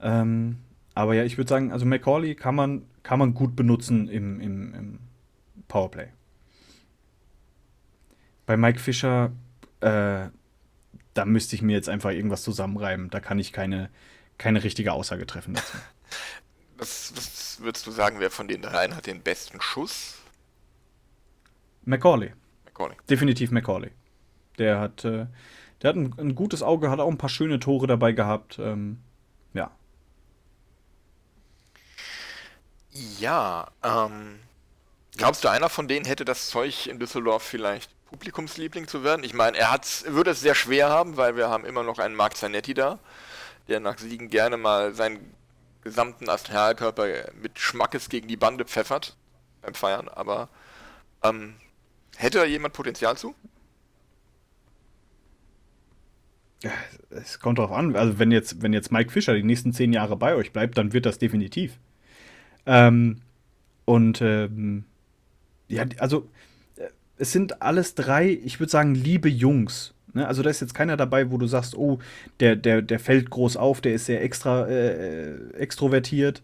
Ähm, 0.00 0.58
aber 0.94 1.14
ja, 1.14 1.24
ich 1.24 1.36
würde 1.36 1.48
sagen, 1.48 1.72
also 1.72 1.84
Macaulay 1.84 2.34
kann 2.34 2.54
man, 2.54 2.82
kann 3.02 3.18
man 3.18 3.34
gut 3.34 3.56
benutzen 3.56 4.08
im, 4.08 4.40
im, 4.40 4.74
im 4.74 4.98
Powerplay. 5.66 6.08
Bei 8.46 8.56
Mike 8.56 8.78
Fischer, 8.78 9.32
äh, 9.80 10.28
da 11.14 11.24
müsste 11.24 11.56
ich 11.56 11.62
mir 11.62 11.72
jetzt 11.72 11.88
einfach 11.88 12.10
irgendwas 12.10 12.42
zusammenreiben. 12.42 13.10
Da 13.10 13.20
kann 13.20 13.38
ich 13.38 13.52
keine, 13.52 13.90
keine 14.38 14.62
richtige 14.64 14.92
Aussage 14.92 15.26
treffen 15.26 15.54
dazu. 15.54 15.76
Was, 16.78 17.12
was 17.16 17.60
würdest 17.60 17.86
du 17.86 17.90
sagen, 17.90 18.20
wer 18.20 18.30
von 18.30 18.46
den 18.46 18.62
dreien 18.62 18.94
hat 18.94 19.06
den 19.06 19.20
besten 19.20 19.60
Schuss? 19.60 20.14
Macaulay. 21.84 22.32
Macaulay. 22.66 22.96
Definitiv 23.10 23.50
Macaulay. 23.50 23.90
Der 24.58 24.78
hat, 24.78 25.04
äh, 25.04 25.26
der 25.82 25.88
hat 25.88 25.96
ein, 25.96 26.14
ein, 26.18 26.34
gutes 26.36 26.62
Auge, 26.62 26.90
hat 26.90 27.00
auch 27.00 27.10
ein 27.10 27.18
paar 27.18 27.30
schöne 27.30 27.58
Tore 27.58 27.88
dabei 27.88 28.12
gehabt. 28.12 28.58
Ähm, 28.60 29.00
ja. 29.54 29.72
Ja, 33.18 33.68
ähm, 33.82 34.38
glaubst 35.16 35.42
du, 35.42 35.48
einer 35.48 35.68
von 35.68 35.88
denen 35.88 36.06
hätte 36.06 36.24
das 36.24 36.48
Zeug 36.48 36.86
in 36.86 37.00
Düsseldorf 37.00 37.42
vielleicht 37.42 37.90
Publikumsliebling 38.06 38.86
zu 38.86 39.02
werden? 39.02 39.24
Ich 39.24 39.34
meine, 39.34 39.56
er 39.56 39.72
hat's, 39.72 40.04
würde 40.06 40.30
es 40.30 40.40
sehr 40.40 40.54
schwer 40.54 40.90
haben, 40.90 41.16
weil 41.16 41.36
wir 41.36 41.48
haben 41.48 41.64
immer 41.64 41.82
noch 41.82 41.98
einen 41.98 42.14
Marc 42.14 42.36
Zanetti 42.36 42.74
da, 42.74 43.00
der 43.66 43.80
nach 43.80 43.98
Siegen 43.98 44.30
gerne 44.30 44.56
mal 44.56 44.94
seinen 44.94 45.34
gesamten 45.82 46.28
Astralkörper 46.28 47.06
mit 47.40 47.58
Schmackes 47.58 48.08
gegen 48.08 48.28
die 48.28 48.36
Bande 48.36 48.64
pfeffert 48.64 49.16
beim 49.62 49.74
Feiern, 49.74 50.08
aber 50.08 50.48
ähm, 51.22 51.54
hätte 52.16 52.38
da 52.38 52.44
jemand 52.44 52.74
Potenzial 52.74 53.16
zu? 53.16 53.34
Es 57.10 57.38
kommt 57.38 57.58
drauf 57.58 57.70
an. 57.70 57.94
Also, 57.94 58.18
wenn 58.18 58.32
jetzt, 58.32 58.62
wenn 58.62 58.72
jetzt 58.72 58.90
Mike 58.90 59.12
Fischer 59.12 59.34
die 59.34 59.44
nächsten 59.44 59.72
zehn 59.72 59.92
Jahre 59.92 60.16
bei 60.16 60.34
euch 60.34 60.52
bleibt, 60.52 60.76
dann 60.76 60.92
wird 60.92 61.06
das 61.06 61.18
definitiv. 61.18 61.78
Ähm, 62.66 63.20
und 63.84 64.20
ähm, 64.20 64.84
ja, 65.68 65.84
also 65.98 66.28
äh, 66.76 66.88
es 67.16 67.32
sind 67.32 67.62
alles 67.62 67.94
drei, 67.94 68.28
ich 68.28 68.58
würde 68.58 68.70
sagen, 68.70 68.94
liebe 68.94 69.28
Jungs. 69.28 69.94
Ne? 70.14 70.26
Also 70.26 70.42
da 70.42 70.50
ist 70.50 70.60
jetzt 70.60 70.74
keiner 70.74 70.96
dabei, 70.96 71.30
wo 71.30 71.38
du 71.38 71.46
sagst, 71.46 71.76
oh, 71.76 71.98
der, 72.40 72.56
der, 72.56 72.82
der 72.82 72.98
fällt 72.98 73.30
groß 73.30 73.56
auf, 73.56 73.80
der 73.80 73.94
ist 73.94 74.06
sehr 74.06 74.22
extra 74.22 74.66
äh, 74.66 75.32
äh 75.32 75.54
extrovertiert. 75.54 76.42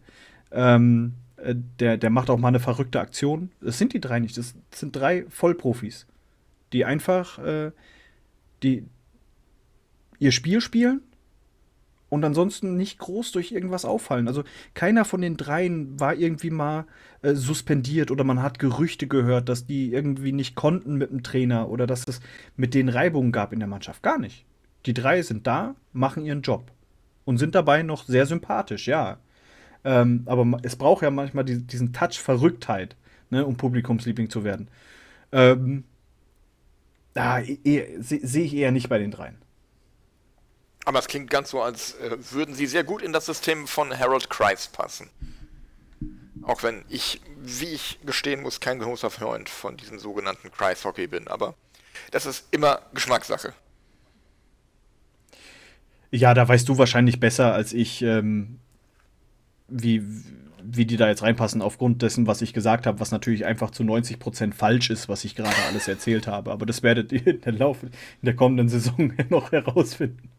Ähm, 0.53 1.15
äh, 1.37 1.55
der, 1.81 1.97
der 1.97 2.11
macht 2.11 2.31
auch 2.31 2.39
mal 2.39 2.49
eine 2.49 2.61
verrückte 2.61 3.01
Aktion. 3.01 3.51
Das 3.61 3.79
sind 3.79 3.93
die 3.93 4.01
drei 4.01 4.19
nicht. 4.19 4.37
Das 4.37 4.55
sind 4.73 4.95
drei 4.95 5.25
Vollprofis, 5.29 6.07
die 6.73 6.85
einfach 6.85 7.39
äh, 7.39 7.71
die, 8.63 8.85
ihr 10.19 10.33
Spiel 10.33 10.61
spielen 10.61 11.03
und 12.15 12.25
ansonsten 12.25 12.77
nicht 12.77 12.99
groß 13.01 13.33
durch 13.33 13.51
irgendwas 13.51 13.85
auffallen. 13.85 14.29
Also 14.29 14.45
keiner 14.73 15.05
von 15.05 15.21
den 15.21 15.37
dreien 15.37 15.99
war 15.99 16.15
irgendwie 16.15 16.51
mal 16.51 16.87
äh, 17.23 17.35
suspendiert 17.35 18.13
oder 18.13 18.23
man 18.23 18.41
hat 18.41 18.61
Gerüchte 18.61 19.09
gehört, 19.09 19.49
dass 19.49 19.67
die 19.67 19.93
irgendwie 19.93 20.31
nicht 20.31 20.55
konnten 20.55 20.95
mit 20.95 21.11
dem 21.11 21.25
Trainer 21.25 21.69
oder 21.69 21.89
dass 21.89 22.05
es 22.07 22.21
mit 22.57 22.73
den 22.73 22.89
Reibungen 22.89 23.33
gab 23.33 23.53
in 23.53 23.59
der 23.59 23.69
Mannschaft. 23.69 24.03
Gar 24.05 24.19
nicht. 24.19 24.47
Die 24.87 24.95
drei 24.95 25.23
sind 25.23 25.49
da, 25.49 25.75
machen 25.93 26.25
ihren 26.25 26.43
Job 26.43 26.71
und 27.25 27.39
sind 27.39 27.57
dabei 27.57 27.83
noch 27.83 28.05
sehr 28.05 28.27
sympathisch, 28.27 28.87
ja. 28.87 29.19
Ähm, 29.83 30.23
aber 30.27 30.59
es 30.63 30.77
braucht 30.77 31.03
ja 31.03 31.11
manchmal 31.11 31.45
die, 31.45 31.67
diesen 31.67 31.93
Touch 31.93 32.21
Verrücktheit, 32.21 32.95
ne, 33.31 33.45
um 33.45 33.57
Publikumsliebling 33.57 34.31
zu 34.31 34.45
werden. 34.45 34.69
Ähm, 35.33 35.83
da 37.13 37.43
sehe 37.43 37.99
seh 38.01 38.43
ich 38.43 38.55
eher 38.55 38.71
nicht 38.71 38.89
bei 38.89 38.99
den 38.99 39.11
dreien. 39.11 39.37
Aber 40.85 40.99
es 40.99 41.07
klingt 41.07 41.31
ganz 41.31 41.51
so, 41.51 41.63
als 41.63 41.95
äh, 41.95 42.17
würden 42.31 42.55
sie 42.55 42.67
sehr 42.67 42.85
gut 42.85 43.03
in 43.03 43.13
das 43.13 43.27
System 43.27 43.67
von 43.67 43.97
Harold 43.99 44.29
Kreis 44.29 44.69
passen. 44.69 45.11
Auch 46.43 46.63
wenn 46.63 46.85
ich, 46.89 47.21
wie 47.37 47.71
ich 47.71 47.99
gestehen 48.05 48.43
muss, 48.43 48.61
kein 48.61 48.79
großer 48.79 49.11
Freund 49.11 49.49
von 49.49 49.77
diesem 49.77 49.99
sogenannten 49.99 50.51
Kreis 50.51 50.85
Hockey 50.85 51.07
bin, 51.07 51.27
aber 51.29 51.55
das 52.11 52.27
ist 52.27 52.47
immer 52.51 52.83
Geschmackssache. 52.93 53.55
Ja, 56.11 56.35
da 56.35 56.47
weißt 56.47 56.69
du 56.69 56.79
wahrscheinlich 56.79 57.19
besser 57.19 57.55
als 57.55 57.73
ich, 57.73 58.03
ähm, 58.03 58.61
wie, 59.69 60.03
wie 60.67 60.87
die 60.87 60.97
da 60.97 61.09
jetzt 61.09 61.23
reinpassen, 61.23 61.61
aufgrund 61.63 62.03
dessen, 62.03 62.27
was 62.27 62.41
ich 62.43 62.55
gesagt 62.55 62.87
habe, 62.87 62.99
was 63.01 63.11
natürlich 63.11 63.45
einfach 63.45 63.71
zu 63.71 63.83
90% 63.83 64.55
falsch 64.55 64.91
ist, 64.91 65.09
was 65.09 65.25
ich 65.25 65.35
gerade 65.35 65.57
alles 65.69 65.89
erzählt 65.89 66.27
habe. 66.27 66.51
Aber 66.53 66.65
das 66.67 66.83
werdet 66.83 67.13
ihr 67.13 67.27
in 67.27 67.41
der, 67.43 67.53
Lauf, 67.53 67.83
in 67.83 67.91
der 68.23 68.35
kommenden 68.35 68.69
Saison 68.69 69.13
noch 69.29 69.53
herausfinden. 69.53 70.31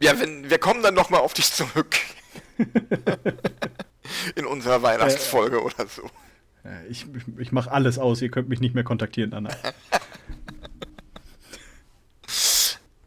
Ja, 0.00 0.18
wenn, 0.20 0.50
wir 0.50 0.58
kommen 0.58 0.82
dann 0.82 0.94
nochmal 0.94 1.20
auf 1.20 1.34
dich 1.34 1.50
zurück. 1.50 1.96
in 4.36 4.46
unserer 4.46 4.82
Weihnachtsfolge 4.82 5.56
äh, 5.56 5.60
oder 5.60 5.86
so. 5.86 6.02
Ich, 6.88 7.06
ich 7.38 7.52
mache 7.52 7.70
alles 7.70 7.98
aus, 7.98 8.22
ihr 8.22 8.30
könnt 8.30 8.48
mich 8.48 8.60
nicht 8.60 8.74
mehr 8.74 8.84
kontaktieren 8.84 9.32
danach. 9.32 9.56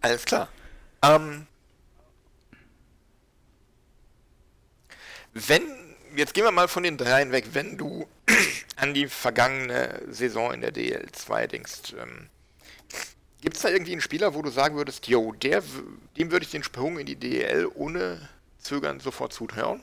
Alles 0.02 0.26
klar. 0.26 0.48
Ähm, 1.02 1.48
wenn, 5.34 5.64
jetzt 6.18 6.34
gehen 6.34 6.44
wir 6.44 6.52
mal 6.52 6.68
von 6.68 6.84
den 6.84 6.98
dreien 6.98 7.32
weg, 7.32 7.50
wenn 7.54 7.78
du 7.78 8.08
an 8.76 8.94
die 8.94 9.08
vergangene 9.08 10.02
Saison 10.10 10.54
in 10.54 10.62
der 10.62 10.74
DL2 10.74 11.48
denkst, 11.48 11.94
ähm, 12.00 12.28
gibt 13.42 13.56
es 13.56 13.62
da 13.62 13.70
irgendwie 13.70 13.94
einen 13.94 14.02
Spieler, 14.02 14.34
wo 14.34 14.42
du 14.42 14.50
sagen 14.50 14.76
würdest, 14.76 15.08
yo, 15.08 15.32
der, 15.34 15.64
dem 16.18 16.32
würde 16.32 16.44
ich 16.44 16.52
den 16.52 16.64
Sprung 16.64 16.98
in 17.00 17.06
die 17.06 17.16
DL 17.16 17.68
ohne 17.76 18.20
Zögern 18.58 19.00
sofort 19.00 19.32
zutrauen? 19.32 19.82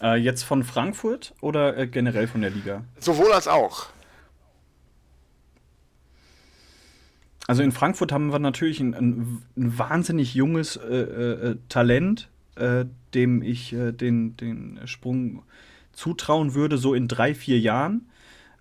Äh, 0.00 0.16
jetzt 0.16 0.42
von 0.42 0.64
Frankfurt 0.64 1.34
oder 1.40 1.76
äh, 1.76 1.86
generell 1.86 2.26
von 2.26 2.40
der 2.40 2.50
Liga? 2.50 2.84
Sowohl 2.98 3.32
als 3.32 3.46
auch. 3.46 3.88
Also 7.46 7.62
in 7.62 7.72
Frankfurt 7.72 8.12
haben 8.12 8.32
wir 8.32 8.38
natürlich 8.38 8.80
ein, 8.80 8.94
ein, 8.94 9.42
ein 9.56 9.78
wahnsinnig 9.78 10.34
junges 10.34 10.76
äh, 10.76 10.80
äh 10.80 11.56
Talent, 11.68 12.30
äh, 12.56 12.86
dem 13.14 13.42
ich 13.42 13.72
äh, 13.72 13.92
den, 13.92 14.36
den 14.36 14.80
Sprung 14.86 15.42
zutrauen 15.92 16.54
würde, 16.54 16.78
so 16.78 16.94
in 16.94 17.08
drei, 17.08 17.34
vier 17.34 17.58
Jahren. 17.58 18.10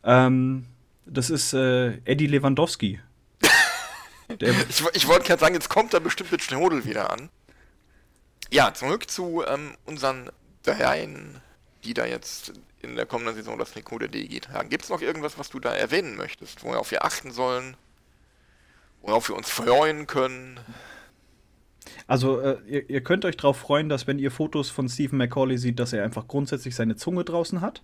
Ähm, 0.03 0.65
das 1.05 1.29
ist 1.29 1.53
Eddie 1.53 2.27
Lewandowski. 2.27 2.99
ich, 4.39 4.83
ich 4.93 5.07
wollte 5.07 5.27
gerade 5.27 5.39
sagen, 5.39 5.55
jetzt 5.55 5.69
kommt 5.69 5.93
er 5.93 5.99
bestimmt 5.99 6.31
mit 6.31 6.43
Schnodel 6.43 6.85
wieder 6.85 7.11
an. 7.11 7.29
Ja, 8.49 8.73
zurück 8.73 9.09
zu 9.09 9.43
ähm, 9.47 9.75
unseren 9.85 10.29
dreien, 10.63 11.41
die 11.83 11.93
da 11.93 12.05
jetzt 12.05 12.53
in 12.81 12.95
der 12.95 13.05
kommenden 13.05 13.35
Saison 13.35 13.57
das 13.57 13.71
Trikot 13.71 13.99
der 13.99 14.07
DEG 14.07 14.41
tragen. 14.41 14.69
Gibt 14.69 14.83
es 14.83 14.89
noch 14.89 15.01
irgendwas, 15.01 15.37
was 15.37 15.49
du 15.49 15.59
da 15.59 15.73
erwähnen 15.73 16.17
möchtest, 16.17 16.63
worauf 16.63 16.91
wir 16.91 17.05
achten 17.05 17.31
sollen, 17.31 17.77
worauf 19.01 19.29
wir 19.29 19.35
uns 19.35 19.49
freuen 19.49 20.07
können? 20.07 20.59
Also, 22.07 22.39
äh, 22.39 22.57
ihr, 22.67 22.89
ihr, 22.89 23.01
könnt 23.01 23.25
euch 23.25 23.37
darauf 23.37 23.57
freuen, 23.57 23.89
dass 23.89 24.07
wenn 24.07 24.19
ihr 24.19 24.31
Fotos 24.31 24.69
von 24.69 24.87
Stephen 24.87 25.17
McCauley 25.17 25.57
seht, 25.57 25.79
dass 25.79 25.93
er 25.93 26.03
einfach 26.03 26.27
grundsätzlich 26.27 26.75
seine 26.75 26.95
Zunge 26.95 27.23
draußen 27.23 27.61
hat. 27.61 27.81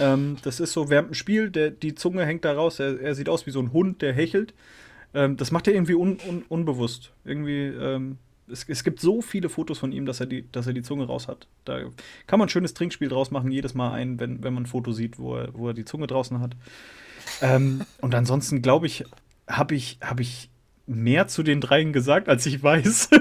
ähm, 0.00 0.36
das 0.42 0.60
ist 0.60 0.72
so 0.72 0.90
während 0.90 1.10
dem 1.10 1.14
Spiel, 1.14 1.50
der, 1.50 1.70
die 1.70 1.94
Zunge 1.94 2.26
hängt 2.26 2.44
da 2.44 2.52
raus, 2.52 2.80
er, 2.80 3.00
er 3.00 3.14
sieht 3.14 3.28
aus 3.28 3.46
wie 3.46 3.50
so 3.50 3.60
ein 3.60 3.72
Hund, 3.72 4.02
der 4.02 4.12
hechelt. 4.12 4.54
Ähm, 5.14 5.36
das 5.36 5.50
macht 5.50 5.68
er 5.68 5.74
irgendwie 5.74 5.94
un, 5.94 6.18
un, 6.28 6.44
unbewusst. 6.48 7.12
Irgendwie, 7.24 7.66
ähm, 7.66 8.18
es, 8.50 8.68
es, 8.68 8.84
gibt 8.84 9.00
so 9.00 9.22
viele 9.22 9.48
Fotos 9.48 9.78
von 9.78 9.92
ihm, 9.92 10.04
dass 10.04 10.20
er, 10.20 10.26
die, 10.26 10.50
dass 10.52 10.66
er 10.66 10.72
die 10.72 10.82
Zunge 10.82 11.06
raus 11.06 11.28
hat. 11.28 11.46
Da 11.64 11.80
kann 12.26 12.38
man 12.38 12.46
ein 12.46 12.50
schönes 12.50 12.74
Trinkspiel 12.74 13.08
draus 13.08 13.30
machen, 13.30 13.50
jedes 13.50 13.74
Mal 13.74 13.92
ein, 13.92 14.20
wenn, 14.20 14.42
wenn 14.42 14.52
man 14.52 14.64
ein 14.64 14.66
Foto 14.66 14.92
sieht, 14.92 15.18
wo 15.18 15.36
er, 15.36 15.54
wo 15.54 15.68
er 15.68 15.74
die 15.74 15.84
Zunge 15.84 16.06
draußen 16.06 16.40
hat. 16.40 16.56
Ähm, 17.40 17.82
und 18.00 18.14
ansonsten, 18.14 18.62
glaube 18.62 18.86
ich, 18.86 19.04
habe 19.46 19.74
ich, 19.74 19.98
hab 20.02 20.20
ich 20.20 20.50
mehr 20.88 21.28
zu 21.28 21.42
den 21.42 21.60
dreien 21.60 21.92
gesagt, 21.92 22.28
als 22.28 22.46
ich 22.46 22.62
weiß. 22.62 23.10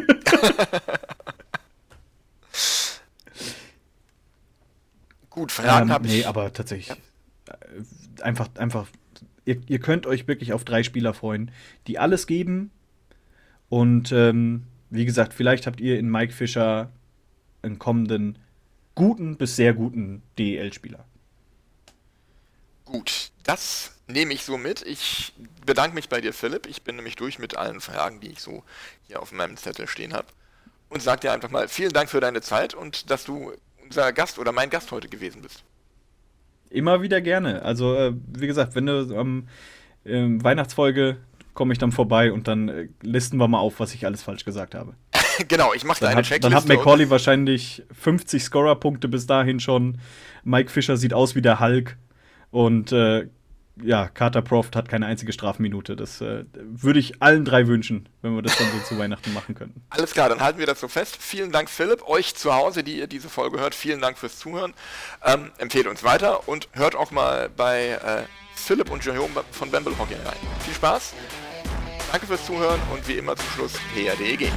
Gut, 5.30 5.52
Fragen 5.52 5.90
ähm, 5.90 5.94
habe 5.94 6.08
ich. 6.08 6.14
Nee, 6.14 6.24
aber 6.26 6.52
tatsächlich. 6.54 6.98
Ja. 6.98 7.54
Äh, 7.54 8.24
einfach, 8.24 8.50
einfach, 8.56 8.88
ihr, 9.46 9.62
ihr, 9.68 9.80
könnt 9.80 10.08
euch 10.08 10.28
wirklich 10.28 10.54
auf 10.54 10.66
drei 10.66 10.82
Spieler 10.82 11.14
freuen, 11.14 11.52
die 11.86 12.00
alles 12.00 12.26
geben. 12.26 12.72
Und 13.70 14.12
ähm, 14.12 14.64
wie 14.90 15.06
gesagt, 15.06 15.34
vielleicht 15.34 15.68
habt 15.68 15.80
ihr 15.82 16.00
in 16.00 16.10
Mike 16.10 16.34
Fischer 16.34 16.92
einen 17.62 17.78
kommenden 17.78 18.40
guten 18.96 19.38
bis 19.38 19.56
sehr 19.56 19.74
guten 19.74 20.24
DEL-Spieler. 20.40 21.06
Gut, 22.86 23.32
das 23.44 23.97
nehme 24.08 24.34
ich 24.34 24.44
so 24.44 24.58
mit. 24.58 24.82
Ich 24.86 25.34
bedanke 25.66 25.96
mich 25.96 26.10
bei 26.10 26.22
dir, 26.22 26.34
Philipp. 26.34 26.68
Ich 26.68 26.82
bin 26.84 26.96
nämlich 26.96 27.16
durch 27.16 27.40
mit 27.40 27.58
allen 27.58 27.82
Fragen, 27.82 28.20
die 28.20 28.32
ich 28.32 28.42
so 28.42 28.64
hier 29.08 29.22
auf 29.22 29.32
meinem 29.32 29.58
Zettel 29.58 29.88
stehen 29.88 30.14
habe. 30.14 30.28
Und 30.90 31.02
sag 31.02 31.22
dir 31.22 31.34
einfach 31.34 31.50
mal 31.50 31.68
vielen 31.68 31.92
Dank 31.92 32.10
für 32.10 32.22
deine 32.22 32.42
Zeit 32.42 32.74
und 32.74 33.12
dass 33.12 33.26
du 33.26 33.52
unser 33.84 34.14
Gast 34.14 34.40
oder 34.40 34.52
mein 34.52 34.70
Gast 34.70 34.92
heute 34.92 35.10
gewesen 35.10 35.42
bist. 35.42 35.64
Immer 36.70 37.02
wieder 37.02 37.22
gerne. 37.22 37.62
Also, 37.62 37.96
äh, 37.96 38.14
wie 38.34 38.48
gesagt, 38.48 38.76
wenn 38.76 38.86
du 38.86 39.18
am 39.18 39.48
ähm, 40.06 40.44
Weihnachtsfolge 40.44 41.18
komme 41.54 41.74
ich 41.74 41.80
dann 41.80 41.92
vorbei 41.92 42.32
und 42.32 42.48
dann 42.48 42.70
äh, 42.70 42.88
listen 43.02 43.38
wir 43.38 43.48
mal 43.48 43.60
auf, 43.60 43.80
was 43.80 43.94
ich 43.96 44.06
alles 44.06 44.22
falsch 44.22 44.46
gesagt 44.46 44.76
habe. 44.76 44.94
genau, 45.48 45.74
ich 45.74 45.84
mache 45.84 46.02
da 46.02 46.08
eine 46.08 46.18
hat, 46.18 46.26
Checkliste. 46.26 46.50
Dann 46.50 46.56
hat 46.56 46.68
McCauley 46.68 47.10
wahrscheinlich 47.10 47.84
50 48.00 48.44
Scorer-Punkte 48.44 49.08
bis 49.08 49.26
dahin 49.26 49.60
schon. 49.60 49.98
Mike 50.44 50.70
Fischer 50.70 50.98
sieht 50.98 51.14
aus 51.14 51.36
wie 51.36 51.42
der 51.42 51.60
Hulk. 51.60 51.98
Und 52.52 52.92
äh, 52.92 53.28
ja, 53.84 54.08
Carter 54.08 54.42
Proft 54.42 54.76
hat 54.76 54.90
keine 54.90 55.06
einzige 55.06 55.32
Strafminute. 55.34 55.96
Das 55.96 56.22
äh, 56.22 56.46
würde 56.54 57.00
ich 57.00 57.22
allen 57.22 57.46
drei 57.46 57.68
wünschen, 57.68 58.10
wenn 58.22 58.36
wir 58.36 58.42
das 58.42 58.58
dann 58.58 58.68
so 58.72 58.80
zu 58.80 59.00
Weihnachten 59.00 59.34
machen 59.34 59.56
könnten. 59.56 59.82
Alles 59.90 60.14
klar, 60.14 60.30
dann 60.30 60.40
halten 60.40 60.60
wir 60.60 60.66
das 60.66 60.80
so 60.80 60.88
fest. 60.88 61.18
Vielen 61.20 61.52
Dank, 61.52 61.70
Philipp. 61.70 62.08
Euch 62.08 62.36
zu 62.36 62.54
Hause, 62.54 62.84
die 62.84 62.98
ihr 62.98 63.08
diese 63.08 63.30
Folge 63.30 63.60
hört, 63.60 63.76
vielen 63.76 64.02
Dank 64.02 64.18
fürs 64.18 64.40
Zuhören. 64.40 64.74
Ähm, 65.24 65.52
empfehlt 65.58 65.88
uns 65.88 66.04
weiter 66.04 66.48
und 66.48 66.70
hört 66.74 66.96
auch 66.96 67.12
mal 67.12 67.50
bei 67.50 67.90
äh, 67.90 68.24
Philipp 68.56 68.90
und 68.90 69.04
Jerome 69.06 69.44
von 69.52 69.70
Bamble 69.72 69.98
Hockey 69.98 70.16
rein. 70.16 70.38
Viel 70.66 70.74
Spaß, 70.74 71.14
danke 72.12 72.28
fürs 72.28 72.46
Zuhören 72.46 72.80
und 72.94 73.08
wie 73.08 73.14
immer 73.14 73.36
zum 73.36 73.50
Schluss 73.52 73.74
PRDG. 73.94 74.50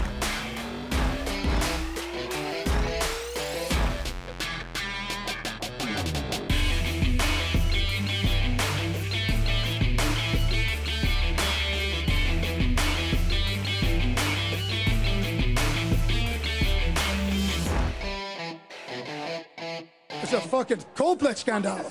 It's 20.32 20.44
a 20.46 20.48
fucking 20.48 20.84
complet 20.94 21.38
scandal. 21.38 21.72
I'm 21.72 21.82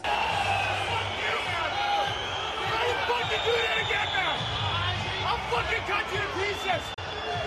fucking 5.51 5.83
cut 5.85 6.05
you 6.13 6.19
to 6.19 6.27
pieces! 6.39 6.83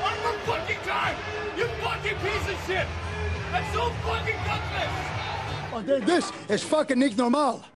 One 0.03 0.19
more 0.23 0.37
fucking 0.45 0.83
time! 0.85 1.17
You 1.57 1.65
fucking 1.81 2.19
piece 2.19 2.47
of 2.47 2.59
shit! 2.67 2.87
That's 3.51 3.73
so 3.73 3.89
fucking 4.05 4.41
gutless! 4.45 4.93
Oh, 5.73 5.81
this 6.05 6.31
is 6.51 6.63
fucking 6.63 6.99
normal. 7.17 7.65